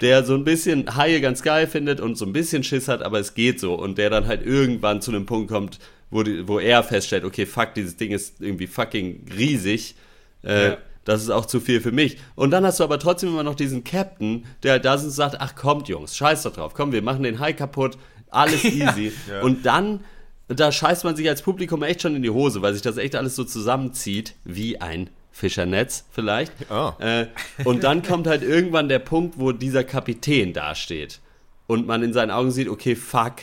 der 0.00 0.24
so 0.24 0.34
ein 0.34 0.44
bisschen 0.44 0.96
Haie 0.96 1.20
ganz 1.20 1.42
geil 1.42 1.66
findet 1.66 2.00
und 2.00 2.16
so 2.16 2.24
ein 2.26 2.32
bisschen 2.32 2.62
Schiss 2.64 2.88
hat, 2.88 3.02
aber 3.02 3.18
es 3.18 3.34
geht 3.34 3.60
so. 3.60 3.74
Und 3.74 3.98
der 3.98 4.10
dann 4.10 4.26
halt 4.26 4.44
irgendwann 4.44 5.00
zu 5.02 5.10
einem 5.10 5.26
Punkt 5.26 5.50
kommt, 5.50 5.78
wo, 6.10 6.22
die, 6.22 6.46
wo 6.48 6.58
er 6.58 6.82
feststellt, 6.82 7.24
okay, 7.24 7.46
fuck, 7.46 7.74
dieses 7.74 7.96
Ding 7.96 8.10
ist 8.10 8.40
irgendwie 8.40 8.66
fucking 8.66 9.26
riesig. 9.36 9.94
Äh, 10.42 10.68
Ja. 10.70 10.78
Das 11.06 11.22
ist 11.22 11.30
auch 11.30 11.46
zu 11.46 11.60
viel 11.60 11.80
für 11.80 11.92
mich. 11.92 12.18
Und 12.34 12.50
dann 12.50 12.64
hast 12.64 12.78
du 12.78 12.84
aber 12.84 12.98
trotzdem 12.98 13.30
immer 13.30 13.42
noch 13.42 13.54
diesen 13.54 13.84
Captain, 13.84 14.44
der 14.62 14.72
halt 14.72 14.84
da 14.84 14.98
sitzt 14.98 15.06
und 15.08 15.16
sagt, 15.16 15.36
ach 15.40 15.54
kommt 15.56 15.88
Jungs, 15.88 16.14
scheiß 16.14 16.42
doch 16.42 16.52
drauf, 16.52 16.74
komm, 16.74 16.92
wir 16.92 17.00
machen 17.02 17.22
den 17.22 17.40
Hai 17.40 17.54
kaputt, 17.54 17.96
alles 18.30 18.64
easy. 18.64 19.10
Und 19.42 19.64
dann, 19.64 20.00
da 20.48 20.70
scheißt 20.70 21.04
man 21.04 21.16
sich 21.16 21.26
als 21.28 21.40
Publikum 21.40 21.82
echt 21.82 22.02
schon 22.02 22.14
in 22.14 22.22
die 22.22 22.30
Hose, 22.30 22.60
weil 22.60 22.74
sich 22.74 22.82
das 22.82 22.98
echt 22.98 23.16
alles 23.16 23.34
so 23.34 23.44
zusammenzieht, 23.44 24.34
wie 24.44 24.80
ein 24.80 25.08
Fischernetz 25.32 26.04
vielleicht. 26.10 26.52
Oh. 26.70 26.92
Äh, 26.98 27.26
und 27.64 27.84
dann 27.84 28.02
kommt 28.02 28.26
halt 28.26 28.42
irgendwann 28.42 28.88
der 28.88 28.98
Punkt, 28.98 29.38
wo 29.38 29.52
dieser 29.52 29.84
Kapitän 29.84 30.52
dasteht 30.52 31.20
und 31.66 31.86
man 31.86 32.02
in 32.02 32.12
seinen 32.12 32.30
Augen 32.30 32.50
sieht, 32.50 32.68
okay, 32.68 32.96
fuck, 32.96 33.34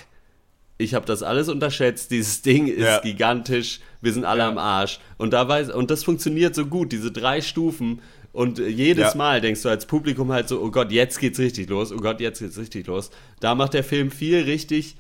ich 0.77 0.93
habe 0.93 1.05
das 1.05 1.23
alles 1.23 1.49
unterschätzt, 1.49 2.11
dieses 2.11 2.41
Ding 2.43 2.67
ist 2.67 2.83
Ja. 2.83 2.99
gigantisch, 2.99 3.79
wir 4.01 4.13
sind 4.13 4.25
alle 4.25 4.43
am 4.43 4.57
Arsch. 4.59 4.99
Und, 5.17 5.33
da 5.33 5.47
weiß, 5.47 5.71
und 5.71 5.89
das 5.89 6.03
funktioniert 6.03 6.53
so 6.53 6.65
gut, 6.67 6.91
diese 6.91 7.11
drei 7.11 7.41
Stufen. 7.41 8.01
Und 8.31 8.59
äh, 8.59 8.67
jedes 8.67 9.13
Ja. 9.13 9.17
Mal 9.17 9.41
denkst 9.41 9.63
du 9.63 9.69
als 9.69 9.87
Publikum 9.87 10.31
halt 10.31 10.47
so, 10.47 10.61
oh 10.61 10.69
Gott, 10.69 10.91
jetzt 10.91 11.19
geht's 11.19 11.39
richtig 11.39 11.69
los, 11.69 11.91
oh 11.91 11.97
Gott, 11.97 12.19
jetzt 12.19 12.39
geht's 12.39 12.59
richtig 12.59 12.85
los. 12.85 13.09
Da 13.39 13.55
macht 13.55 13.73
der 13.73 13.83
Film 13.83 14.11
viel 14.11 14.41
richtig. 14.43 14.97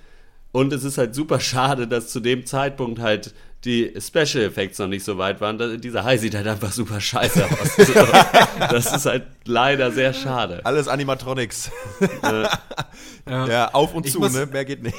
Und 0.51 0.73
es 0.73 0.83
ist 0.83 0.97
halt 0.97 1.13
super 1.13 1.39
schade, 1.39 1.87
dass 1.87 2.07
zu 2.09 2.19
dem 2.21 2.45
Zeitpunkt 2.47 2.99
halt 2.99 3.35
die 3.65 3.93
Special 3.99 4.43
Effects 4.45 4.77
noch 4.79 4.87
nicht 4.87 5.03
so 5.03 5.17
weit 5.17 5.41
waren. 5.41 5.81
Dieser 5.81 6.03
Hai 6.03 6.17
sieht 6.17 6.35
halt 6.35 6.47
einfach 6.47 6.71
super 6.71 7.01
scheiße 7.01 7.43
aus. 7.45 7.75
das 8.71 8.93
ist 8.95 9.05
halt 9.05 9.23
leider 9.45 9.91
sehr 9.91 10.13
schade. 10.13 10.61
Alles 10.63 10.87
Animatronics. 10.87 11.71
ja. 13.27 13.69
auf 13.73 13.93
und 13.95 14.05
Ich 14.05 14.11
zu, 14.13 14.19
muss- 14.19 14.33
ne? 14.33 14.45
Mehr 14.45 14.65
geht 14.65 14.83
nicht. 14.83 14.95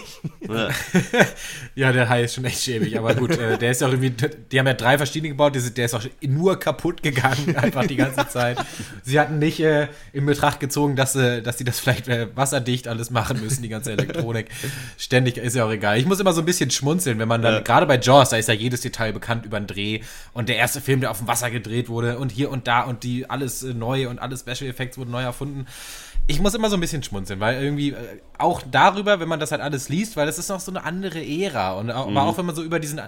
Ja, 1.74 1.92
der 1.92 2.08
Hai 2.08 2.24
ist 2.24 2.34
schon 2.34 2.44
echt 2.44 2.62
schäbig, 2.62 2.98
aber 2.98 3.14
gut, 3.14 3.30
äh, 3.38 3.56
der 3.58 3.70
ist 3.70 3.80
ja 3.80 3.86
auch 3.86 3.92
irgendwie, 3.92 4.10
die 4.10 4.58
haben 4.58 4.66
ja 4.66 4.74
drei 4.74 4.96
verschiedene 4.96 5.28
gebaut, 5.30 5.54
die 5.54 5.60
der 5.72 5.84
ist 5.84 5.94
auch 5.94 6.02
nur 6.22 6.58
kaputt 6.58 7.02
gegangen, 7.02 7.54
einfach 7.56 7.86
die 7.86 7.96
ganze 7.96 8.26
Zeit. 8.28 8.58
Sie 9.04 9.20
hatten 9.20 9.38
nicht 9.38 9.60
äh, 9.60 9.88
in 10.12 10.26
Betracht 10.26 10.58
gezogen, 10.58 10.96
dass, 10.96 11.14
äh, 11.14 11.40
dass 11.42 11.58
sie 11.58 11.64
das 11.64 11.78
vielleicht 11.78 12.08
äh, 12.08 12.26
wasserdicht 12.34 12.88
alles 12.88 13.10
machen 13.10 13.40
müssen, 13.40 13.62
die 13.62 13.68
ganze 13.68 13.92
Elektronik. 13.92 14.48
Ständig 14.96 15.36
ist 15.36 15.54
ja 15.54 15.64
auch 15.66 15.70
egal. 15.70 15.98
Ich 15.98 16.06
muss 16.06 16.18
immer 16.18 16.32
so 16.32 16.40
ein 16.42 16.46
bisschen 16.46 16.70
schmunzeln, 16.70 17.18
wenn 17.18 17.28
man 17.28 17.42
dann, 17.42 17.62
gerade 17.62 17.86
bei 17.86 17.98
Jaws, 17.98 18.30
da 18.30 18.36
ist 18.36 18.47
ja 18.48 18.54
jedes 18.54 18.80
Detail 18.80 19.12
bekannt 19.12 19.46
über 19.46 19.60
den 19.60 19.66
Dreh. 19.66 20.00
Und 20.32 20.48
der 20.48 20.56
erste 20.56 20.80
Film, 20.80 21.00
der 21.00 21.10
auf 21.10 21.18
dem 21.18 21.28
Wasser 21.28 21.50
gedreht 21.50 21.88
wurde 21.88 22.18
und 22.18 22.32
hier 22.32 22.50
und 22.50 22.66
da 22.66 22.82
und 22.82 23.04
die 23.04 23.28
alles 23.28 23.62
äh, 23.62 23.74
neu 23.74 24.08
und 24.08 24.18
alle 24.18 24.36
Special 24.36 24.68
Effects 24.68 24.98
wurden 24.98 25.10
neu 25.10 25.22
erfunden. 25.22 25.66
Ich 26.26 26.40
muss 26.40 26.54
immer 26.54 26.68
so 26.68 26.76
ein 26.76 26.80
bisschen 26.80 27.02
schmunzeln, 27.02 27.40
weil 27.40 27.62
irgendwie 27.62 27.90
äh, 27.90 28.20
auch 28.36 28.62
darüber, 28.70 29.20
wenn 29.20 29.28
man 29.28 29.40
das 29.40 29.52
halt 29.52 29.62
alles 29.62 29.88
liest, 29.88 30.16
weil 30.16 30.26
das 30.26 30.38
ist 30.38 30.48
noch 30.48 30.60
so 30.60 30.72
eine 30.72 30.84
andere 30.84 31.24
Ära. 31.24 31.72
Und 31.72 31.90
auch, 31.90 32.08
aber 32.08 32.22
auch 32.24 32.38
wenn 32.38 32.46
man 32.46 32.54
so 32.54 32.62
über 32.62 32.80
diesen 32.80 33.00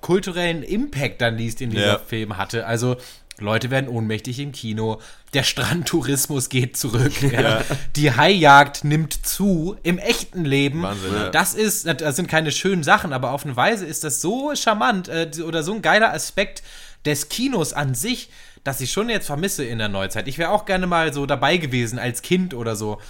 kulturellen 0.00 0.62
Impact 0.62 1.20
dann 1.20 1.36
liest, 1.36 1.60
den 1.60 1.70
dieser 1.70 1.86
Ja. 1.86 1.98
Film 1.98 2.36
hatte. 2.36 2.66
Also 2.66 2.96
Leute 3.38 3.70
werden 3.70 3.88
ohnmächtig 3.88 4.38
im 4.38 4.52
Kino, 4.52 5.00
der 5.32 5.44
Strandtourismus 5.44 6.48
geht 6.48 6.76
zurück, 6.76 7.12
ja. 7.32 7.62
die 7.96 8.12
Haijagd 8.14 8.84
nimmt 8.84 9.26
zu 9.26 9.76
im 9.82 9.98
echten 9.98 10.44
Leben. 10.44 10.82
Wahnsinn, 10.82 11.12
ja. 11.12 11.30
Das 11.30 11.54
ist, 11.54 11.86
das 11.86 12.16
sind 12.16 12.28
keine 12.28 12.52
schönen 12.52 12.82
Sachen, 12.82 13.12
aber 13.12 13.30
auf 13.32 13.44
eine 13.44 13.56
Weise 13.56 13.86
ist 13.86 14.04
das 14.04 14.20
so 14.20 14.54
charmant 14.54 15.08
äh, 15.08 15.30
oder 15.44 15.62
so 15.62 15.72
ein 15.72 15.82
geiler 15.82 16.12
Aspekt 16.12 16.62
des 17.06 17.28
Kinos 17.30 17.72
an 17.72 17.94
sich, 17.94 18.28
dass 18.62 18.80
ich 18.82 18.92
schon 18.92 19.08
jetzt 19.08 19.26
vermisse 19.26 19.64
in 19.64 19.78
der 19.78 19.88
Neuzeit. 19.88 20.28
Ich 20.28 20.36
wäre 20.36 20.50
auch 20.50 20.66
gerne 20.66 20.86
mal 20.86 21.14
so 21.14 21.24
dabei 21.24 21.56
gewesen 21.56 21.98
als 21.98 22.20
Kind 22.20 22.52
oder 22.52 22.76
so, 22.76 23.00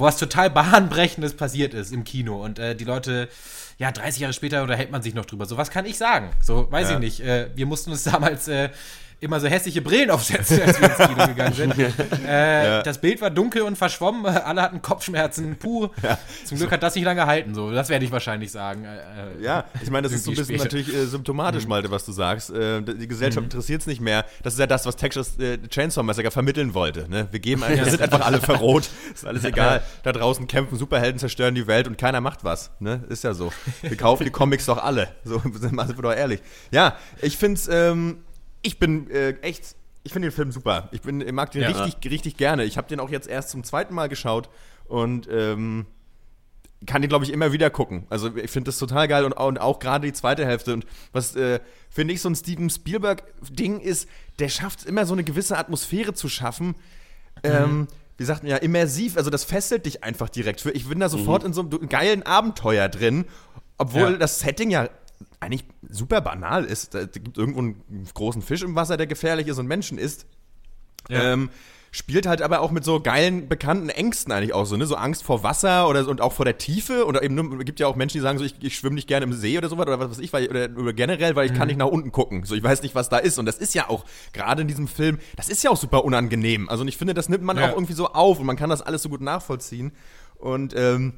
wo 0.00 0.04
was 0.04 0.16
total 0.16 0.50
bahnbrechendes 0.50 1.34
passiert 1.36 1.74
ist 1.74 1.92
im 1.92 2.04
Kino 2.04 2.42
und 2.42 2.58
äh, 2.58 2.74
die 2.74 2.84
Leute, 2.84 3.28
ja, 3.78 3.92
30 3.92 4.20
Jahre 4.22 4.32
später 4.32 4.62
unterhält 4.62 4.90
man 4.90 5.02
sich 5.02 5.14
noch 5.14 5.26
drüber. 5.26 5.46
So 5.46 5.56
was 5.56 5.70
kann 5.70 5.86
ich 5.86 5.96
sagen. 5.98 6.30
So, 6.42 6.70
weiß 6.72 6.88
Ja. 6.88 6.94
ich 6.94 7.00
nicht. 7.00 7.20
Äh, 7.20 7.50
wir 7.54 7.66
mussten 7.66 7.90
uns 7.90 8.02
damals 8.04 8.48
äh, 8.48 8.70
immer 9.20 9.38
so 9.38 9.46
hässliche 9.48 9.82
Brillen 9.82 10.10
aufsetzen, 10.10 10.60
als 10.62 10.80
wir 10.80 10.88
ins 10.88 10.96
Kino 10.98 11.26
gegangen 11.28 11.54
sind. 11.54 11.78
Äh, 12.26 12.82
Das 12.82 12.98
Bild 13.00 13.20
war 13.20 13.30
dunkel 13.30 13.62
und 13.62 13.76
verschwommen, 13.76 14.24
alle 14.26 14.62
hatten 14.62 14.80
Kopfschmerzen. 14.82 15.56
Puh. 15.56 15.88
Zum 16.44 16.56
Glück 16.56 16.70
hat 16.72 16.82
das 16.82 16.94
nicht 16.94 17.04
lange 17.04 17.20
gehalten. 17.20 17.54
So, 17.54 17.70
das 17.70 17.88
werde 17.90 18.04
ich 18.04 18.10
wahrscheinlich 18.12 18.50
sagen. 18.50 18.84
Äh, 18.84 18.96
äh, 18.96 19.42
Ja, 19.44 19.64
ich 19.82 19.90
meine, 19.90 20.08
das 20.08 20.12
ist 20.16 20.24
so 20.24 20.30
ein 20.30 20.36
bisschen 20.36 20.58
später. 20.58 20.64
natürlich 20.64 20.94
äh, 20.94 21.04
symptomatisch, 21.06 21.66
Malte, 21.66 21.90
was 21.90 22.04
du 22.06 22.12
sagst. 22.12 22.50
Äh, 22.50 22.82
die 22.82 23.06
Gesellschaft 23.08 23.44
interessiert 23.44 23.82
es 23.82 23.86
nicht 23.86 24.00
mehr. 24.00 24.24
Das 24.42 24.54
ist 24.54 24.58
ja 24.58 24.66
das, 24.66 24.86
was 24.86 24.96
Texas 24.96 25.38
äh, 25.38 25.58
Chainsaw 25.68 26.02
Massacre 26.02 26.30
vermitteln 26.30 26.72
wollte. 26.74 27.08
Ne? 27.08 27.28
Wir 27.30 27.40
geben, 27.40 27.62
wir 27.68 27.84
sind 27.84 28.00
einfach 28.00 28.22
alle 28.24 28.40
verroht. 28.40 28.88
Ist 29.12 29.26
alles 29.26 29.44
egal. 29.44 29.82
Da 30.02 30.12
draußen 30.12 30.46
kämpfen 30.46 30.78
Superhelden, 30.78 31.18
zerstören 31.18 31.54
die 31.54 31.66
Welt 31.66 31.86
und 31.86 31.98
keiner 31.98 32.20
macht 32.22 32.42
was. 32.44 32.70
Ne? 32.80 33.04
Ist 33.10 33.24
ja 33.24 33.34
so. 33.34 33.52
Wir 33.82 33.96
kaufen 33.96 34.24
die 34.24 34.30
Comics 34.30 34.66
doch 34.66 34.82
alle. 34.82 35.08
So, 35.24 35.40
sind 35.44 35.74
wir 35.74 35.84
doch 35.84 36.14
ehrlich. 36.14 36.40
Ja, 36.70 36.96
ich 37.20 37.36
finde 37.36 37.54
es, 37.58 37.68
ähm, 37.68 38.18
ich 38.62 38.78
bin 38.78 39.10
äh, 39.10 39.30
echt, 39.42 39.76
ich 40.02 40.12
finde 40.12 40.28
den 40.28 40.34
Film 40.34 40.52
super. 40.52 40.88
Ich, 40.92 41.02
bin, 41.02 41.20
ich 41.20 41.32
mag 41.32 41.50
den 41.50 41.62
Ja. 41.62 41.68
richtig, 41.82 42.10
richtig 42.10 42.36
gerne. 42.36 42.64
Ich 42.64 42.76
habe 42.76 42.88
den 42.88 43.00
auch 43.00 43.10
jetzt 43.10 43.28
erst 43.28 43.50
zum 43.50 43.64
zweiten 43.64 43.94
Mal 43.94 44.08
geschaut 44.08 44.48
und 44.86 45.28
ähm, 45.30 45.86
kann 46.86 47.02
den, 47.02 47.08
glaube 47.10 47.24
ich, 47.26 47.32
immer 47.32 47.52
wieder 47.52 47.68
gucken. 47.68 48.06
Also 48.08 48.34
ich 48.36 48.50
finde 48.50 48.68
das 48.68 48.78
total 48.78 49.06
geil 49.06 49.24
und, 49.24 49.32
und 49.34 49.60
auch 49.60 49.78
gerade 49.80 50.06
die 50.06 50.12
zweite 50.14 50.46
Hälfte. 50.46 50.72
Und 50.72 50.86
was, 51.12 51.36
äh, 51.36 51.60
finde 51.90 52.14
ich, 52.14 52.22
so 52.22 52.30
ein 52.30 52.34
Steven 52.34 52.70
Spielberg-Ding 52.70 53.80
ist, 53.80 54.08
der 54.38 54.48
schafft 54.48 54.80
es 54.80 54.84
immer 54.86 55.04
so 55.04 55.12
eine 55.12 55.22
gewisse 55.24 55.58
Atmosphäre 55.58 56.14
zu 56.14 56.28
schaffen. 56.30 56.74
Ähm, 57.42 57.86
wie 58.16 58.24
sagt 58.24 58.42
man 58.42 58.50
ja, 58.50 58.56
immersiv, 58.58 59.16
also 59.16 59.28
das 59.30 59.44
fesselt 59.44 59.84
dich 59.86 60.04
einfach 60.04 60.28
direkt. 60.30 60.64
Ich 60.66 60.88
bin 60.88 61.00
da 61.00 61.08
sofort 61.08 61.44
in 61.44 61.52
so 61.52 61.62
einem 61.62 61.88
geilen 61.88 62.22
Abenteuer 62.22 62.88
drin, 62.88 63.24
obwohl 63.78 64.12
Ja. 64.12 64.16
das 64.16 64.40
Setting 64.40 64.70
ja 64.70 64.88
eigentlich 65.40 65.64
super 65.88 66.20
banal 66.20 66.64
ist. 66.64 66.94
Da 66.94 67.04
gibt 67.04 67.38
irgendwo 67.38 67.60
einen 67.60 68.08
großen 68.14 68.42
Fisch 68.42 68.62
im 68.62 68.74
Wasser, 68.74 68.96
der 68.96 69.06
gefährlich 69.06 69.48
ist 69.48 69.58
und 69.58 69.66
Menschen 69.66 69.98
isst. 69.98 70.26
Ja. 71.08 71.32
Ähm, 71.32 71.50
spielt 71.92 72.26
halt 72.26 72.40
aber 72.40 72.60
auch 72.60 72.70
mit 72.70 72.84
so 72.84 73.00
geilen, 73.00 73.48
bekannten 73.48 73.88
Ängsten 73.88 74.32
eigentlich 74.32 74.52
auch 74.52 74.64
so, 74.64 74.76
ne? 74.76 74.86
So 74.86 74.94
Angst 74.94 75.24
vor 75.24 75.42
Wasser 75.42 75.88
oder 75.88 76.04
so, 76.04 76.10
und 76.10 76.20
auch 76.20 76.32
vor 76.32 76.44
der 76.44 76.56
Tiefe. 76.56 77.04
Oder 77.04 77.22
eben, 77.22 77.58
gibt 77.64 77.80
ja 77.80 77.88
auch 77.88 77.96
Menschen, 77.96 78.18
die 78.18 78.22
sagen 78.22 78.38
so, 78.38 78.44
ich, 78.44 78.54
ich 78.60 78.76
schwimme 78.76 78.94
nicht 78.94 79.08
gerne 79.08 79.24
im 79.24 79.32
See 79.32 79.58
oder 79.58 79.68
sowas 79.68 79.86
oder 79.88 79.98
was 79.98 80.10
weiß 80.10 80.18
ich, 80.20 80.32
weil, 80.32 80.48
oder, 80.48 80.92
generell, 80.92 81.34
weil 81.34 81.46
ich 81.46 81.54
kann 81.54 81.66
nicht 81.66 81.78
nach 81.78 81.86
unten 81.86 82.12
gucken. 82.12 82.44
So, 82.44 82.54
ich 82.54 82.62
weiß 82.62 82.82
nicht, 82.82 82.94
was 82.94 83.08
da 83.08 83.18
ist. 83.18 83.38
Und 83.38 83.46
das 83.46 83.58
ist 83.58 83.74
ja 83.74 83.88
auch, 83.88 84.04
gerade 84.32 84.62
in 84.62 84.68
diesem 84.68 84.86
Film, 84.86 85.18
das 85.36 85.48
ist 85.48 85.64
ja 85.64 85.70
auch 85.70 85.76
super 85.76 86.04
unangenehm. 86.04 86.68
Also 86.68 86.82
und 86.82 86.88
ich 86.88 86.96
finde, 86.96 87.14
das 87.14 87.28
nimmt 87.28 87.42
man 87.42 87.56
Ja. 87.56 87.70
auch 87.70 87.74
irgendwie 87.74 87.94
so 87.94 88.08
auf 88.08 88.38
und 88.38 88.46
man 88.46 88.56
kann 88.56 88.70
das 88.70 88.82
alles 88.82 89.02
so 89.02 89.08
gut 89.08 89.20
nachvollziehen. 89.20 89.92
Und, 90.38 90.74
ähm, 90.76 91.14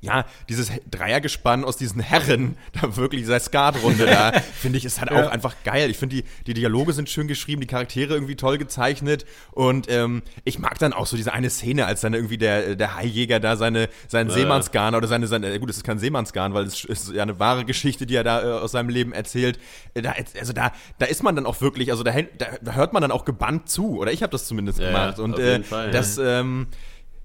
ja, 0.00 0.24
dieses 0.48 0.70
Dreiergespann 0.90 1.64
aus 1.64 1.76
diesen 1.76 2.00
Herren, 2.00 2.56
da 2.72 2.96
wirklich 2.96 3.22
dieser 3.22 3.40
Skatrunde 3.40 4.06
da, 4.06 4.32
finde 4.54 4.78
ich, 4.78 4.84
ist 4.84 5.00
halt 5.00 5.12
auch 5.12 5.30
einfach 5.30 5.54
geil. 5.64 5.90
Ich 5.90 5.98
finde, 5.98 6.16
die, 6.16 6.24
die 6.46 6.54
Dialoge 6.54 6.92
sind 6.92 7.08
schön 7.08 7.28
geschrieben, 7.28 7.60
die 7.60 7.66
Charaktere 7.66 8.14
irgendwie 8.14 8.36
toll 8.36 8.58
gezeichnet 8.58 9.24
und 9.52 9.86
ähm, 9.90 10.22
ich 10.44 10.58
mag 10.58 10.78
dann 10.78 10.92
auch 10.92 11.06
so 11.06 11.16
diese 11.16 11.32
eine 11.32 11.50
Szene, 11.50 11.86
als 11.86 12.00
dann 12.00 12.14
irgendwie 12.14 12.38
der, 12.38 12.76
der 12.76 12.96
Haijäger 12.96 13.40
da 13.40 13.56
seine, 13.56 13.88
seinen 14.08 14.30
Seemannsgarn 14.30 14.94
oder 14.94 15.06
seine, 15.06 15.26
seine, 15.26 15.58
gut, 15.60 15.70
es 15.70 15.78
ist 15.78 15.84
kein 15.84 15.98
Seemannsgarn, 15.98 16.54
weil 16.54 16.64
es 16.64 16.84
ist 16.84 17.12
ja 17.12 17.22
eine 17.22 17.38
wahre 17.38 17.64
Geschichte, 17.64 18.06
die 18.06 18.16
er 18.16 18.24
da 18.24 18.42
äh, 18.42 18.52
aus 18.60 18.72
seinem 18.72 18.88
Leben 18.88 19.12
erzählt. 19.12 19.58
Äh, 19.94 20.02
Da, 20.02 20.14
also 20.38 20.52
da, 20.52 20.72
da 20.98 21.06
ist 21.06 21.22
man 21.22 21.34
dann 21.34 21.46
auch 21.46 21.60
wirklich, 21.60 21.90
also 21.90 22.02
da, 22.02 22.12
da, 22.60 22.72
hört 22.74 22.92
man 22.92 23.00
dann 23.00 23.10
auch 23.10 23.24
gebannt 23.24 23.68
zu, 23.68 23.98
oder 23.98 24.12
ich 24.12 24.22
habe 24.22 24.30
das 24.30 24.46
zumindest 24.46 24.78
Ja, 24.78 24.88
gemacht. 24.88 25.18
Und 25.18 25.34
auf 25.34 25.40
äh, 25.40 25.62
Fall, 25.62 25.90
das, 25.90 26.18
ähm, 26.18 26.66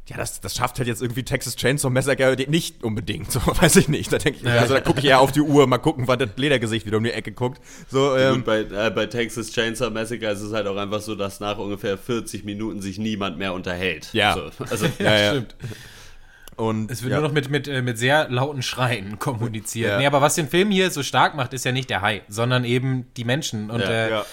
ja, 0.10 0.18
das, 0.18 0.41
das 0.41 0.55
schafft 0.55 0.80
halt 0.80 0.88
jetzt 0.88 1.01
irgendwie 1.01 1.24
Texas 1.24 1.55
Chainsaw 1.55 1.91
Massacre 1.91 2.36
nicht 2.47 2.84
unbedingt, 2.84 3.32
so 3.32 3.39
weiß 3.45 3.76
ich 3.76 3.88
nicht. 3.89 4.12
Da 4.12 4.18
denke 4.18 4.39
ich, 4.39 4.43
mir, 4.43 4.60
also 4.60 4.74
da 4.74 4.82
gucke 4.82 4.99
ich 4.99 5.05
eher 5.05 5.20
auf 5.20 5.32
die 5.32 5.41
Uhr, 5.41 5.68
mal 5.68 5.78
gucken, 5.78 6.07
wann 6.07 6.18
das 6.18 6.30
Ledergesicht 6.36 6.88
wieder 6.88 6.97
um 6.97 7.03
die 7.03 7.12
Ecke 7.12 7.32
guckt. 7.32 7.62
So, 7.91 8.18
ähm, 8.18 8.38
Gut, 8.38 8.45
bei, 8.45 8.60
äh, 8.62 8.89
bei 8.89 9.05
Texas 9.05 9.51
Chainsaw 9.51 9.91
Massacre 9.91 10.32
ist 10.32 10.41
es 10.41 10.51
halt 10.51 10.66
auch 10.66 10.78
einfach 10.78 11.01
so, 11.01 11.14
dass 11.14 11.39
nach 11.39 11.60
ungefähr 11.60 11.97
40 11.97 12.43
Minuten 12.43 12.82
sich 12.82 12.97
niemand 12.97 13.38
mehr 13.38 13.53
unterhält. 13.53 14.10
Ja. 14.14 14.34
So, 14.34 14.66
also, 14.66 14.88
ja, 14.99 15.16
ja. 15.16 15.32
Stimmt. 15.32 15.55
Und, 16.55 16.91
Es 16.91 17.03
wird 17.03 17.12
ja. 17.12 17.20
nur 17.20 17.30
noch 17.30 17.34
mit, 17.34 17.49
mit, 17.49 17.68
äh, 17.68 17.82
mit 17.82 17.97
sehr 17.97 18.30
lauten 18.30 18.62
Schreien 18.62 19.18
kommuniziert. 19.20 19.91
Ja. 19.91 19.97
Nee, 19.99 20.07
aber 20.07 20.22
was 20.22 20.36
den 20.36 20.49
Film 20.49 20.72
hier 20.72 20.91
so 20.91 21.03
stark 21.03 21.36
macht, 21.36 21.53
ist 21.53 21.64
ja 21.64 21.72
nicht 21.72 21.89
der 21.89 22.01
Hai, 22.01 22.24
sondern 22.28 22.66
eben 22.66 23.05
die 23.16 23.24
Menschen. 23.24 23.70
Und 23.70 23.80
Ja, 23.82 23.89
äh, 23.89 24.10
ja. 24.10 24.26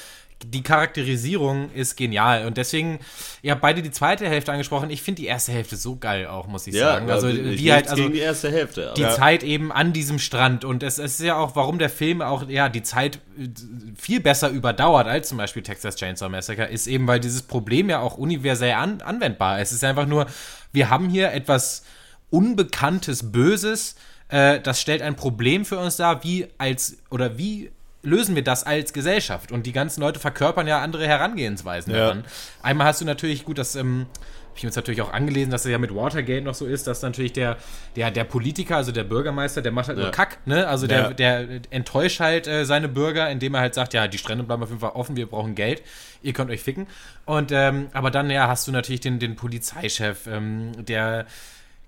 Die 0.44 0.62
Charakterisierung 0.62 1.70
ist 1.72 1.96
genial. 1.96 2.46
Und 2.46 2.56
deswegen, 2.56 2.98
ihr 3.42 3.52
habt 3.52 3.62
beide 3.62 3.82
die 3.82 3.90
zweite 3.90 4.28
Hälfte 4.28 4.52
angesprochen. 4.52 4.90
Ich 4.90 5.02
finde 5.02 5.22
die 5.22 5.28
erste 5.28 5.52
Hälfte 5.52 5.76
so 5.76 5.96
geil 5.96 6.26
auch, 6.26 6.46
muss 6.46 6.66
ich 6.66 6.74
sagen. 6.74 7.10
Also, 7.10 7.28
ich 7.28 7.58
wie 7.58 7.72
halt, 7.72 7.88
also 7.88 8.08
die 8.08 8.18
erste 8.18 8.50
Hälfte. 8.50 8.92
die 8.96 9.04
aber- 9.04 9.14
Zeit 9.14 9.42
eben 9.42 9.72
an 9.72 9.92
diesem 9.92 10.18
Strand. 10.18 10.64
Und 10.64 10.82
es, 10.82 10.98
es 10.98 11.18
ist 11.18 11.24
ja 11.26 11.36
auch, 11.36 11.56
warum 11.56 11.78
der 11.78 11.88
Film 11.90 12.20
auch, 12.20 12.48
ja, 12.48 12.68
die 12.68 12.82
Zeit 12.82 13.16
äh, 13.38 13.48
viel 13.96 14.20
besser 14.20 14.50
überdauert 14.50 15.06
als 15.06 15.28
zum 15.28 15.38
Beispiel 15.38 15.62
Texas 15.62 15.96
Chainsaw 15.96 16.28
Massacre, 16.28 16.66
ist 16.66 16.86
eben, 16.86 17.06
weil 17.06 17.20
dieses 17.20 17.42
Problem 17.42 17.88
ja 17.88 18.00
auch 18.00 18.18
universell 18.18 18.74
an, 18.74 19.00
anwendbar 19.00 19.60
ist. 19.62 19.70
Es 19.70 19.76
ist 19.76 19.84
einfach 19.84 20.06
nur, 20.06 20.26
wir 20.72 20.90
haben 20.90 21.08
hier 21.08 21.32
etwas 21.32 21.82
Unbekanntes, 22.28 23.32
Böses, 23.32 23.96
äh, 24.28 24.60
das 24.60 24.80
stellt 24.80 25.00
ein 25.00 25.16
Problem 25.16 25.64
für 25.64 25.78
uns 25.78 25.96
dar, 25.96 26.22
wie 26.24 26.46
als, 26.58 26.98
oder 27.10 27.38
wie 27.38 27.70
lösen 28.06 28.34
wir 28.34 28.42
das 28.44 28.64
als 28.64 28.92
Gesellschaft? 28.92 29.52
Und 29.52 29.66
die 29.66 29.72
ganzen 29.72 30.00
Leute 30.00 30.20
verkörpern 30.20 30.66
ja 30.66 30.80
andere 30.80 31.06
Herangehensweisen 31.06 31.92
Ja. 31.92 32.00
daran. 32.00 32.24
Einmal 32.62 32.86
hast 32.86 33.00
du 33.00 33.04
natürlich, 33.04 33.44
gut, 33.44 33.58
das 33.58 33.74
ähm, 33.74 34.06
habe 34.48 34.58
ich 34.58 34.64
uns 34.66 34.76
natürlich 34.76 35.02
auch 35.02 35.12
angelesen, 35.12 35.50
dass 35.50 35.64
es 35.66 35.70
ja 35.70 35.76
mit 35.78 35.94
Watergate 35.94 36.42
noch 36.42 36.54
so 36.54 36.64
ist, 36.64 36.86
dass 36.86 37.02
natürlich 37.02 37.32
der, 37.34 37.56
der, 37.96 38.10
der 38.10 38.24
Politiker, 38.24 38.76
also 38.76 38.90
der 38.92 39.04
Bürgermeister, 39.04 39.60
der 39.60 39.72
macht 39.72 39.88
halt 39.88 39.98
nur 39.98 40.06
Ja. 40.06 40.12
Kack, 40.12 40.38
ne? 40.46 40.66
Also 40.66 40.86
der, 40.86 40.98
Ja. 41.00 41.12
der 41.12 41.46
enttäuscht 41.70 42.20
halt 42.20 42.46
äh, 42.46 42.64
seine 42.64 42.88
Bürger, 42.88 43.28
indem 43.30 43.54
er 43.54 43.60
halt 43.60 43.74
sagt, 43.74 43.92
ja, 43.92 44.06
die 44.08 44.16
Strände 44.18 44.44
bleiben 44.44 44.62
auf 44.62 44.70
jeden 44.70 44.80
Fall 44.80 44.92
offen, 44.92 45.16
wir 45.16 45.26
brauchen 45.26 45.54
Geld, 45.56 45.82
ihr 46.22 46.32
könnt 46.32 46.50
euch 46.50 46.62
ficken. 46.62 46.86
Und 47.26 47.50
ähm, 47.52 47.88
aber 47.92 48.10
dann 48.10 48.30
ja 48.30 48.48
hast 48.48 48.66
du 48.66 48.72
natürlich 48.72 49.00
den, 49.00 49.18
den 49.18 49.36
Polizeichef, 49.36 50.26
ähm, 50.26 50.72
der 50.86 51.26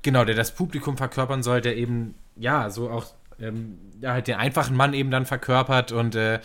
genau, 0.03 0.25
der 0.25 0.35
das 0.35 0.51
Publikum 0.55 0.97
verkörpern 0.97 1.43
soll, 1.43 1.61
der 1.61 1.77
eben 1.77 2.15
ja 2.37 2.69
so 2.71 2.91
auch 2.91 3.07
ähm, 3.41 3.79
ja, 4.01 4.13
halt 4.13 4.27
den 4.29 4.37
einfachen 4.37 4.77
Mann 4.77 4.95
eben 4.95 5.11
dann 5.11 5.27
verkörpert 5.27 5.93
und 5.93 6.15
äh, 6.15 6.41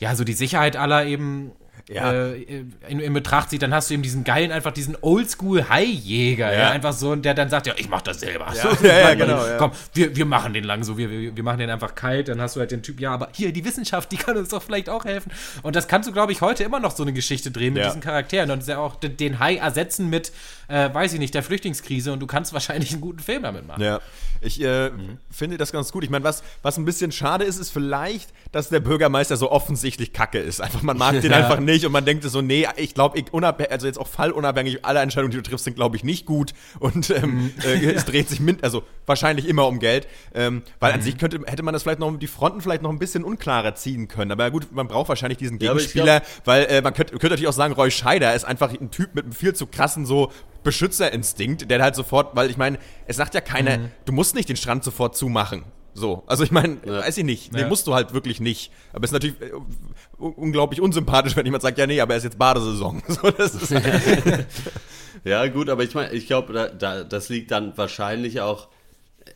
ja, 0.00 0.14
so 0.14 0.24
die 0.24 0.32
Sicherheit 0.32 0.76
aller 0.76 1.06
eben 1.06 1.52
Ja. 1.88 2.12
äh, 2.12 2.64
in, 2.88 3.00
in 3.00 3.12
Betracht 3.14 3.50
zieht, 3.50 3.62
dann 3.62 3.72
hast 3.74 3.88
du 3.90 3.94
eben 3.94 4.02
diesen 4.02 4.22
geilen, 4.22 4.52
einfach 4.52 4.72
diesen 4.72 4.96
Oldschool-Hai-Jäger, 5.00 6.52
ja. 6.52 6.58
Ja. 6.58 6.70
einfach 6.70 6.92
so, 6.92 7.16
der 7.16 7.34
dann 7.34 7.48
sagt, 7.48 7.66
ja, 7.66 7.74
ich 7.76 7.88
mach 7.88 8.02
das 8.02 8.20
selber. 8.20 8.52
Ja, 8.54 8.76
ja, 8.82 8.98
ja, 9.08 9.14
genau. 9.14 9.42
Komm, 9.58 9.72
wir, 9.94 10.14
wir 10.14 10.26
machen 10.26 10.52
den 10.52 10.64
lang 10.64 10.84
so, 10.84 10.98
wir, 10.98 11.10
wir, 11.10 11.34
wir 11.36 11.42
machen 11.42 11.58
den 11.58 11.70
einfach 11.70 11.94
kalt, 11.94 12.28
dann 12.28 12.40
hast 12.40 12.56
du 12.56 12.60
halt 12.60 12.70
den 12.70 12.82
Typ, 12.82 13.00
ja, 13.00 13.12
aber 13.12 13.28
hier, 13.32 13.52
die 13.52 13.64
Wissenschaft, 13.64 14.12
die 14.12 14.16
kann 14.16 14.36
uns 14.36 14.50
doch 14.50 14.62
vielleicht 14.62 14.88
auch 14.88 15.04
helfen. 15.04 15.32
Und 15.62 15.76
das 15.76 15.88
kannst 15.88 16.08
du, 16.08 16.12
glaube 16.12 16.32
ich, 16.32 16.40
heute 16.42 16.62
immer 16.64 16.78
noch 16.80 16.94
so 16.94 17.02
eine 17.02 17.12
Geschichte 17.12 17.50
drehen 17.50 17.74
mit 17.74 17.84
diesen 17.84 18.00
Charakteren 18.00 18.50
und 18.50 18.66
ja 18.66 18.78
auch 18.78 18.96
den, 18.96 19.16
den 19.16 19.38
Hai 19.38 19.56
ersetzen 19.56 20.10
mit, 20.10 20.32
äh, 20.68 20.92
weiß 20.92 21.14
ich 21.14 21.18
nicht, 21.18 21.34
der 21.34 21.42
Flüchtlingskrise 21.42 22.12
und 22.12 22.20
du 22.20 22.26
kannst 22.26 22.52
wahrscheinlich 22.52 22.92
einen 22.92 23.00
guten 23.00 23.20
Film 23.20 23.42
damit 23.42 23.66
machen. 23.66 23.82
Ja, 23.82 24.00
ich 24.40 24.62
äh, 24.62 24.90
finde 25.30 25.56
das 25.56 25.72
ganz 25.72 25.90
gut. 25.90 26.04
Ich 26.04 26.10
meine, 26.10 26.24
was, 26.24 26.42
was 26.62 26.76
ein 26.76 26.84
bisschen 26.84 27.10
schade 27.10 27.44
ist, 27.44 27.58
ist 27.58 27.70
vielleicht, 27.70 28.32
dass 28.52 28.68
der 28.68 28.80
Bürgermeister 28.80 29.36
so 29.36 29.50
offensichtlich 29.50 30.12
kacke 30.12 30.38
ist. 30.38 30.60
Einfach, 30.60 30.82
man 30.82 30.96
mag 30.98 31.12
den 31.20 31.30
Ja. 31.30 31.38
einfach 31.38 31.60
nicht 31.60 31.84
und 31.86 31.92
man 31.92 32.04
denkt 32.04 32.24
so, 32.24 32.42
nee, 32.42 32.66
ich 32.76 32.94
glaube, 32.94 33.18
also 33.70 33.86
jetzt 33.86 33.98
auch 33.98 34.08
fallunabhängig, 34.08 34.84
alle 34.84 35.00
Entscheidungen, 35.00 35.30
die 35.30 35.38
du 35.38 35.42
triffst, 35.42 35.64
sind, 35.64 35.74
glaube 35.74 35.96
ich, 35.96 36.04
nicht 36.04 36.26
gut. 36.26 36.52
Und 36.78 37.10
ähm, 37.10 37.52
äh, 37.64 37.84
es 37.94 38.04
dreht 38.04 38.28
sich 38.28 38.40
min 38.40 38.58
also 38.62 38.82
wahrscheinlich 39.06 39.48
immer 39.48 39.66
um 39.66 39.78
Geld. 39.78 40.06
Ähm, 40.34 40.62
weil 40.80 40.92
an 40.92 41.02
sich 41.02 41.16
könnte, 41.18 41.40
hätte 41.46 41.62
man 41.62 41.72
das 41.72 41.82
vielleicht 41.82 41.98
noch, 41.98 42.16
die 42.18 42.26
Fronten 42.26 42.60
vielleicht 42.60 42.82
noch 42.82 42.90
ein 42.90 42.98
bisschen 42.98 43.24
unklarer 43.24 43.74
ziehen 43.74 44.08
können. 44.08 44.32
Aber 44.32 44.50
gut, 44.50 44.70
man 44.72 44.86
braucht 44.86 45.08
wahrscheinlich 45.08 45.38
diesen 45.38 45.58
Ja, 45.58 45.70
aber 45.70 45.80
ich 45.80 45.92
Gegenspieler, 45.92 46.22
weil 46.44 46.64
äh, 46.66 46.82
man 46.82 46.92
könnte, 46.94 47.12
könnte 47.12 47.30
natürlich 47.30 47.48
auch 47.48 47.52
sagen, 47.52 47.72
Roy 47.74 47.90
Scheider 47.90 48.34
ist 48.34 48.44
einfach 48.44 48.72
ein 48.72 48.90
Typ 48.90 49.14
mit 49.14 49.24
einem 49.24 49.32
viel 49.32 49.54
zu 49.54 49.66
krassen 49.66 50.06
so 50.06 50.30
Beschützerinstinkt, 50.64 51.70
der 51.70 51.82
halt 51.82 51.94
sofort, 51.94 52.34
weil 52.36 52.50
ich 52.50 52.56
meine, 52.56 52.78
es 53.06 53.16
sagt 53.16 53.34
ja 53.34 53.40
keiner, 53.40 53.78
du 54.04 54.12
musst 54.12 54.34
nicht 54.34 54.48
den 54.48 54.56
Strand 54.56 54.84
sofort 54.84 55.16
zumachen. 55.16 55.64
So, 55.94 56.22
also 56.26 56.44
ich 56.44 56.50
meine, 56.52 56.76
Ja. 56.84 57.00
weiß 57.00 57.18
ich 57.18 57.24
nicht, 57.24 57.52
nee, 57.52 57.60
Ja. 57.62 57.68
musst 57.68 57.86
du 57.88 57.94
halt 57.94 58.14
wirklich 58.14 58.40
nicht. 58.40 58.70
Aber 58.92 59.04
es 59.04 59.10
ist 59.10 59.14
natürlich 59.14 59.40
äh, 59.40 59.52
un- 60.18 60.34
unglaublich 60.34 60.80
unsympathisch, 60.80 61.34
wenn 61.34 61.44
jemand 61.44 61.62
sagt, 61.62 61.76
ja 61.78 61.86
nee, 61.86 62.00
aber 62.00 62.14
es 62.14 62.18
ist 62.18 62.24
jetzt 62.32 62.38
Badesaison. 62.38 63.02
So, 63.08 63.30
das 63.30 63.54
ist 63.54 63.74
halt, 63.74 64.46
Ja, 65.24 65.46
gut, 65.48 65.68
aber 65.68 65.82
ich 65.82 65.94
meine, 65.94 66.12
ich 66.12 66.26
glaube, 66.28 66.52
da, 66.52 66.68
da, 66.68 67.02
das 67.02 67.28
liegt 67.28 67.50
dann 67.50 67.76
wahrscheinlich 67.76 68.40
auch 68.40 68.68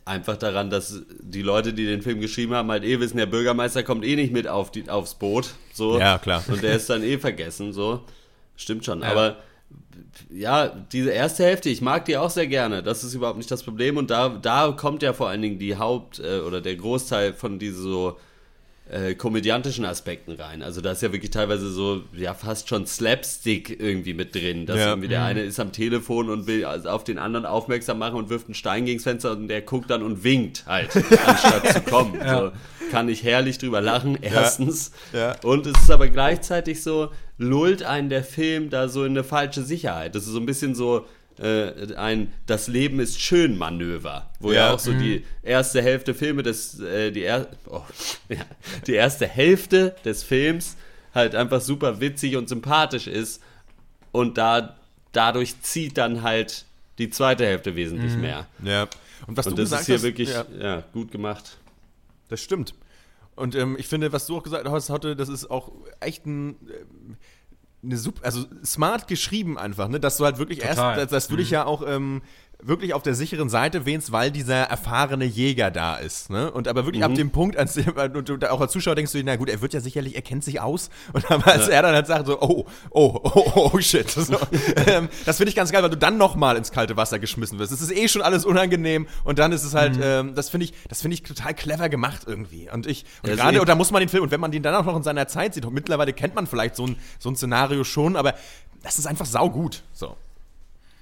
einfach 0.05 0.37
daran, 0.37 0.69
dass 0.69 1.01
die 1.21 1.41
Leute, 1.41 1.73
die 1.73 1.85
den 1.85 2.01
Film 2.01 2.21
geschrieben 2.21 2.53
haben, 2.53 2.71
halt 2.71 2.83
eh 2.85 2.99
wissen, 2.99 3.17
der 3.17 3.25
Bürgermeister 3.25 3.83
kommt 3.83 4.05
eh 4.05 4.15
nicht 4.15 4.31
mit 4.31 4.47
auf 4.47 4.71
die, 4.71 4.89
aufs 4.89 5.15
Boot. 5.15 5.49
So. 5.73 5.99
Ja, 5.99 6.17
klar. 6.17 6.43
Und 6.47 6.63
der 6.63 6.75
ist 6.75 6.89
dann 6.89 7.03
eh 7.03 7.17
vergessen, 7.17 7.73
so. 7.73 8.01
Stimmt 8.55 8.85
schon. 8.85 9.03
Aber 9.03 9.37
ja, 10.29 10.67
diese 10.91 11.11
erste 11.11 11.43
Hälfte, 11.43 11.69
ich 11.69 11.81
mag 11.81 12.05
die 12.05 12.17
auch 12.17 12.29
sehr 12.29 12.47
gerne. 12.47 12.83
Das 12.83 13.03
ist 13.03 13.13
überhaupt 13.13 13.37
nicht 13.37 13.51
das 13.51 13.63
Problem. 13.63 13.97
Und 13.97 14.09
da, 14.09 14.29
da 14.29 14.71
kommt 14.71 15.01
ja 15.03 15.13
vor 15.13 15.29
allen 15.29 15.41
Dingen 15.41 15.59
die 15.59 15.77
Haupt- 15.77 16.19
äh, 16.19 16.39
oder 16.39 16.61
der 16.61 16.75
Großteil 16.75 17.33
von 17.33 17.59
diesen 17.59 17.83
so 17.83 18.17
äh, 18.89 19.15
komödiantischen 19.15 19.85
Aspekten 19.85 20.33
rein. 20.33 20.61
Also 20.61 20.81
da 20.81 20.91
ist 20.91 21.01
ja 21.01 21.11
wirklich 21.13 21.31
teilweise 21.31 21.69
so, 21.71 22.03
ja, 22.13 22.33
fast 22.33 22.67
schon 22.67 22.85
Slapstick 22.85 23.79
irgendwie 23.79 24.13
mit 24.13 24.35
drin. 24.35 24.65
Dass 24.65 24.77
Ja. 24.77 24.89
irgendwie 24.89 25.07
der 25.07 25.23
eine 25.23 25.41
ist 25.41 25.59
am 25.59 25.71
Telefon 25.71 26.29
und 26.29 26.47
will 26.47 26.65
also 26.65 26.89
auf 26.89 27.03
den 27.03 27.17
anderen 27.17 27.45
aufmerksam 27.45 27.97
machen 27.99 28.15
und 28.15 28.29
wirft 28.29 28.47
einen 28.47 28.55
Stein 28.55 28.85
gegens 28.85 29.03
Fenster 29.03 29.31
und 29.31 29.47
der 29.47 29.61
guckt 29.61 29.89
dann 29.89 30.03
und 30.03 30.23
winkt 30.23 30.65
halt, 30.67 30.89
anstatt 31.25 31.71
zu 31.73 31.81
kommen. 31.81 32.19
So, 32.27 32.51
kann 32.91 33.07
ich 33.09 33.23
herrlich 33.23 33.57
drüber 33.57 33.79
lachen, 33.81 34.17
erstens. 34.21 34.91
Ja. 35.13 35.35
Und 35.43 35.65
es 35.65 35.79
ist 35.81 35.89
aber 35.91 36.09
gleichzeitig 36.09 36.83
so, 36.83 37.09
lullt 37.37 37.83
einen 37.83 38.09
der 38.09 38.23
Film 38.23 38.69
da 38.69 38.87
so 38.89 39.05
in 39.05 39.11
eine 39.13 39.23
falsche 39.23 39.63
Sicherheit. 39.63 40.13
Das 40.13 40.23
ist 40.23 40.33
so 40.33 40.39
ein 40.39 40.45
bisschen 40.45 40.75
so 40.75 41.05
äh, 41.39 41.95
ein 41.95 42.31
Das 42.45 42.67
Leben 42.67 42.99
ist 42.99 43.19
schön 43.19 43.57
Manöver, 43.57 44.29
wo 44.39 44.51
ja, 44.51 44.67
Ja. 44.67 44.73
auch 44.73 44.79
so 44.79 44.93
die 44.93 45.23
erste 45.41 45.81
Hälfte 45.81 46.13
Filme 46.13 46.43
des, 46.43 46.79
äh, 46.79 47.11
die, 47.11 47.23
er, 47.23 47.47
oh, 47.67 47.81
ja, 48.29 48.45
die 48.87 48.93
erste 48.93 49.27
Hälfte 49.27 49.95
des 50.05 50.23
Films 50.23 50.77
halt 51.13 51.35
einfach 51.35 51.61
super 51.61 51.99
witzig 51.99 52.35
und 52.35 52.49
sympathisch 52.49 53.07
ist 53.07 53.41
und 54.11 54.37
da 54.37 54.75
dadurch 55.11 55.61
zieht 55.61 55.97
dann 55.97 56.23
halt 56.23 56.65
die 56.97 57.09
zweite 57.09 57.45
Hälfte 57.45 57.75
wesentlich 57.75 58.15
mehr. 58.15 58.47
ja. 58.63 58.87
Und 59.25 59.37
was 59.37 59.47
Und 59.47 59.57
du 59.57 59.61
das 59.61 59.69
gesagt 59.69 59.81
ist 59.81 59.85
hier 59.87 59.95
hast, 59.95 60.03
wirklich 60.03 60.29
ja. 60.29 60.45
ja, 60.59 60.83
gut 60.91 61.11
gemacht. 61.11 61.57
Das 62.29 62.41
stimmt. 62.41 62.73
Und 63.35 63.55
ähm, 63.55 63.77
ich 63.79 63.87
finde, 63.87 64.11
was 64.11 64.25
du 64.27 64.37
auch 64.37 64.43
gesagt 64.43 64.67
hast, 64.67 64.89
Hotte, 64.89 65.15
das 65.15 65.29
ist 65.29 65.49
auch 65.49 65.71
echt 66.01 66.25
ein, 66.25 66.49
ähm, 66.49 67.17
eine 67.83 67.97
super, 67.97 68.23
also 68.25 68.45
smart 68.63 69.07
geschrieben 69.07 69.57
einfach, 69.57 69.87
ne? 69.89 69.99
Dass 69.99 70.17
du 70.17 70.25
halt 70.25 70.37
wirklich 70.37 70.59
Total. 70.59 70.97
erst, 70.97 71.01
dass, 71.03 71.09
dass 71.09 71.27
du 71.27 71.35
dich 71.35 71.49
ja 71.49 71.65
auch 71.65 71.83
ähm, 71.85 72.21
wirklich 72.67 72.93
auf 72.93 73.03
der 73.03 73.13
sicheren 73.13 73.49
Seite 73.49 73.85
wähnst, 73.85 74.11
weil 74.11 74.31
dieser 74.31 74.63
erfahrene 74.63 75.25
Jäger 75.25 75.71
da 75.71 75.95
ist, 75.95 76.29
ne? 76.29 76.51
Und 76.51 76.67
aber 76.67 76.85
wirklich 76.85 77.03
ab 77.03 77.13
dem 77.15 77.31
Punkt, 77.31 77.57
als 77.57 77.73
du 78.23 78.37
da 78.37 78.51
auch 78.51 78.61
als 78.61 78.71
Zuschauer 78.71 78.95
denkst 78.95 79.11
du, 79.11 79.17
dir, 79.17 79.23
na 79.23 79.35
gut, 79.35 79.49
er 79.49 79.61
wird 79.61 79.73
ja 79.73 79.79
sicherlich, 79.79 80.15
er 80.15 80.21
kennt 80.21 80.43
sich 80.43 80.61
aus. 80.61 80.89
Und 81.13 81.29
aber 81.29 81.51
als 81.51 81.67
er 81.67 81.81
dann 81.81 81.93
halt 81.93 82.07
sagt 82.07 82.27
so, 82.27 82.41
oh, 82.41 82.65
oh, 82.91 83.19
oh, 83.23 83.51
oh, 83.55 83.71
oh 83.73 83.79
shit. 83.79 84.09
So, 84.23 84.37
ähm, 84.87 85.09
das 85.25 85.37
finde 85.37 85.49
ich 85.49 85.55
ganz 85.55 85.71
geil, 85.71 85.83
weil 85.83 85.89
du 85.89 85.97
dann 85.97 86.17
nochmal 86.17 86.55
ins 86.55 86.71
kalte 86.71 86.95
Wasser 86.95 87.19
geschmissen 87.19 87.59
wirst. 87.59 87.73
Es 87.73 87.81
ist 87.81 87.91
eh 87.91 88.07
schon 88.07 88.21
alles 88.21 88.45
unangenehm 88.45 89.07
und 89.25 89.37
dann 89.37 89.51
ist 89.51 89.63
es 89.63 89.73
halt, 89.73 89.99
ähm, 90.01 90.33
das 90.33 90.49
finde 90.49 90.65
ich, 90.65 90.73
das 90.87 91.01
finde 91.01 91.15
ich 91.15 91.23
total 91.23 91.53
clever 91.53 91.89
gemacht 91.89 92.23
irgendwie. 92.25 92.69
Und 92.71 92.87
ich, 92.87 93.05
und 93.21 93.29
Ja, 93.29 93.35
gerade, 93.35 93.59
und 93.59 93.67
da 93.67 93.75
muss 93.75 93.91
man 93.91 93.99
den 93.99 94.09
Film, 94.09 94.23
und 94.23 94.31
wenn 94.31 94.39
man 94.39 94.51
den 94.51 94.63
dann 94.63 94.75
auch 94.75 94.85
noch 94.85 94.95
in 94.95 95.03
seiner 95.03 95.27
Zeit 95.27 95.53
sieht, 95.53 95.69
mittlerweile 95.69 96.13
kennt 96.13 96.35
man 96.35 96.47
vielleicht 96.47 96.75
so 96.75 96.87
ein, 96.87 96.95
so 97.19 97.29
ein 97.29 97.35
Szenario 97.35 97.83
schon, 97.83 98.15
aber 98.15 98.33
das 98.83 98.99
ist 98.99 99.07
einfach 99.07 99.25
saugut. 99.25 99.83
So. 99.93 100.15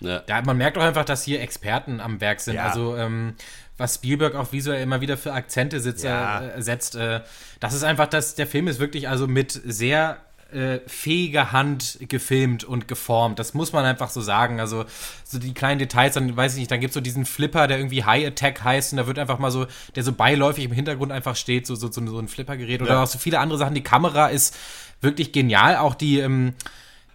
Ja. 0.01 0.21
Ja, 0.27 0.41
man 0.43 0.57
merkt 0.57 0.77
auch 0.77 0.83
einfach, 0.83 1.05
dass 1.05 1.23
hier 1.23 1.41
Experten 1.41 1.99
am 2.01 2.19
Werk 2.21 2.41
sind. 2.41 2.55
Ja. 2.55 2.65
Also, 2.67 2.95
ähm, 2.97 3.33
was 3.77 3.95
Spielberg 3.95 4.35
auch 4.35 4.51
visuell 4.51 4.81
immer 4.83 5.01
wieder 5.01 5.17
für 5.17 5.33
Akzente 5.33 5.79
sitzt, 5.79 6.03
Ja. 6.03 6.41
äh, 6.41 6.61
setzt, 6.61 6.95
äh, 6.95 7.21
das 7.59 7.73
ist 7.73 7.83
einfach, 7.83 8.07
dass 8.07 8.35
der 8.35 8.45
Film 8.47 8.67
ist 8.67 8.79
wirklich 8.79 9.07
also 9.09 9.27
mit 9.27 9.51
sehr 9.51 10.17
äh, 10.51 10.79
fähiger 10.85 11.53
Hand 11.53 11.97
gefilmt 12.09 12.65
und 12.65 12.89
geformt. 12.89 13.39
Das 13.39 13.53
muss 13.53 13.71
man 13.71 13.85
einfach 13.85 14.09
so 14.09 14.19
sagen. 14.19 14.59
Also, 14.59 14.83
so 15.23 15.39
die 15.39 15.53
kleinen 15.53 15.79
Details, 15.79 16.15
dann 16.15 16.35
weiß 16.35 16.53
ich 16.53 16.59
nicht, 16.59 16.69
dann 16.71 16.81
gibt 16.81 16.91
es 16.91 16.95
so 16.95 16.99
diesen 16.99 17.25
Flipper, 17.25 17.67
der 17.67 17.77
irgendwie 17.77 18.03
High 18.03 18.27
Attack 18.27 18.61
heißt 18.61 18.91
und 18.91 18.97
da 18.97 19.07
wird 19.07 19.17
einfach 19.17 19.39
mal 19.39 19.49
so, 19.49 19.65
der 19.95 20.03
so 20.03 20.11
beiläufig 20.11 20.65
im 20.65 20.73
Hintergrund 20.73 21.13
einfach 21.13 21.37
steht, 21.37 21.65
so, 21.65 21.75
so, 21.75 21.89
so, 21.89 22.05
so 22.05 22.19
ein 22.19 22.27
Flippergerät 22.27 22.81
oder 22.81 22.91
Ja. 22.95 23.03
auch 23.03 23.07
so 23.07 23.17
viele 23.17 23.39
andere 23.39 23.57
Sachen. 23.59 23.75
Die 23.75 23.83
Kamera 23.83 24.27
ist 24.27 24.57
wirklich 24.99 25.31
genial. 25.31 25.77
Auch 25.77 25.95
die, 25.95 26.19
ähm, 26.19 26.53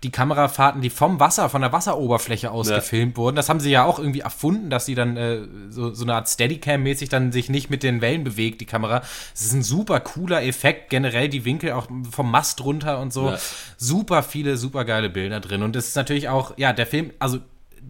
die 0.03 0.11
Kamerafahrten, 0.11 0.83
die 0.83 0.91
vom 0.91 1.21
Wasser, 1.21 1.49
von 1.49 1.63
der 1.63 1.73
Wasseroberfläche 1.73 2.51
aus 2.51 2.69
Ja. 2.69 2.77
gefilmt 2.77 3.17
wurden. 3.17 3.35
Das 3.35 3.49
haben 3.49 3.61
sie 3.61 3.71
ja 3.71 3.85
auch 3.85 3.99
irgendwie 3.99 4.21
erfunden, 4.21 4.69
dass 4.71 4.87
sie 4.87 4.95
dann 4.95 5.17
äh, 5.17 5.41
so, 5.71 5.95
so 5.95 6.05
eine 6.05 6.15
Art 6.15 6.29
Steadicam-mäßig 6.29 7.09
dann 7.09 7.33
sich 7.33 7.49
nicht 7.49 7.71
mit 7.71 7.83
den 7.83 8.01
Wellen 8.03 8.23
bewegt, 8.23 8.61
die 8.61 8.67
Kamera. 8.67 9.01
Das 9.01 9.43
ist 9.43 9.53
ein 9.53 9.63
super 9.63 10.01
cooler 10.01 10.43
Effekt, 10.43 10.91
generell 10.91 11.29
die 11.29 11.45
Winkel 11.45 11.73
auch 11.73 11.89
vom 12.11 12.31
Mast 12.31 12.63
runter 12.63 13.01
und 13.01 13.13
so. 13.13 13.31
Ja. 13.31 13.39
Super 13.79 14.23
viele, 14.23 14.57
super 14.57 14.85
geile 14.85 15.09
Bilder 15.09 15.41
drin. 15.41 15.63
Und 15.63 15.75
das 15.75 15.89
ist 15.89 15.97
natürlich 15.97 16.29
auch, 16.29 16.53
ja, 16.59 16.73
der 16.73 16.87
Film, 16.87 17.13
also 17.19 17.39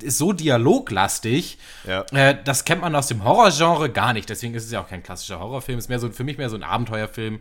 ist 0.02 0.18
so 0.18 0.32
dialoglastig. 0.32 1.59
Ja. 1.86 2.04
Äh, 2.12 2.36
das 2.44 2.64
kennt 2.64 2.82
man 2.82 2.94
aus 2.94 3.09
dem 3.09 3.24
Horrorgenre 3.24 3.90
gar 3.90 4.12
nicht. 4.12 4.28
Deswegen 4.28 4.54
ist 4.54 4.64
es 4.64 4.70
ja 4.70 4.80
auch 4.82 4.88
kein 4.88 5.02
klassischer 5.02 5.40
Horrorfilm. 5.40 5.78
Es 5.78 5.86
ist 5.86 5.88
mehr 5.88 5.98
so, 5.98 6.11
für 6.11 6.24
mich 6.24 6.38
mehr 6.38 6.50
so 6.50 6.57
ein 6.57 6.62
Abenteuerfilm. 6.62 7.40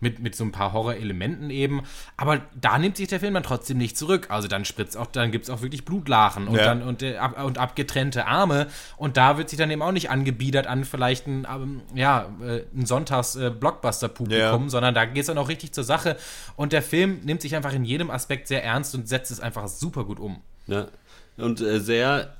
Mit, 0.00 0.18
mit 0.18 0.34
so 0.34 0.44
ein 0.44 0.52
paar 0.52 0.72
Horrorelementen 0.72 1.50
eben. 1.50 1.82
Aber 2.16 2.40
da 2.58 2.78
nimmt 2.78 2.96
sich 2.96 3.08
der 3.08 3.20
Film 3.20 3.34
dann 3.34 3.42
trotzdem 3.42 3.78
nicht 3.78 3.96
zurück. 3.98 4.26
Also 4.30 4.48
dann 4.48 4.64
spritzt 4.64 4.96
auch, 4.96 5.06
dann 5.06 5.30
gibt 5.30 5.44
es 5.44 5.50
auch 5.50 5.60
wirklich 5.62 5.84
Blutlachen 5.84 6.48
und 6.48 6.56
Ja. 6.56 6.64
dann 6.64 6.82
und, 6.82 7.02
äh, 7.02 7.18
ab, 7.18 7.42
und 7.44 7.58
abgetrennte 7.58 8.26
Arme. 8.26 8.66
Und 8.96 9.16
da 9.16 9.36
wird 9.38 9.50
sich 9.50 9.58
dann 9.58 9.70
eben 9.70 9.82
auch 9.82 9.92
nicht 9.92 10.10
angebiedert 10.10 10.66
an 10.66 10.84
vielleicht 10.84 11.26
ein, 11.26 11.46
ähm, 11.50 11.82
ja, 11.94 12.28
äh, 12.42 12.62
ein 12.74 12.86
Sonntags-Blockbuster-Publikum, 12.86 14.62
Ja. 14.64 14.68
sondern 14.68 14.94
da 14.94 15.04
geht 15.04 15.20
es 15.22 15.26
dann 15.26 15.38
auch 15.38 15.48
richtig 15.48 15.72
zur 15.72 15.84
Sache. 15.84 16.16
Und 16.56 16.72
der 16.72 16.82
Film 16.82 17.20
nimmt 17.24 17.42
sich 17.42 17.54
einfach 17.56 17.72
in 17.72 17.84
jedem 17.84 18.10
Aspekt 18.10 18.48
sehr 18.48 18.64
ernst 18.64 18.94
und 18.94 19.08
setzt 19.08 19.30
es 19.30 19.40
einfach 19.40 19.68
super 19.68 20.04
gut 20.04 20.18
um. 20.20 20.40
Ja. 20.66 20.88
Und 21.36 21.60
äh, 21.60 21.80
sehr 21.80 22.34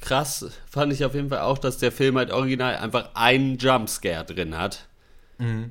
krass 0.00 0.46
fand 0.70 0.92
ich 0.92 1.04
auf 1.04 1.14
jeden 1.14 1.28
Fall 1.28 1.40
auch, 1.40 1.58
dass 1.58 1.78
der 1.78 1.92
Film 1.92 2.16
halt 2.16 2.30
original 2.30 2.76
einfach 2.76 3.10
einen 3.14 3.58
Jumpscare 3.58 4.24
drin 4.24 4.56
hat. 4.56 4.86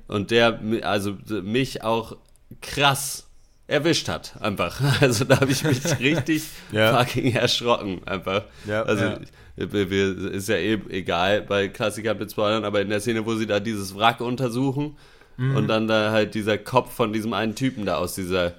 Und 0.07 0.31
der 0.31 0.59
also 0.83 1.15
mich 1.43 1.83
auch 1.83 2.17
krass 2.61 3.27
erwischt 3.67 4.07
hat, 4.09 4.33
einfach. 4.41 4.81
Also 5.01 5.25
da 5.25 5.39
habe 5.41 5.51
ich 5.51 5.63
mich 5.63 5.79
richtig 5.99 6.43
Ja. 6.71 6.97
fucking 6.97 7.33
erschrocken, 7.35 8.01
einfach. 8.07 8.43
Ja. 8.65 8.83
also 8.83 9.05
Ja. 9.05 9.19
ist 9.57 10.49
ja 10.49 10.57
eben 10.57 10.89
egal 10.89 11.41
bei 11.43 11.67
Klassikern 11.67 12.17
mit 12.17 12.31
Spoilern, 12.31 12.65
aber 12.65 12.81
in 12.81 12.89
der 12.89 12.99
Szene, 12.99 13.25
wo 13.25 13.35
sie 13.35 13.45
da 13.45 13.59
dieses 13.59 13.95
Wrack 13.95 14.21
untersuchen 14.21 14.97
und 15.37 15.67
dann 15.69 15.87
da 15.87 16.11
halt 16.11 16.33
dieser 16.35 16.57
Kopf 16.57 16.93
von 16.93 17.13
diesem 17.13 17.31
einen 17.33 17.55
Typen 17.55 17.85
da 17.85 17.95
aus 17.95 18.15
dieser 18.15 18.55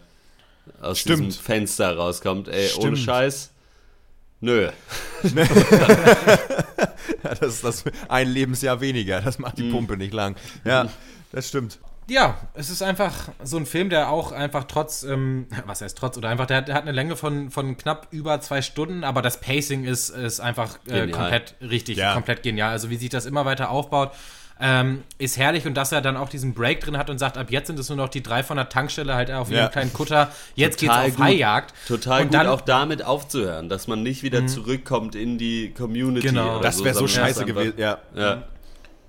aus 0.81 0.99
Stimmt. 1.01 1.27
diesem 1.27 1.43
Fenster 1.43 1.95
rauskommt, 1.97 2.49
ey, 2.49 2.71
ohne 2.77 2.97
Stimmt. 2.97 2.99
Scheiß. 3.01 3.51
Nö. 4.41 4.71
Ja, 7.23 7.35
das 7.35 7.55
ist 7.57 7.65
das 7.65 7.85
ein 8.09 8.29
Lebensjahr 8.29 8.81
weniger. 8.81 9.21
Das 9.21 9.39
macht 9.39 9.59
die 9.59 9.65
Mhm. 9.65 9.73
Pumpe 9.73 9.97
nicht 9.97 10.15
lang. 10.15 10.37
Ja, 10.65 10.89
das 11.33 11.49
stimmt. 11.49 11.79
Ja, 12.09 12.39
es 12.55 12.71
ist 12.71 12.83
einfach 12.83 13.29
so 13.45 13.57
ein 13.57 13.67
Film, 13.67 13.89
der 13.91 14.09
auch 14.11 14.33
einfach 14.33 14.65
trotz, 14.65 15.03
ähm, 15.05 15.47
was 15.67 15.81
heißt 15.81 15.97
trotz, 15.97 16.17
oder 16.19 16.29
einfach, 16.29 16.47
der, 16.47 16.57
hat- 16.59 16.69
der 16.69 16.75
hat 16.75 16.83
eine 16.83 16.93
Länge 16.93 17.15
von, 17.17 17.51
von 17.51 17.77
knapp 17.77 18.09
über 18.11 18.41
zwei 18.41 18.63
Stunden, 18.63 19.05
aber 19.05 19.23
das 19.23 19.41
Pacing 19.41 19.85
ist, 19.85 20.09
ist 20.11 20.41
einfach 20.41 20.79
äh, 20.89 21.07
komplett 21.09 21.55
richtig, 21.61 21.99
Ja. 21.99 22.15
komplett 22.15 22.43
genial. 22.43 22.71
Also 22.71 22.91
wie 22.91 22.97
sich 22.97 23.11
das 23.11 23.27
immer 23.27 23.45
weiter 23.45 23.71
aufbaut, 23.71 24.13
ähm, 24.61 25.03
ist 25.19 25.37
herrlich 25.39 25.67
und 25.67 25.75
dass 25.75 25.91
er 25.93 26.01
dann 26.03 26.17
auch 26.17 26.29
diesen 26.29 26.53
Break 26.55 26.81
drin 26.81 26.99
hat 26.99 27.09
und 27.11 27.19
sagt, 27.19 27.39
ab 27.39 27.51
jetzt 27.51 27.69
sind 27.69 27.79
es 27.79 27.89
nur 27.89 27.97
noch 27.97 28.09
die 28.09 28.23
drei 28.23 28.43
von 28.43 28.57
der 28.57 28.69
Tankstelle 28.69 29.15
halt 29.15 29.31
auf 29.31 29.51
Ja. 29.51 29.61
ihrem 29.63 29.71
kleinen 29.71 29.93
Kutter, 29.93 30.31
jetzt 30.55 30.81
Total 30.81 31.05
geht's 31.05 31.15
auf 31.15 31.17
gut. 31.19 31.27
Haijagd. 31.27 31.75
Total 31.89 32.21
und 32.23 32.27
gut 32.29 32.35
dann, 32.35 32.47
auch 32.47 32.61
damit 32.61 33.03
aufzuhören, 33.05 33.69
dass 33.69 33.89
man 33.89 34.03
nicht 34.03 34.23
wieder 34.23 34.47
zurückkommt 34.47 35.15
in 35.15 35.39
die 35.39 35.73
Community. 35.73 36.29
Genau. 36.29 36.55
oder 36.55 36.61
Das 36.63 36.85
wäre 36.85 36.95
so 36.95 37.07
sondern 37.07 37.27
scheiße 37.29 37.45
gewesen. 37.47 37.75
Ja. 37.79 37.99
Ja. 38.15 38.43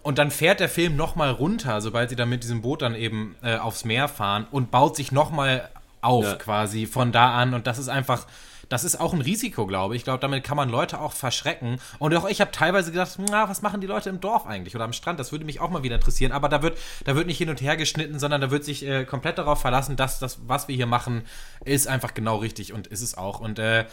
Und 0.04 0.18
dann 0.18 0.32
fährt 0.32 0.60
der 0.60 0.70
Film 0.70 0.95
nochmal 0.95 1.30
runter, 1.32 1.80
sobald 1.82 2.10
sie 2.10 2.16
dann 2.16 2.30
mit 2.30 2.43
diesem 2.43 2.62
Boot 2.62 2.82
dann 2.82 2.95
eben 2.95 3.36
äh, 3.43 3.58
aufs 3.58 3.86
Meer 3.86 4.08
fahren 4.08 4.47
und 4.52 4.72
baut 4.72 4.95
sich 4.95 5.12
nochmal 5.12 5.70
auf 6.02 6.24
Ja. 6.26 6.34
quasi 6.36 6.88
von 6.88 7.12
da 7.12 7.36
an. 7.36 7.54
Und 7.54 7.68
das 7.68 7.78
ist 7.78 7.89
einfach, 7.89 8.26
das 8.72 8.86
ist 8.86 9.01
auch 9.01 9.11
ein 9.13 9.19
Risiko, 9.19 9.67
glaube 9.67 9.95
ich. 9.95 9.99
Ich 9.99 10.03
glaube, 10.05 10.19
damit 10.19 10.45
kann 10.45 10.55
man 10.55 10.69
Leute 10.69 11.01
auch 11.01 11.11
verschrecken. 11.11 11.78
Und 11.99 12.15
auch 12.15 12.28
ich 12.28 12.39
habe 12.39 12.51
teilweise 12.51 12.91
gedacht, 12.91 13.17
na, 13.30 13.49
was 13.49 13.61
machen 13.61 13.82
die 13.82 13.88
Leute 13.88 14.09
im 14.09 14.22
Dorf 14.22 14.45
eigentlich 14.45 14.76
oder 14.76 14.86
am 14.86 14.93
Strand? 14.93 15.19
Das 15.19 15.34
würde 15.34 15.43
mich 15.43 15.59
auch 15.59 15.69
mal 15.69 15.84
wieder 15.84 15.95
interessieren. 15.95 16.32
Aber 16.32 16.47
da 16.47 16.61
wird, 16.61 16.78
da 17.03 17.13
wird 17.15 17.28
nicht 17.28 17.38
hin 17.38 17.49
und 17.49 17.59
her 17.59 17.76
geschnitten, 17.76 18.17
sondern 18.17 18.39
da 18.39 18.49
wird 18.49 18.63
sich 18.63 18.88
äh, 18.88 19.03
komplett 19.03 19.38
darauf 19.38 19.59
verlassen, 19.59 19.97
dass 19.97 20.19
das, 20.19 20.39
was 20.47 20.69
wir 20.69 20.76
hier 20.76 20.86
machen, 20.86 21.24
ist 21.65 21.89
einfach 21.89 22.13
genau 22.13 22.38
richtig 22.38 22.72
und 22.72 22.88
ist 22.88 23.01
es 23.01 23.17
auch. 23.17 23.41
Und 23.41 23.59
äh, 23.59 23.86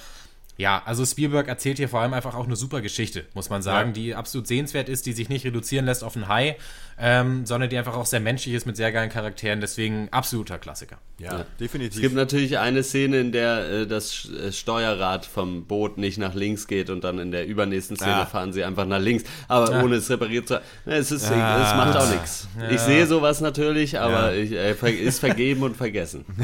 ja, 0.59 0.83
also 0.85 1.07
Spielberg 1.07 1.49
erzählt 1.49 1.79
hier 1.79 1.89
vor 1.89 2.01
allem 2.01 2.13
einfach 2.13 2.35
auch 2.35 2.45
eine 2.45 2.57
super 2.57 2.83
Geschichte, 2.83 3.25
muss 3.33 3.49
man 3.49 3.63
sagen, 3.63 3.91
Ja. 3.91 3.95
die 3.95 4.15
absolut 4.15 4.47
sehenswert 4.47 4.91
ist, 4.91 5.07
die 5.07 5.13
sich 5.15 5.31
nicht 5.31 5.47
reduzieren 5.47 5.87
lässt 5.87 6.05
auf 6.05 6.15
ein 6.17 6.29
High, 6.29 6.57
ähm, 7.01 7.47
sondern 7.47 7.71
die 7.71 7.79
einfach 7.79 7.95
auch 7.95 8.07
sehr 8.07 8.19
menschlich 8.21 8.55
ist 8.55 8.67
mit 8.67 8.77
sehr 8.77 8.91
geilen 8.93 9.09
Charakteren. 9.09 9.61
Deswegen 9.61 10.09
absoluter 10.11 10.59
Klassiker. 10.59 10.99
Ja, 11.21 11.41
Es 11.43 11.47
definitiv. 11.61 12.01
gibt 12.03 12.15
natürlich 12.17 12.59
eine 12.59 12.83
Szene, 12.83 13.21
in 13.21 13.31
der 13.33 13.71
äh, 13.71 13.87
das 13.87 14.29
äh, 14.31 14.51
Steuerrad 14.53 15.25
vom 15.25 15.65
Boot 15.67 15.97
nicht 15.97 16.19
nach 16.19 16.35
links 16.35 16.67
geht 16.67 16.91
und 16.91 17.05
dann 17.05 17.19
in 17.21 17.31
der 17.31 17.47
übernächsten 17.47 17.97
Szene 17.97 18.17
Ah. 18.17 18.27
fahren 18.27 18.53
sie 18.53 18.65
einfach 18.65 18.85
nach 18.87 18.99
links, 19.01 19.23
aber 19.47 19.85
ohne 19.85 19.97
es 19.97 20.11
repariert 20.11 20.49
zu 20.49 20.57
haben. 20.57 20.65
Es, 20.87 21.13
ist, 21.13 21.23
es 21.23 21.31
macht 21.31 21.97
auch 21.97 22.11
nichts. 22.11 22.49
Ich 22.71 22.81
sehe 22.81 23.07
sowas 23.07 23.41
natürlich, 23.41 23.99
aber 24.01 24.35
Ja. 24.35 24.43
ich, 24.43 24.51
äh, 24.53 24.75
ver- 24.75 24.89
ist 24.93 25.21
vergeben 25.21 25.63
und 25.63 25.77
vergessen. 25.77 26.25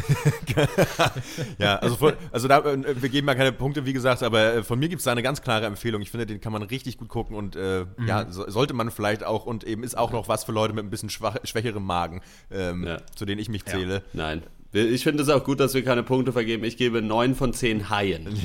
Ja, 1.58 1.76
also, 1.76 2.12
also 2.32 2.48
da, 2.48 2.58
äh, 2.60 3.00
wir 3.00 3.08
geben 3.08 3.26
mal 3.26 3.34
keine 3.34 3.52
Punkte, 3.52 3.84
wie 3.86 3.92
gesagt, 3.92 4.03
aber 4.04 4.54
äh, 4.54 4.62
von 4.62 4.78
mir 4.78 4.88
gibt 4.88 5.00
es 5.00 5.04
da 5.04 5.12
eine 5.12 5.22
ganz 5.22 5.42
klare 5.42 5.66
Empfehlung. 5.66 6.02
Ich 6.02 6.10
finde, 6.10 6.26
den 6.26 6.40
kann 6.40 6.52
man 6.52 6.62
richtig 6.62 6.98
gut 6.98 7.08
gucken 7.08 7.34
und 7.36 7.56
äh, 7.56 7.84
Mhm. 7.96 8.06
ja, 8.08 8.26
so, 8.30 8.48
sollte 8.50 8.74
man 8.74 8.90
vielleicht 8.90 9.24
auch 9.24 9.46
und 9.46 9.64
eben 9.64 9.82
ist 9.84 9.96
auch 9.96 10.12
noch 10.12 10.28
was 10.28 10.44
für 10.44 10.52
Leute 10.52 10.74
mit 10.74 10.84
ein 10.84 10.90
bisschen 10.90 11.10
schwach, 11.10 11.36
schwächerem 11.44 11.84
Magen, 11.84 12.20
ähm, 12.50 12.84
Ja. 12.86 12.98
zu 13.14 13.24
denen 13.24 13.40
ich 13.40 13.48
mich 13.48 13.64
zähle. 13.64 14.02
Nein. 14.12 14.42
Wir- 14.72 14.90
Ich 14.90 15.04
finde 15.04 15.22
es 15.22 15.28
auch 15.28 15.44
gut, 15.44 15.60
dass 15.60 15.72
wir 15.74 15.84
keine 15.84 16.02
Punkte 16.02 16.32
vergeben. 16.32 16.64
Ich 16.64 16.76
gebe 16.76 17.00
9 17.02 17.34
von 17.34 17.52
10 17.52 17.90
Haien. 17.90 18.28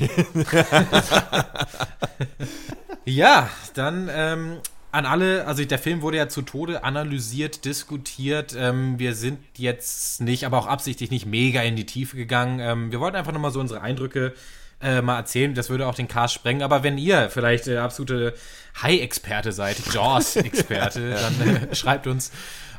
Ja, 3.04 3.48
dann 3.74 4.08
ähm, 4.12 4.58
an 4.92 5.06
alle, 5.06 5.46
also 5.46 5.64
der 5.64 5.78
Film 5.78 6.02
wurde 6.02 6.18
ja 6.18 6.28
zu 6.28 6.42
Tode 6.42 6.84
analysiert, 6.84 7.64
diskutiert. 7.64 8.54
Ähm, 8.56 8.98
wir 8.98 9.14
sind 9.14 9.38
jetzt 9.56 10.20
nicht, 10.20 10.44
aber 10.44 10.58
auch 10.58 10.66
absichtlich 10.66 11.10
nicht 11.10 11.26
mega 11.26 11.62
in 11.62 11.76
die 11.76 11.86
Tiefe 11.86 12.16
gegangen. 12.16 12.60
Ähm, 12.60 12.92
wir 12.92 13.00
wollten 13.00 13.16
einfach 13.16 13.32
nochmal 13.32 13.52
so 13.52 13.60
unsere 13.60 13.80
Eindrücke 13.80 14.34
äh, 14.82 15.02
mal 15.02 15.16
erzählen. 15.18 15.54
Das 15.54 15.70
würde 15.70 15.86
auch 15.86 15.94
den 15.94 16.08
Cast 16.08 16.34
sprengen. 16.34 16.62
Aber 16.62 16.82
wenn 16.82 16.98
ihr 16.98 17.30
vielleicht 17.30 17.68
äh, 17.68 17.78
absolute 17.78 18.34
High-Experte 18.82 19.52
seid, 19.52 19.76
Jaws-Experte, 19.92 21.10
dann 21.38 21.56
äh, 21.70 21.74
schreibt 21.74 22.06
uns 22.06 22.30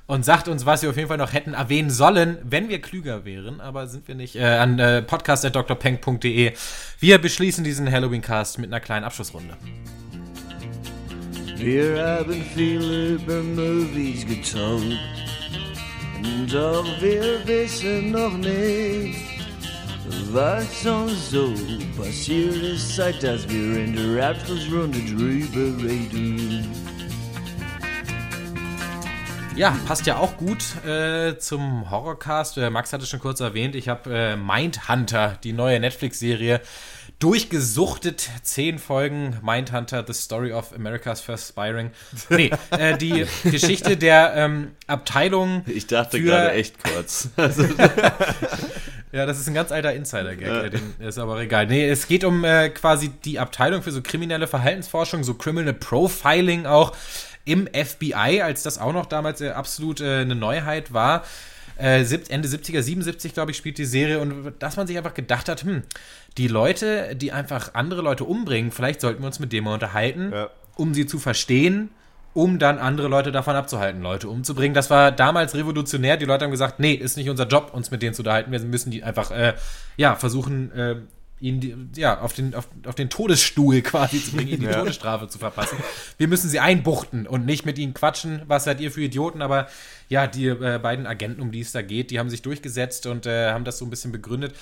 und 0.08 0.26
sagt 0.26 0.47
uns, 0.47 0.66
was 0.66 0.82
wir 0.82 0.89
auf 0.89 0.97
jeden 0.97 1.08
Fall 1.08 1.18
noch 1.18 1.32
hätten 1.34 1.54
erwähnen 1.54 1.89
sollen, 1.89 2.38
wenn 2.43 2.68
wir 2.68 2.82
klüger 2.82 3.24
wären, 3.24 3.62
aber 3.62 3.88
sind 3.88 4.08
wir 4.08 4.16
nicht, 4.16 4.36
äh, 4.36 4.43
an 4.43 4.78
äh, 4.80 5.02
podcast.drpeng.de. 5.02 6.54
Wir 6.99 7.18
beschließen 7.18 7.64
diesen 7.64 7.89
Halloween-Cast 7.89 8.60
mit 8.60 8.70
einer 8.70 8.82
kleinen 8.82 9.06
Abschlussrunde. 9.06 9.56
Wir 11.56 12.04
haben 12.04 12.43
viel 12.56 13.14
über 13.14 13.41
Movies 13.41 14.26
getankt, 14.26 14.99
doch 16.52 16.86
wir 16.99 17.39
wissen 17.45 18.12
noch 18.12 18.36
nicht, 18.36 19.31
was 20.32 20.86
uns 20.86 21.32
so 21.32 21.54
passiert 21.97 22.56
ist, 22.56 22.95
seit 22.95 23.22
dass 23.24 23.47
wir 23.49 23.84
in 23.84 23.95
der 23.95 24.30
Abschlussrunde 24.30 24.99
drüber 24.99 25.84
reden. 25.84 26.68
Ja, 29.56 29.78
passt 29.86 30.06
ja 30.08 30.18
auch 30.18 30.38
gut 30.38 30.64
äh, 30.86 31.38
zum 31.38 31.91
Horrorcast. 31.91 32.58
Äh, 32.58 32.70
Max 32.70 32.93
hat 32.93 33.02
es 33.02 33.10
schon 33.10 33.20
kurz 33.20 33.41
erwähnt. 33.41 33.76
Ich 33.76 33.89
habe 33.89 34.12
äh, 34.12 34.36
Mindhunter, 34.38 35.38
die 35.43 35.52
neue 35.52 35.80
Netflix-Serie, 35.80 36.62
durchgesuchtet. 37.20 38.30
Zehn 38.43 38.80
Folgen. 38.80 39.38
Mindhunter, 39.43 40.04
The 40.08 40.14
Story 40.14 40.54
of 40.54 40.74
America's 40.74 41.20
First 41.22 41.49
Spiring. 41.49 41.91
Nee, 42.30 42.52
äh, 42.72 42.97
die 42.97 43.26
Geschichte 43.43 43.97
der 43.97 44.34
ähm, 44.36 44.72
Abteilung. 44.88 45.64
Ich 45.68 45.86
dachte 45.86 46.22
gerade 46.22 46.54
echt 46.54 46.82
kurz. 46.84 47.30
Ja, 49.12 49.26
das 49.26 49.39
ist 49.39 49.47
ein 49.47 49.53
ganz 49.53 49.72
alter 49.72 49.93
Insider-Gag. 49.93 50.47
äh, 50.66 50.70
den 50.70 50.93
ist 50.99 51.18
aber 51.18 51.39
egal. 51.41 51.68
Nee, 51.68 51.88
es 51.89 52.07
geht 52.07 52.24
um 52.24 52.43
äh, 52.43 52.70
quasi 52.70 53.09
die 53.09 53.39
Abteilung 53.39 53.82
für 53.82 53.91
so 53.91 54.01
kriminelle 54.01 54.47
Verhaltensforschung, 54.47 55.24
so 55.24 55.34
Criminal 55.34 55.74
Profiling 55.74 56.66
auch 56.66 56.95
im 57.45 57.68
FBI, 57.68 58.41
als 58.41 58.64
das 58.64 58.78
auch 58.78 58.93
noch 58.93 59.05
damals 59.05 59.41
äh, 59.41 59.49
absolut 59.49 59.99
äh, 60.01 60.20
eine 60.22 60.36
Neuheit 60.36 60.93
war. 60.93 61.24
Äh, 61.78 62.01
Ende 62.30 62.47
70er, 62.47 62.82
77, 62.82 63.34
glaube 63.34 63.51
ich, 63.51 63.57
spielt 63.57 63.78
die 63.80 63.86
Serie 63.86 64.20
und 64.20 64.53
dass 64.59 64.78
man 64.78 64.86
sich 64.88 64.97
einfach 64.97 65.14
gedacht 65.16 65.49
hat, 65.49 65.64
hm, 65.64 65.82
die 66.38 66.47
Leute, 66.47 67.16
die 67.16 67.32
einfach 67.32 67.74
andere 67.74 68.01
Leute 68.01 68.24
umbringen, 68.24 68.72
vielleicht 68.72 69.01
sollten 69.01 69.22
wir 69.24 69.28
uns 69.28 69.39
mit 69.39 69.51
dem 69.51 69.64
mal 69.64 69.74
unterhalten, 69.74 70.32
Ja. 70.32 70.49
um 70.76 70.93
sie 70.93 71.05
zu 71.07 71.18
verstehen, 71.18 71.89
um 72.34 72.60
dann 72.60 72.78
andere 72.78 73.08
Leute 73.08 73.32
davon 73.32 73.56
abzuhalten, 73.56 74.02
Leute 74.02 74.30
umzubringen. 74.30 74.74
Das 74.74 74.90
war 74.90 75.12
damals 75.12 75.56
revolutionär. 75.56 76.18
Die 76.18 76.26
Leute 76.26 76.46
haben 76.46 76.52
gesagt, 76.52 76.80
nee, 76.80 76.94
ist 76.94 77.18
nicht 77.18 77.30
unser 77.30 77.48
Job, 77.48 77.72
uns 77.74 77.92
mit 77.92 78.02
denen 78.02 78.14
zu 78.14 78.22
unterhalten. 78.22 78.52
Wir 78.52 78.60
müssen 78.62 78.92
die 78.92 79.04
einfach, 79.04 79.32
äh, 79.32 79.54
ja, 79.98 80.16
versuchen, 80.16 80.72
äh, 80.72 80.96
ihn 81.42 81.60
die, 81.60 81.76
ja, 82.00 82.20
auf 82.22 82.34
den, 82.34 82.54
auf, 82.54 82.68
auf 82.86 82.96
den 82.96 83.10
Todesstuhl 83.10 83.82
quasi 83.82 84.24
zu 84.24 84.36
bringen, 84.36 84.50
ihnen 84.50 84.60
die 84.62 84.68
Ja. 84.68 84.80
Todesstrafe 84.80 85.28
zu 85.28 85.40
verpassen. 85.40 85.78
Wir 86.18 86.28
müssen 86.28 86.50
sie 86.50 86.60
einbuchten 86.60 87.28
und 87.28 87.46
nicht 87.46 87.66
mit 87.66 87.78
ihnen 87.78 87.94
quatschen. 87.94 88.44
Was 88.48 88.64
seid 88.64 88.80
ihr 88.80 88.92
für 88.92 89.02
Idioten? 89.02 89.42
Aber 89.42 89.68
ja, 90.08 90.28
die 90.28 90.48
äh, 90.48 90.80
beiden 90.82 91.08
Agenten, 91.08 91.42
um 91.42 91.52
die 91.52 91.62
es 91.62 91.72
da 91.72 91.82
geht, 91.82 92.12
die 92.12 92.20
haben 92.20 92.30
sich 92.30 92.44
durchgesetzt 92.44 93.08
und 93.08 93.26
äh, 93.26 93.52
haben 93.52 93.66
das 93.66 93.78
so 93.80 93.86
ein 93.86 93.90
bisschen 93.90 94.12
begründet. 94.12 94.56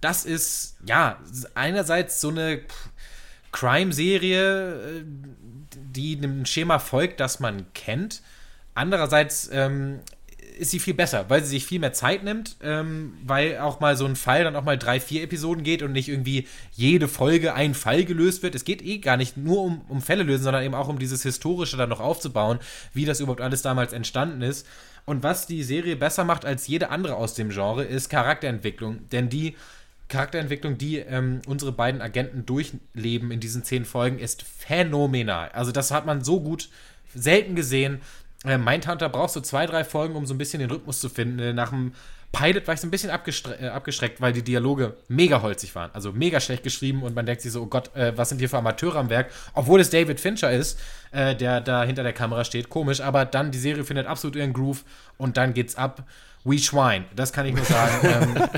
Das 0.00 0.24
ist, 0.24 0.76
ja, 0.84 1.18
einerseits 1.54 2.20
so 2.20 2.28
eine 2.28 2.60
Crime-Serie, 3.52 4.72
äh, 4.72 5.04
die 5.92 6.16
einem 6.16 6.46
Schema 6.46 6.78
folgt, 6.78 7.20
das 7.20 7.40
man 7.40 7.66
kennt. 7.74 8.22
Andererseits 8.74 9.50
ähm, 9.52 10.00
ist 10.58 10.70
sie 10.70 10.78
viel 10.78 10.94
besser, 10.94 11.26
weil 11.28 11.42
sie 11.42 11.50
sich 11.50 11.66
viel 11.66 11.78
mehr 11.80 11.92
Zeit 11.92 12.24
nimmt, 12.24 12.56
ähm, 12.62 13.14
weil 13.24 13.58
auch 13.58 13.80
mal 13.80 13.96
so 13.96 14.04
ein 14.06 14.16
Fall 14.16 14.44
dann 14.44 14.56
auch 14.56 14.64
mal 14.64 14.78
drei, 14.78 15.00
vier 15.00 15.22
Episoden 15.22 15.64
geht 15.64 15.82
und 15.82 15.92
nicht 15.92 16.08
irgendwie 16.08 16.46
jede 16.72 17.08
Folge 17.08 17.54
ein 17.54 17.74
Fall 17.74 18.04
gelöst 18.04 18.42
wird. 18.42 18.54
Es 18.54 18.64
geht 18.64 18.82
eh 18.82 18.98
gar 18.98 19.16
nicht 19.16 19.36
nur 19.36 19.62
um, 19.62 19.80
um 19.88 20.02
Fälle 20.02 20.22
lösen, 20.22 20.44
sondern 20.44 20.64
eben 20.64 20.74
auch 20.74 20.88
um 20.88 20.98
dieses 20.98 21.22
Historische 21.22 21.76
dann 21.76 21.88
noch 21.88 22.00
aufzubauen, 22.00 22.58
wie 22.92 23.04
das 23.04 23.20
überhaupt 23.20 23.40
alles 23.40 23.62
damals 23.62 23.92
entstanden 23.92 24.42
ist. 24.42 24.66
Und 25.04 25.22
was 25.22 25.46
die 25.46 25.64
Serie 25.64 25.96
besser 25.96 26.24
macht 26.24 26.44
als 26.44 26.66
jede 26.68 26.90
andere 26.90 27.16
aus 27.16 27.34
dem 27.34 27.50
Genre, 27.50 27.82
ist 27.84 28.08
Charakterentwicklung. 28.08 29.08
Denn 29.10 29.28
die 29.28 29.56
Charakterentwicklung, 30.12 30.78
die 30.78 30.98
ähm, 30.98 31.40
unsere 31.46 31.72
beiden 31.72 32.00
Agenten 32.00 32.46
durchleben 32.46 33.30
in 33.30 33.40
diesen 33.40 33.64
zehn 33.64 33.84
Folgen, 33.84 34.18
ist 34.18 34.42
phänomenal. 34.42 35.50
Also 35.52 35.72
das 35.72 35.90
hat 35.90 36.06
man 36.06 36.22
so 36.22 36.40
gut 36.40 36.68
selten 37.14 37.56
gesehen. 37.56 38.00
Äh, 38.44 38.58
Mindhunter 38.58 39.08
brauchst 39.08 39.36
du 39.36 39.40
zwei, 39.40 39.66
drei 39.66 39.84
Folgen, 39.84 40.14
um 40.14 40.26
so 40.26 40.34
ein 40.34 40.38
bisschen 40.38 40.60
den 40.60 40.70
Rhythmus 40.70 41.00
zu 41.00 41.08
finden. 41.08 41.38
Äh, 41.38 41.52
nach 41.52 41.70
dem 41.70 41.92
Pilot 42.32 42.66
war 42.66 42.74
ich 42.74 42.80
so 42.80 42.86
ein 42.86 42.90
bisschen 42.90 43.10
abgestre 43.10 43.60
äh, 43.60 43.68
abgeschreckt, 43.68 44.20
weil 44.20 44.32
die 44.32 44.42
Dialoge 44.42 44.96
mega 45.08 45.42
holzig 45.42 45.74
waren. 45.74 45.90
Also 45.92 46.12
mega 46.12 46.40
schlecht 46.40 46.62
geschrieben 46.62 47.02
und 47.02 47.14
man 47.14 47.26
denkt 47.26 47.42
sich 47.42 47.52
so, 47.52 47.62
oh 47.62 47.66
Gott, 47.66 47.94
äh, 47.94 48.16
was 48.16 48.30
sind 48.30 48.38
hier 48.38 48.48
für 48.48 48.58
Amateure 48.58 48.96
am 48.96 49.10
Werk? 49.10 49.30
Obwohl 49.52 49.80
es 49.80 49.90
David 49.90 50.18
Fincher 50.18 50.50
ist, 50.50 50.80
äh, 51.12 51.36
der 51.36 51.60
da 51.60 51.84
hinter 51.84 52.02
der 52.02 52.14
Kamera 52.14 52.44
steht. 52.44 52.70
Komisch, 52.70 53.02
aber 53.02 53.26
dann 53.26 53.50
die 53.50 53.58
Serie 53.58 53.84
findet 53.84 54.06
absolut 54.06 54.34
ihren 54.36 54.54
Groove 54.54 54.82
und 55.18 55.36
dann 55.36 55.52
geht's 55.52 55.76
ab. 55.76 56.04
We 56.44 56.58
Schwein, 56.58 57.04
das 57.14 57.32
kann 57.32 57.46
ich 57.46 57.54
nur 57.54 57.64
sagen. 57.64 58.34
ähm, 58.34 58.48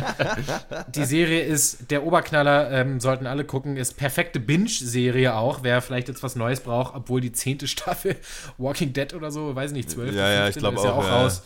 die 0.88 1.04
Serie 1.04 1.42
ist 1.42 1.90
der 1.90 2.04
Oberknaller, 2.04 2.70
ähm, 2.70 2.98
sollten 2.98 3.26
alle 3.26 3.44
gucken, 3.44 3.76
ist 3.76 3.98
perfekte 3.98 4.40
Binge-Serie 4.40 5.34
auch. 5.34 5.58
Wer 5.62 5.82
vielleicht 5.82 6.08
jetzt 6.08 6.22
was 6.22 6.34
Neues 6.34 6.60
braucht, 6.60 6.94
obwohl 6.94 7.20
die 7.20 7.32
zehnte 7.32 7.68
Staffel 7.68 8.16
Walking 8.56 8.94
Dead 8.94 9.12
oder 9.12 9.30
so, 9.30 9.54
weiß 9.54 9.72
nicht, 9.72 9.90
zwölf, 9.90 10.14
ja, 10.14 10.32
ja, 10.32 10.48
ich 10.48 10.56
glaube 10.56 10.78
auch, 10.78 10.84
ja 10.84 10.92
auch 10.92 11.04
ja. 11.04 11.22
raus. 11.22 11.42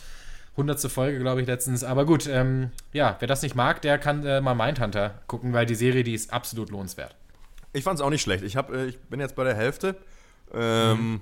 Hundertste 0.59 0.89
Folge, 0.89 1.19
glaube 1.19 1.41
ich, 1.41 1.47
letztens. 1.47 1.83
Aber 1.83 2.05
gut, 2.05 2.27
ähm, 2.27 2.71
ja, 2.93 3.15
wer 3.19 3.27
das 3.27 3.41
nicht 3.41 3.55
mag, 3.55 3.81
der 3.81 3.97
kann 3.97 4.25
äh, 4.25 4.41
mal 4.41 4.53
Mindhunter 4.55 5.21
gucken, 5.27 5.53
weil 5.53 5.65
die 5.65 5.73
Serie, 5.75 6.03
die 6.03 6.13
ist 6.13 6.31
absolut 6.33 6.69
lohnenswert. 6.69 7.15
Ich 7.73 7.83
fand 7.83 7.97
es 7.97 8.05
auch 8.05 8.09
nicht 8.09 8.21
schlecht. 8.21 8.43
Ich, 8.43 8.55
hab, 8.57 8.71
äh, 8.73 8.87
ich 8.87 8.99
bin 8.99 9.19
jetzt 9.19 9.35
bei 9.35 9.43
der 9.45 9.55
Hälfte. 9.55 9.95
Ähm, 10.53 11.21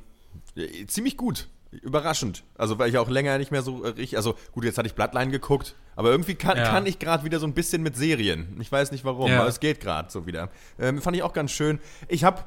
ja, 0.55 0.65
ziemlich 0.88 1.17
gut. 1.17 1.47
Überraschend. 1.71 2.43
Also, 2.57 2.79
weil 2.79 2.89
ich 2.89 2.97
auch 2.97 3.09
länger 3.09 3.38
nicht 3.38 3.51
mehr 3.51 3.61
so 3.61 3.83
äh, 3.83 3.89
richtig. 3.89 4.17
Also, 4.17 4.35
gut, 4.53 4.63
jetzt 4.63 4.77
hatte 4.77 4.88
ich 4.88 4.95
Bloodline 4.95 5.31
geguckt. 5.31 5.75
Aber 5.95 6.09
irgendwie 6.11 6.35
kann, 6.35 6.57
Ja. 6.57 6.69
kann 6.69 6.85
ich 6.85 6.97
gerade 6.99 7.23
wieder 7.23 7.39
so 7.39 7.45
ein 7.45 7.53
bisschen 7.53 7.83
mit 7.83 7.95
Serien. 7.95 8.57
Ich 8.59 8.71
weiß 8.71 8.91
nicht 8.91 9.03
warum, 9.05 9.29
Ja. 9.29 9.41
aber 9.41 9.49
es 9.49 9.59
geht 9.59 9.79
gerade 9.81 10.09
so 10.11 10.25
wieder. 10.25 10.49
Ähm, 10.79 11.01
fand 11.01 11.15
ich 11.15 11.23
auch 11.23 11.33
ganz 11.33 11.51
schön. 11.51 11.79
Ich 12.07 12.23
habe. 12.23 12.43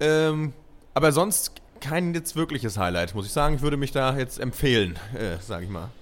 Ähm, 0.00 0.52
aber 0.94 1.12
sonst 1.12 1.61
kein 1.82 2.14
jetzt 2.14 2.36
wirkliches 2.36 2.78
Highlight, 2.78 3.14
muss 3.14 3.26
ich 3.26 3.32
sagen. 3.32 3.56
Ich 3.56 3.62
würde 3.62 3.76
mich 3.76 3.92
da 3.92 4.16
jetzt 4.16 4.38
empfehlen, 4.40 4.98
äh, 5.14 5.36
sage 5.42 5.64
ich 5.64 5.70
mal. 5.70 5.88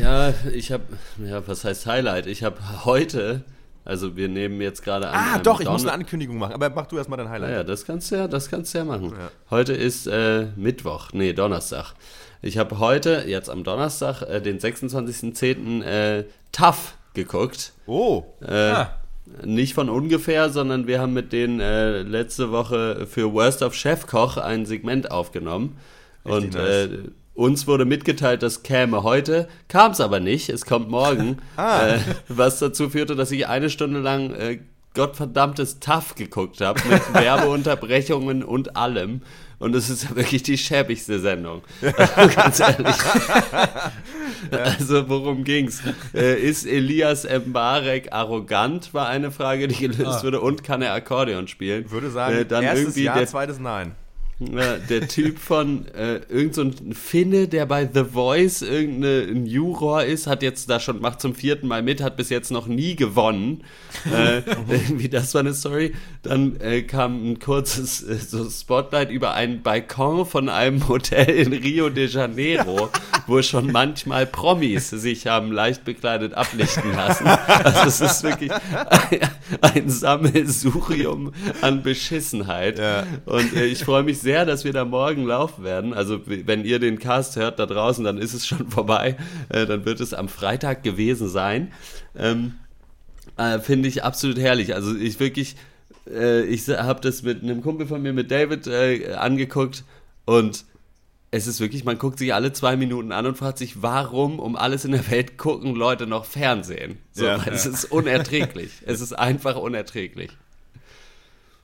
Ja, 0.00 0.34
ich 0.52 0.72
habe, 0.72 0.82
ja, 1.24 1.46
was 1.46 1.64
heißt 1.64 1.86
Highlight? 1.86 2.26
Ich 2.26 2.42
habe 2.42 2.58
heute, 2.84 3.44
also 3.84 4.14
wir 4.16 4.28
nehmen 4.28 4.60
jetzt 4.60 4.82
gerade 4.82 5.08
an. 5.08 5.14
Ah, 5.14 5.38
doch, 5.38 5.60
ich 5.60 5.68
muss 5.68 5.82
eine 5.82 5.92
Ankündigung 5.92 6.36
machen. 6.36 6.52
Aber 6.52 6.68
mach 6.70 6.86
du 6.86 6.98
erstmal 6.98 7.16
dein 7.16 7.30
Highlight. 7.30 7.50
Ja, 7.50 7.56
ja, 7.58 7.64
das 7.64 7.86
kannst 7.86 8.10
du 8.10 8.16
ja, 8.16 8.28
das 8.28 8.50
kannst 8.50 8.74
du 8.74 8.78
ja 8.78 8.84
machen. 8.84 9.10
Ja. 9.16 9.30
Heute 9.48 9.72
ist 9.72 10.06
äh, 10.06 10.48
Mittwoch, 10.56 11.10
nee, 11.12 11.32
Donnerstag. 11.32 11.94
Ich 12.42 12.58
habe 12.58 12.78
heute, 12.78 13.24
jetzt 13.26 13.48
am 13.48 13.64
Donnerstag, 13.64 14.22
äh, 14.22 14.42
den 14.42 14.58
26.10. 14.58 15.82
Äh, 15.82 16.24
Tough 16.52 16.94
geguckt. 17.14 17.72
Oh, 17.86 18.24
Äh, 18.42 18.52
Ah. 18.72 18.99
Nicht 19.44 19.74
von 19.74 19.88
ungefähr, 19.88 20.50
sondern 20.50 20.86
wir 20.86 21.00
haben 21.00 21.12
mit 21.12 21.32
denen 21.32 21.60
äh, 21.60 22.02
letzte 22.02 22.50
Woche 22.50 23.06
für 23.08 23.32
Worst 23.32 23.62
of 23.62 23.74
Chefkoch 23.74 24.36
ein 24.36 24.66
Segment 24.66 25.10
aufgenommen. 25.10 25.76
Richtig 26.24 26.44
Und 26.44 26.54
nice. 26.54 26.86
äh, 26.86 26.98
uns 27.34 27.66
wurde 27.66 27.84
mitgeteilt, 27.86 28.42
das 28.42 28.62
käme 28.62 29.02
heute, 29.02 29.48
kam 29.68 29.92
es 29.92 30.00
aber 30.00 30.20
nicht, 30.20 30.50
es 30.50 30.66
kommt 30.66 30.90
morgen. 30.90 31.38
Ah. 31.56 31.94
äh, 31.94 31.98
was 32.28 32.58
dazu 32.58 32.90
führte, 32.90 33.16
dass 33.16 33.30
ich 33.30 33.46
eine 33.46 33.70
Stunde 33.70 34.00
lang 34.00 34.34
äh, 34.34 34.58
gottverdammtes 34.94 35.80
Tough 35.80 36.14
geguckt 36.14 36.60
habe, 36.60 36.80
mit 36.88 37.14
Werbeunterbrechungen 37.14 38.42
und 38.42 38.76
allem. 38.76 39.22
Und 39.58 39.74
es 39.74 39.90
ist 39.90 40.04
ja 40.04 40.16
wirklich 40.16 40.42
die 40.42 40.56
schäbigste 40.56 41.20
Sendung. 41.20 41.60
Also, 41.82 42.34
ganz 42.34 42.60
ehrlich. 42.60 42.96
Also 44.50 45.06
worum 45.10 45.44
ging's? 45.44 45.82
Äh, 46.14 46.40
ist 46.40 46.66
Elias 46.66 47.24
Mbarek 47.24 48.10
arrogant, 48.10 48.94
war 48.94 49.08
eine 49.08 49.30
Frage, 49.30 49.68
die 49.68 49.88
gelöst 49.88 50.24
wurde. 50.24 50.40
Und 50.40 50.64
kann 50.64 50.80
er 50.80 50.94
Akkordeon 50.94 51.46
spielen? 51.46 51.84
ich 51.84 51.90
würde 51.90 52.10
sagen, 52.10 52.36
äh, 52.36 52.46
dann 52.46 52.64
erstes 52.64 52.96
irgendwie 52.96 53.04
Ja, 53.04 53.26
zweites 53.26 53.58
Nein. 53.58 53.94
Der 54.40 55.06
Typ 55.08 55.38
von 55.38 55.86
äh, 55.88 56.20
irgend 56.28 56.54
so 56.54 56.62
ein 56.62 56.94
Finne, 56.94 57.46
der 57.48 57.66
bei 57.66 57.88
The 57.92 58.04
Voice 58.04 58.62
irgendein 58.62 59.46
Juror 59.46 60.04
ist, 60.04 60.26
hat 60.26 60.42
jetzt 60.42 60.70
da 60.70 60.80
schon, 60.80 61.00
macht 61.00 61.20
zum 61.20 61.34
vierten 61.34 61.68
Mal 61.68 61.82
mit, 61.82 62.02
hat 62.02 62.16
bis 62.16 62.30
jetzt 62.30 62.50
noch 62.50 62.66
nie 62.66 62.96
gewonnen. 62.96 63.64
äh, 64.10 64.38
irgendwie, 64.68 65.08
das 65.08 65.34
war 65.34 65.40
eine 65.40 65.54
Story. 65.54 65.94
Dann 66.22 66.60
äh, 66.60 66.82
kam 66.82 67.32
ein 67.32 67.38
kurzes 67.38 68.02
äh, 68.02 68.16
so 68.16 68.48
Spotlight 68.48 69.10
über 69.10 69.34
einen 69.34 69.62
Balkon 69.62 70.26
von 70.26 70.48
einem 70.48 70.88
Hotel 70.88 71.28
in 71.28 71.52
Rio 71.52 71.88
de 71.90 72.06
Janeiro, 72.06 72.90
wo 73.26 73.42
schon 73.42 73.72
manchmal 73.72 74.26
Promis 74.26 74.90
sich 74.90 75.26
haben 75.26 75.52
leicht 75.52 75.84
bekleidet 75.84 76.34
ablichten 76.34 76.92
lassen. 76.92 77.26
Also 77.26 77.88
es 77.88 78.00
ist 78.00 78.22
wirklich 78.22 78.52
ein, 78.52 79.20
ein 79.60 79.90
Sammelsurium 79.90 81.32
an 81.60 81.82
Beschissenheit. 81.82 82.78
Ja. 82.78 83.04
Und 83.26 83.54
äh, 83.54 83.66
ich 83.66 83.84
freue 83.84 84.02
mich 84.02 84.18
sehr, 84.18 84.29
dass 84.44 84.64
wir 84.64 84.72
da 84.72 84.84
morgen 84.84 85.24
laufen 85.24 85.64
werden. 85.64 85.94
Also 85.94 86.20
wenn 86.26 86.64
ihr 86.64 86.78
den 86.78 86.98
Cast 86.98 87.36
hört 87.36 87.58
da 87.58 87.66
draußen, 87.66 88.04
dann 88.04 88.18
ist 88.18 88.34
es 88.34 88.46
schon 88.46 88.68
vorbei. 88.70 89.16
Äh, 89.48 89.66
dann 89.66 89.84
wird 89.84 90.00
es 90.00 90.14
am 90.14 90.28
Freitag 90.28 90.82
gewesen 90.82 91.28
sein. 91.28 91.72
Ähm, 92.16 92.54
äh, 93.36 93.58
Finde 93.58 93.88
ich 93.88 94.04
absolut 94.04 94.38
herrlich. 94.38 94.74
Also 94.74 94.94
ich 94.96 95.20
wirklich, 95.20 95.56
äh, 96.08 96.42
ich 96.44 96.68
habe 96.68 97.00
das 97.00 97.22
mit 97.22 97.42
einem 97.42 97.62
Kumpel 97.62 97.86
von 97.86 98.02
mir, 98.02 98.12
mit 98.12 98.30
David, 98.30 98.66
äh, 98.66 99.14
angeguckt 99.14 99.84
und 100.24 100.64
es 101.32 101.46
ist 101.46 101.60
wirklich, 101.60 101.84
man 101.84 101.98
guckt 101.98 102.18
sich 102.18 102.34
alle 102.34 102.52
zwei 102.52 102.76
Minuten 102.76 103.12
an 103.12 103.24
und 103.26 103.38
fragt 103.38 103.58
sich, 103.58 103.82
warum 103.82 104.40
um 104.40 104.56
alles 104.56 104.84
in 104.84 104.92
der 104.92 105.08
Welt 105.10 105.38
gucken 105.38 105.74
Leute 105.76 106.06
noch 106.06 106.24
Fernsehen? 106.24 106.98
So, 107.12 107.24
Ja, 107.24 107.36
ja. 107.46 107.52
es 107.52 107.66
ist 107.66 107.84
unerträglich. 107.84 108.70
es 108.84 109.00
ist 109.00 109.12
einfach 109.12 109.56
unerträglich. 109.56 110.30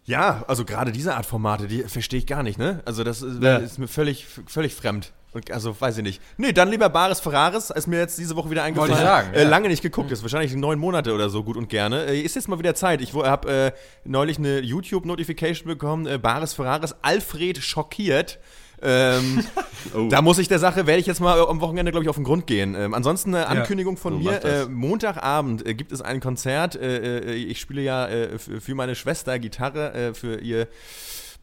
Ja, 0.06 0.44
also 0.46 0.64
gerade 0.64 0.92
diese 0.92 1.14
Art 1.14 1.26
Formate, 1.26 1.66
die 1.66 1.82
verstehe 1.82 2.18
ich 2.20 2.26
gar 2.26 2.42
nicht, 2.42 2.58
ne? 2.58 2.80
Also 2.84 3.02
das 3.04 3.22
ist, 3.22 3.42
Ja. 3.42 3.56
ist 3.56 3.78
mir 3.78 3.88
völlig, 3.88 4.26
völlig 4.46 4.74
fremd. 4.74 5.12
Und 5.32 5.50
also 5.50 5.78
weiß 5.78 5.98
ich 5.98 6.02
nicht. 6.02 6.22
Nee, 6.38 6.52
dann 6.52 6.70
lieber 6.70 6.88
Bares 6.88 7.20
Ferraris, 7.20 7.68
ist 7.70 7.86
mir 7.88 7.98
jetzt 7.98 8.16
diese 8.16 8.36
Woche 8.36 8.50
wieder 8.50 8.62
eingefallen. 8.62 8.92
Wollte 8.92 9.02
ich 9.02 9.08
sagen, 9.08 9.34
äh, 9.34 9.42
ja. 9.42 9.48
Lange 9.48 9.68
nicht 9.68 9.82
geguckt, 9.82 10.10
ist 10.12 10.22
wahrscheinlich 10.22 10.54
neun 10.54 10.78
Monate 10.78 11.12
oder 11.12 11.28
so 11.28 11.42
gut 11.44 11.56
und 11.56 11.68
gerne. 11.68 12.06
Äh, 12.06 12.20
ist 12.22 12.36
jetzt 12.36 12.48
mal 12.48 12.58
wieder 12.58 12.74
Zeit. 12.74 13.02
Ich 13.02 13.12
habe 13.12 13.50
äh, 13.50 13.72
neulich 14.04 14.38
eine 14.38 14.60
YouTube-Notification 14.60 15.66
bekommen, 15.68 16.06
äh, 16.06 16.18
Bares 16.18 16.54
Ferraris, 16.54 16.94
Alfred 17.02 17.58
schockiert. 17.58 18.38
Ähm, 18.82 19.44
Oh. 19.94 20.08
Da 20.08 20.20
muss 20.20 20.38
ich 20.38 20.48
der 20.48 20.58
Sache, 20.58 20.88
werde 20.88 20.98
ich 21.00 21.06
jetzt 21.06 21.20
mal 21.20 21.38
am 21.46 21.60
Wochenende, 21.60 21.92
glaube 21.92 22.02
ich, 22.02 22.08
auf 22.10 22.16
den 22.16 22.24
Grund 22.24 22.48
gehen. 22.48 22.74
Ähm, 22.74 22.92
ansonsten 22.92 23.32
eine 23.36 23.46
Ankündigung 23.46 23.96
von 23.96 24.14
So, 24.14 24.18
mir. 24.30 24.40
das. 24.40 24.66
Äh, 24.66 24.68
Montagabend 24.68 25.64
äh, 25.64 25.74
gibt 25.74 25.92
es 25.92 26.02
ein 26.02 26.18
Konzert. 26.18 26.74
Äh, 26.74 27.18
äh, 27.20 27.34
ich 27.34 27.60
spiele 27.60 27.82
ja 27.82 28.08
äh, 28.08 28.36
für 28.38 28.74
meine 28.74 28.96
Schwester 28.96 29.38
Gitarre 29.38 29.94
äh, 29.94 30.12
für 30.14 30.40
ihr 30.40 30.66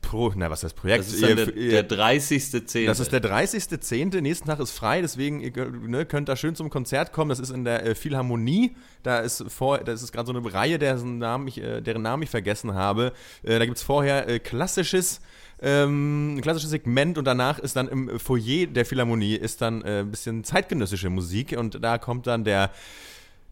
Pro, 0.02 0.34
na, 0.36 0.50
was 0.50 0.64
heißt 0.66 0.76
Projekt? 0.76 1.06
Das 1.06 1.14
ist 1.14 1.22
der, 1.24 1.30
Ihr- 1.38 1.56
ihr- 1.56 1.84
der 1.84 1.98
30.10. 1.98 2.86
das 2.86 3.00
ist 3.00 3.14
der 3.14 3.24
30.10. 3.24 4.20
Nächsten 4.20 4.46
Tag 4.50 4.60
ist 4.60 4.72
frei, 4.72 5.00
deswegen 5.02 5.40
ihr 5.40 5.52
könnt- 5.52 5.88
ne, 5.88 6.06
könnt 6.06 6.28
da 6.28 6.36
schön 6.36 6.56
zum 6.56 6.70
Konzert 6.70 7.14
kommen. 7.14 7.30
Das 7.30 7.40
ist 7.40 7.50
in 7.52 7.64
der 7.64 7.86
äh, 7.86 7.96
Philharmonie. 7.96 8.76
Da 9.04 9.20
ist 9.20 9.46
vor, 9.48 9.78
das 9.78 10.04
ist 10.04 10.12
gerade 10.12 10.28
so 10.28 10.38
eine 10.38 10.54
Reihe, 10.54 10.78
deren 10.80 11.18
Namen 11.20 11.48
ich, 11.48 11.60
äh, 11.64 11.80
deren 11.80 12.02
Namen 12.02 12.24
ich 12.24 12.30
vergessen 12.30 12.74
habe. 12.74 13.14
Äh, 13.44 13.58
da 13.58 13.66
gibt 13.66 13.78
es 13.78 13.84
vorher 13.84 14.38
klassisches. 14.40 15.22
Ähm, 15.66 16.36
ein 16.36 16.42
klassisches 16.42 16.72
Segment 16.72 17.18
und 17.18 17.24
danach 17.24 17.58
ist 17.58 17.78
dann 17.78 17.88
im 17.88 18.20
Foyer 18.20 18.68
der 18.68 18.86
Philharmonie 18.86 19.36
ist 19.36 19.62
dann 19.62 19.82
äh, 19.84 20.02
ein 20.02 20.12
bisschen 20.12 20.44
zeitgenössische 20.44 21.10
Musik 21.10 21.56
und 21.58 21.82
da 21.82 21.98
kommt 21.98 22.28
dann 22.28 22.44
der 22.44 22.72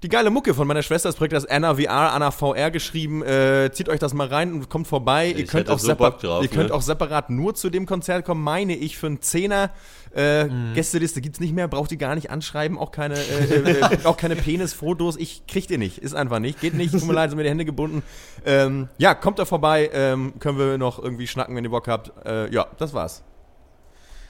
die 0.04 0.10
geile 0.10 0.32
Mucke 0.32 0.54
von 0.54 0.68
meiner 0.68 0.82
Schwester, 0.82 1.10
das 1.10 1.16
Projekt 1.16 1.34
das 1.34 1.45
Anna 1.45 1.76
VR, 1.76 2.14
Anna 2.14 2.32
VR 2.32 2.72
geschrieben. 2.72 3.22
Äh, 3.22 3.70
zieht 3.72 3.88
euch 3.88 3.99
das 3.99 4.14
mal 4.14 4.28
rein 4.28 4.54
und 4.54 4.70
kommt 4.70 4.88
vorbei. 4.88 5.28
ihr 5.28 5.38
Ich 5.38 5.47
könnt, 5.47 5.66
hätte 5.66 5.74
auch, 5.74 5.80
so 5.80 5.93
drauf, 5.93 6.24
ihr 6.24 6.47
könnt 6.47 6.70
ne? 6.70 6.76
auch 6.76 6.82
separat 6.82 7.30
nur 7.30 7.54
zu 7.54 7.70
dem 7.70 7.86
Konzert 7.86 8.26
kommen, 8.26 8.43
meine 8.43 8.76
ich, 8.76 8.97
für 8.97 9.08
einen 9.08 9.22
Zehner. 9.22 9.72
Äh, 10.16 10.45
Mhm. 10.45 10.74
Gästeliste 10.74 11.22
gibt's 11.22 11.39
nicht 11.39 11.54
mehr, 11.54 11.68
braucht 11.68 11.91
ihr 11.91 11.97
gar 11.97 12.16
nicht 12.16 12.32
anschreiben, 12.32 12.78
auch 12.78 12.91
keine, 12.91 13.16
äh, 13.16 13.45
äh, 13.45 13.80
äh, 13.80 13.97
auch 14.04 14.18
keine 14.18 14.36
Penisfotos. 14.36 15.16
Ich 15.18 15.45
kriegt 15.47 15.72
ihr 15.72 15.78
nicht, 15.78 15.99
ist 15.99 16.14
einfach 16.16 16.39
nicht, 16.39 16.60
geht 16.60 16.74
nicht, 16.74 16.91
tut 16.91 17.06
mir 17.06 17.14
leid, 17.14 17.30
sind 17.30 17.38
mir 17.38 17.43
die 17.43 17.49
Hände 17.49 17.66
gebunden. 17.66 18.04
Ähm, 18.45 18.89
ja, 18.97 19.14
kommt 19.14 19.39
da 19.39 19.45
vorbei, 19.45 19.89
ähm, 19.93 20.34
können 20.39 20.58
wir 20.58 20.78
noch 20.78 21.02
irgendwie 21.02 21.28
schnacken, 21.28 21.56
wenn 21.56 21.64
ihr 21.64 21.70
Bock 21.70 21.88
habt. 21.88 22.12
Äh, 22.26 22.52
ja, 22.52 22.68
das 22.78 22.93
war's. 22.93 23.24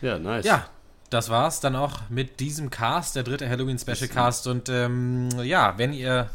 Ja, 0.01 0.19
nice. 0.19 0.45
Ja, 0.45 0.65
das 1.11 1.29
war's 1.29 1.59
dann 1.59 1.75
auch 1.75 2.09
mit 2.09 2.39
diesem 2.39 2.69
Cast, 2.69 3.15
der 3.15 3.23
dritte 3.23 3.47
Halloween 3.47 3.77
Special 3.77 4.07
Cast. 4.07 4.47
Und 4.47 4.69
ähm, 4.69 5.29
ja, 5.43 5.77
wenn 5.77 5.93
ihr 5.93 6.29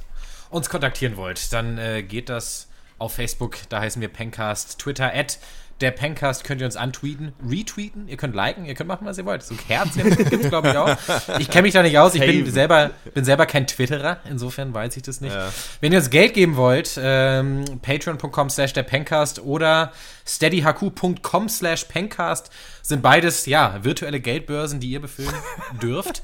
uns 0.50 0.68
kontaktieren 0.68 1.16
wollt, 1.16 1.52
dann 1.52 1.78
äh, 1.78 2.02
geht 2.02 2.28
das 2.28 2.68
auf 2.98 3.14
Facebook, 3.14 3.56
da 3.68 3.80
heißen 3.80 4.00
wir 4.00 4.08
Pencast, 4.08 4.78
Twitter 4.78 5.12
at 5.14 5.38
der 5.80 5.90
Pencast 5.90 6.44
könnt 6.44 6.60
ihr 6.60 6.66
uns 6.66 6.76
antweeten, 6.76 7.32
retweeten, 7.46 8.08
ihr 8.08 8.16
könnt 8.16 8.34
liken, 8.34 8.64
ihr 8.64 8.74
könnt 8.74 8.88
machen, 8.88 9.06
was 9.06 9.18
ihr 9.18 9.26
wollt. 9.26 9.42
So 9.42 9.54
Herzchen 9.68 10.16
gibt's, 10.30 10.48
glaube 10.48 10.68
ich, 10.68 10.76
auch. 10.76 10.96
Ich 11.38 11.50
kenne 11.50 11.62
mich 11.62 11.74
da 11.74 11.82
nicht 11.82 11.98
aus, 11.98 12.14
ich 12.14 12.20
bin 12.20 12.50
selber, 12.50 12.92
bin 13.12 13.24
selber 13.24 13.44
kein 13.46 13.66
Twitterer, 13.66 14.18
insofern 14.28 14.72
weiß 14.72 14.96
ich 14.96 15.02
das 15.02 15.20
nicht. 15.20 15.36
Wenn 15.80 15.92
ihr 15.92 15.98
uns 15.98 16.10
Geld 16.10 16.34
geben 16.34 16.56
wollt, 16.56 16.98
ähm, 17.02 17.64
patreon.com 17.82 18.48
slash 18.48 18.72
der 18.72 18.84
Pencast 18.84 19.40
oder 19.40 19.92
steadyhq.com 20.26 21.48
slash 21.48 21.84
pencast 21.84 22.50
sind 22.82 23.02
beides, 23.02 23.46
ja, 23.46 23.78
virtuelle 23.82 24.20
Geldbörsen, 24.20 24.80
die 24.80 24.90
ihr 24.90 25.00
befüllen 25.00 25.34
dürft, 25.82 26.22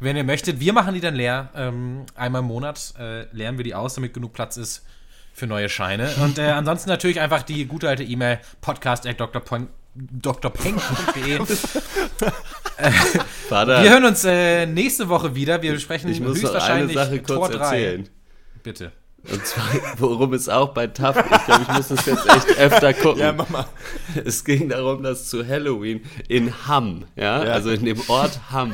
wenn 0.00 0.16
ihr 0.16 0.24
möchtet. 0.24 0.60
Wir 0.60 0.72
machen 0.72 0.94
die 0.94 1.00
dann 1.00 1.14
leer. 1.14 1.50
Ähm, 1.54 2.06
einmal 2.14 2.40
im 2.40 2.48
Monat 2.48 2.94
äh, 2.98 3.26
leeren 3.32 3.58
wir 3.58 3.64
die 3.64 3.74
aus, 3.74 3.94
damit 3.94 4.14
genug 4.14 4.32
Platz 4.32 4.56
ist 4.56 4.84
für 5.36 5.46
neue 5.46 5.68
Scheine. 5.68 6.08
Und 6.22 6.38
äh, 6.38 6.44
ansonsten 6.44 6.88
natürlich 6.88 7.20
einfach 7.20 7.42
die 7.42 7.66
gute 7.66 7.90
alte 7.90 8.02
E-Mail 8.02 8.38
podcast.drpeng.de. 8.62 11.38
Vater, 13.48 13.82
Wir 13.82 13.90
hören 13.90 14.06
uns 14.06 14.24
äh, 14.24 14.64
nächste 14.64 15.10
Woche 15.10 15.34
wieder. 15.34 15.60
Wir 15.60 15.72
besprechen 15.72 16.10
ich 16.10 16.20
muss 16.20 16.40
noch 16.40 16.54
eine 16.54 16.84
höchstwahrscheinlich 16.88 16.96
Sache 16.96 17.22
Tor 17.22 17.36
kurz 17.36 17.52
3. 17.52 17.58
erzählen. 17.58 18.08
Bitte. 18.62 18.92
Und 19.30 19.46
zwar, 19.46 19.66
worum 19.98 20.32
es 20.32 20.48
auch 20.48 20.70
bei 20.70 20.86
TAF, 20.86 21.18
ich 21.18 21.44
glaube, 21.44 21.62
ich 21.68 21.76
muss 21.76 21.88
das 21.88 22.06
jetzt 22.06 22.26
echt 22.30 22.58
öfter 22.58 22.94
gucken. 22.94 23.20
Ja, 23.20 23.32
mach 23.34 23.50
mal. 23.50 23.66
Es 24.24 24.42
ging 24.42 24.70
darum, 24.70 25.02
dass 25.02 25.28
zu 25.28 25.46
Halloween 25.46 26.00
in 26.28 26.66
Hamm, 26.66 27.04
ja, 27.14 27.44
Ja. 27.44 27.52
also 27.52 27.68
in 27.70 27.84
dem 27.84 28.00
Ort 28.08 28.40
Hamm, 28.50 28.72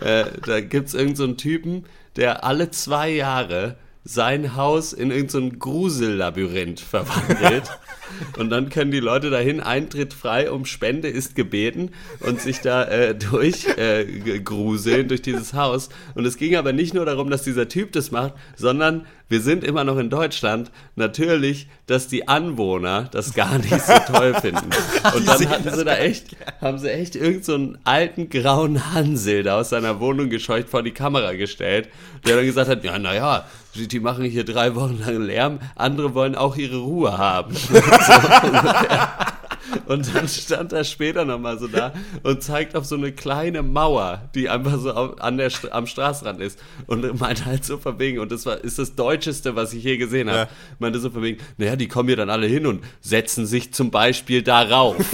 äh, 0.00 0.24
da 0.46 0.60
gibt 0.60 0.88
es 0.88 0.94
irgendeinen 0.94 1.30
so 1.30 1.36
Typen, 1.36 1.86
der 2.16 2.42
alle 2.42 2.72
zwei 2.72 3.08
Jahre 3.10 3.76
sein 4.04 4.56
Haus 4.56 4.92
in 4.92 5.10
irgendein 5.10 5.50
so 5.50 5.58
Grusellabyrinth 5.58 6.80
verwandelt. 6.80 7.70
Und 8.36 8.50
dann 8.50 8.68
können 8.68 8.90
die 8.90 9.00
Leute 9.00 9.30
dahin, 9.30 9.60
Eintritt 9.60 10.12
frei, 10.12 10.50
um 10.50 10.66
Spende 10.66 11.08
ist 11.08 11.34
gebeten 11.34 11.92
und 12.20 12.40
sich 12.40 12.60
da 12.60 12.84
äh, 12.84 13.14
durch 13.14 13.66
äh, 13.78 14.04
gruseln 14.40 15.08
durch 15.08 15.22
dieses 15.22 15.54
Haus. 15.54 15.88
Und 16.14 16.26
es 16.26 16.36
ging 16.36 16.56
aber 16.56 16.72
nicht 16.72 16.92
nur 16.92 17.06
darum, 17.06 17.30
dass 17.30 17.42
dieser 17.42 17.68
Typ 17.68 17.92
das 17.92 18.10
macht, 18.10 18.34
sondern 18.54 19.06
wir 19.32 19.40
sind 19.40 19.64
immer 19.64 19.82
noch 19.82 19.96
in 19.96 20.10
Deutschland. 20.10 20.70
Natürlich, 20.94 21.66
dass 21.86 22.06
die 22.06 22.28
Anwohner 22.28 23.08
das 23.10 23.32
gar 23.32 23.56
nicht 23.56 23.80
so 23.80 23.94
toll 24.06 24.34
finden. 24.40 24.68
Und 25.16 25.26
dann 25.26 25.48
hatten 25.48 25.74
sie 25.74 25.84
da 25.86 25.96
echt, 25.96 26.36
haben 26.60 26.78
sie 26.78 26.92
echt 26.92 27.16
irgendeinen 27.16 27.42
so 27.42 27.54
einen 27.54 27.78
alten 27.84 28.28
grauen 28.28 28.92
Hansel 28.92 29.42
da 29.42 29.58
aus 29.58 29.70
seiner 29.70 30.00
Wohnung 30.00 30.28
gescheucht 30.28 30.68
vor 30.68 30.82
die 30.82 30.90
Kamera 30.90 31.32
gestellt, 31.32 31.88
der 32.26 32.36
dann 32.36 32.44
gesagt 32.44 32.68
hat, 32.68 32.84
ja, 32.84 32.98
naja, 32.98 33.46
die, 33.74 33.88
die 33.88 34.00
machen 34.00 34.24
hier 34.24 34.44
drei 34.44 34.74
Wochen 34.74 34.98
lang 34.98 35.22
Lärm, 35.22 35.60
andere 35.76 36.12
wollen 36.12 36.34
auch 36.34 36.56
ihre 36.56 36.76
Ruhe 36.76 37.16
haben. 37.16 37.56
Und 39.86 40.14
dann 40.14 40.28
stand 40.28 40.72
er 40.72 40.84
später 40.84 41.24
nochmal 41.24 41.58
so 41.58 41.68
da 41.68 41.92
und 42.22 42.42
zeigt 42.42 42.76
auf 42.76 42.84
so 42.84 42.96
eine 42.96 43.12
kleine 43.12 43.62
Mauer, 43.62 44.30
die 44.34 44.48
einfach 44.48 44.78
so 44.78 44.92
auf, 44.92 45.20
an 45.20 45.36
der, 45.38 45.50
am 45.70 45.86
Straßenrand 45.86 46.40
ist. 46.40 46.58
Und 46.86 47.20
meinte 47.20 47.44
halt 47.46 47.64
so 47.64 47.78
verwegen, 47.78 48.18
und 48.18 48.32
das 48.32 48.46
war, 48.46 48.58
ist 48.58 48.78
das 48.78 48.94
Deutscheste, 48.94 49.56
was 49.56 49.72
ich 49.72 49.84
je 49.84 49.96
gesehen 49.96 50.28
habe. 50.28 50.38
Ja. 50.38 50.48
Meinte 50.78 51.00
so 51.00 51.10
verwegen, 51.10 51.42
naja, 51.56 51.76
die 51.76 51.88
kommen 51.88 52.08
hier 52.08 52.16
dann 52.16 52.30
alle 52.30 52.46
hin 52.46 52.66
und 52.66 52.84
setzen 53.00 53.46
sich 53.46 53.72
zum 53.72 53.90
Beispiel 53.90 54.42
darauf. 54.42 54.96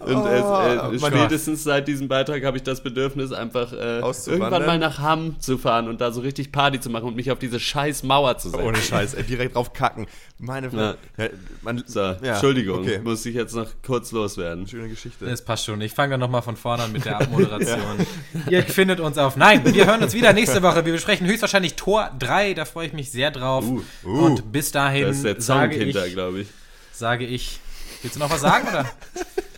Und 0.00 0.26
es, 0.26 0.40
äh, 0.40 1.00
Mann. 1.00 1.12
spätestens 1.12 1.64
seit 1.64 1.88
diesem 1.88 2.08
Beitrag 2.08 2.44
habe 2.44 2.56
ich 2.56 2.62
das 2.62 2.82
Bedürfnis, 2.82 3.32
einfach 3.32 3.72
äh, 3.72 3.98
irgendwann 4.00 4.66
mal 4.66 4.78
nach 4.78 4.98
Hamm 4.98 5.36
zu 5.40 5.58
fahren 5.58 5.88
und 5.88 6.00
da 6.00 6.10
so 6.12 6.20
richtig 6.20 6.52
Party 6.52 6.80
zu 6.80 6.90
machen 6.90 7.06
und 7.08 7.16
mich 7.16 7.30
auf 7.30 7.38
diese 7.38 7.58
scheiß 7.60 8.02
Mauer 8.02 8.38
zu 8.38 8.50
setzen. 8.50 8.64
Ohne 8.64 8.78
Scheiß, 8.78 9.14
ey, 9.14 9.22
direkt 9.24 9.54
drauf 9.56 9.72
kacken. 9.72 10.06
Meine 10.38 10.70
Frage. 10.70 10.98
Ja, 11.16 11.26
man, 11.62 11.84
So, 11.86 12.00
ja, 12.00 12.16
Entschuldigung, 12.22 12.80
Okay. 12.80 12.98
muss 13.02 13.24
ich 13.26 13.34
jetzt 13.34 13.54
noch 13.54 13.68
kurz 13.86 14.10
loswerden. 14.12 14.66
Schöne 14.66 14.88
Geschichte. 14.88 15.24
Das 15.24 15.44
passt 15.44 15.66
schon. 15.66 15.80
Ich 15.80 15.92
fange 15.92 16.12
dann 16.12 16.20
nochmal 16.20 16.42
von 16.42 16.56
vorne 16.56 16.82
an 16.82 16.92
mit 16.92 17.04
der 17.04 17.20
Abmoderation. 17.20 17.78
Ihr 18.50 18.62
findet 18.64 18.98
uns 19.00 19.18
auf. 19.18 19.36
Nein, 19.36 19.62
wir 19.64 19.86
hören 19.86 20.02
uns 20.02 20.14
wieder 20.14 20.32
nächste 20.32 20.62
Woche. 20.62 20.84
Wir 20.84 20.92
besprechen 20.92 21.26
höchstwahrscheinlich 21.28 21.74
Tor 21.76 22.10
3. 22.18 22.54
Da 22.54 22.64
freue 22.64 22.88
ich 22.88 22.92
mich 22.92 23.10
sehr 23.12 23.30
drauf. 23.30 23.64
uh. 23.64 23.82
Und 24.04 24.50
bis 24.50 24.72
dahin 24.72 25.02
Da 25.04 25.08
ist 25.10 25.24
der 25.24 25.34
Song 25.34 25.42
sage, 25.58 25.76
hinter, 25.76 26.06
ich, 26.06 26.12
glaube 26.14 26.40
ich. 26.40 26.48
sage 26.92 27.24
ich. 27.24 27.60
Willst 28.02 28.16
du 28.16 28.20
noch 28.20 28.30
was 28.30 28.40
sagen? 28.40 28.66
Oder? 28.68 28.90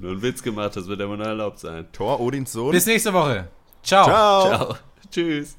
Nur 0.00 0.12
einen 0.12 0.22
Witz 0.22 0.42
gemacht, 0.42 0.74
das 0.76 0.86
wird 0.86 0.98
immer 1.00 1.18
nur 1.18 1.26
erlaubt 1.26 1.58
sein. 1.58 1.86
Thor, 1.92 2.20
Odins 2.20 2.52
Sohn. 2.52 2.72
Bis 2.72 2.86
nächste 2.86 3.12
Woche. 3.12 3.48
Ciao. 3.82 4.06
Ciao. 4.06 4.46
Ciao. 4.46 4.76
Tschüss. 5.10 5.56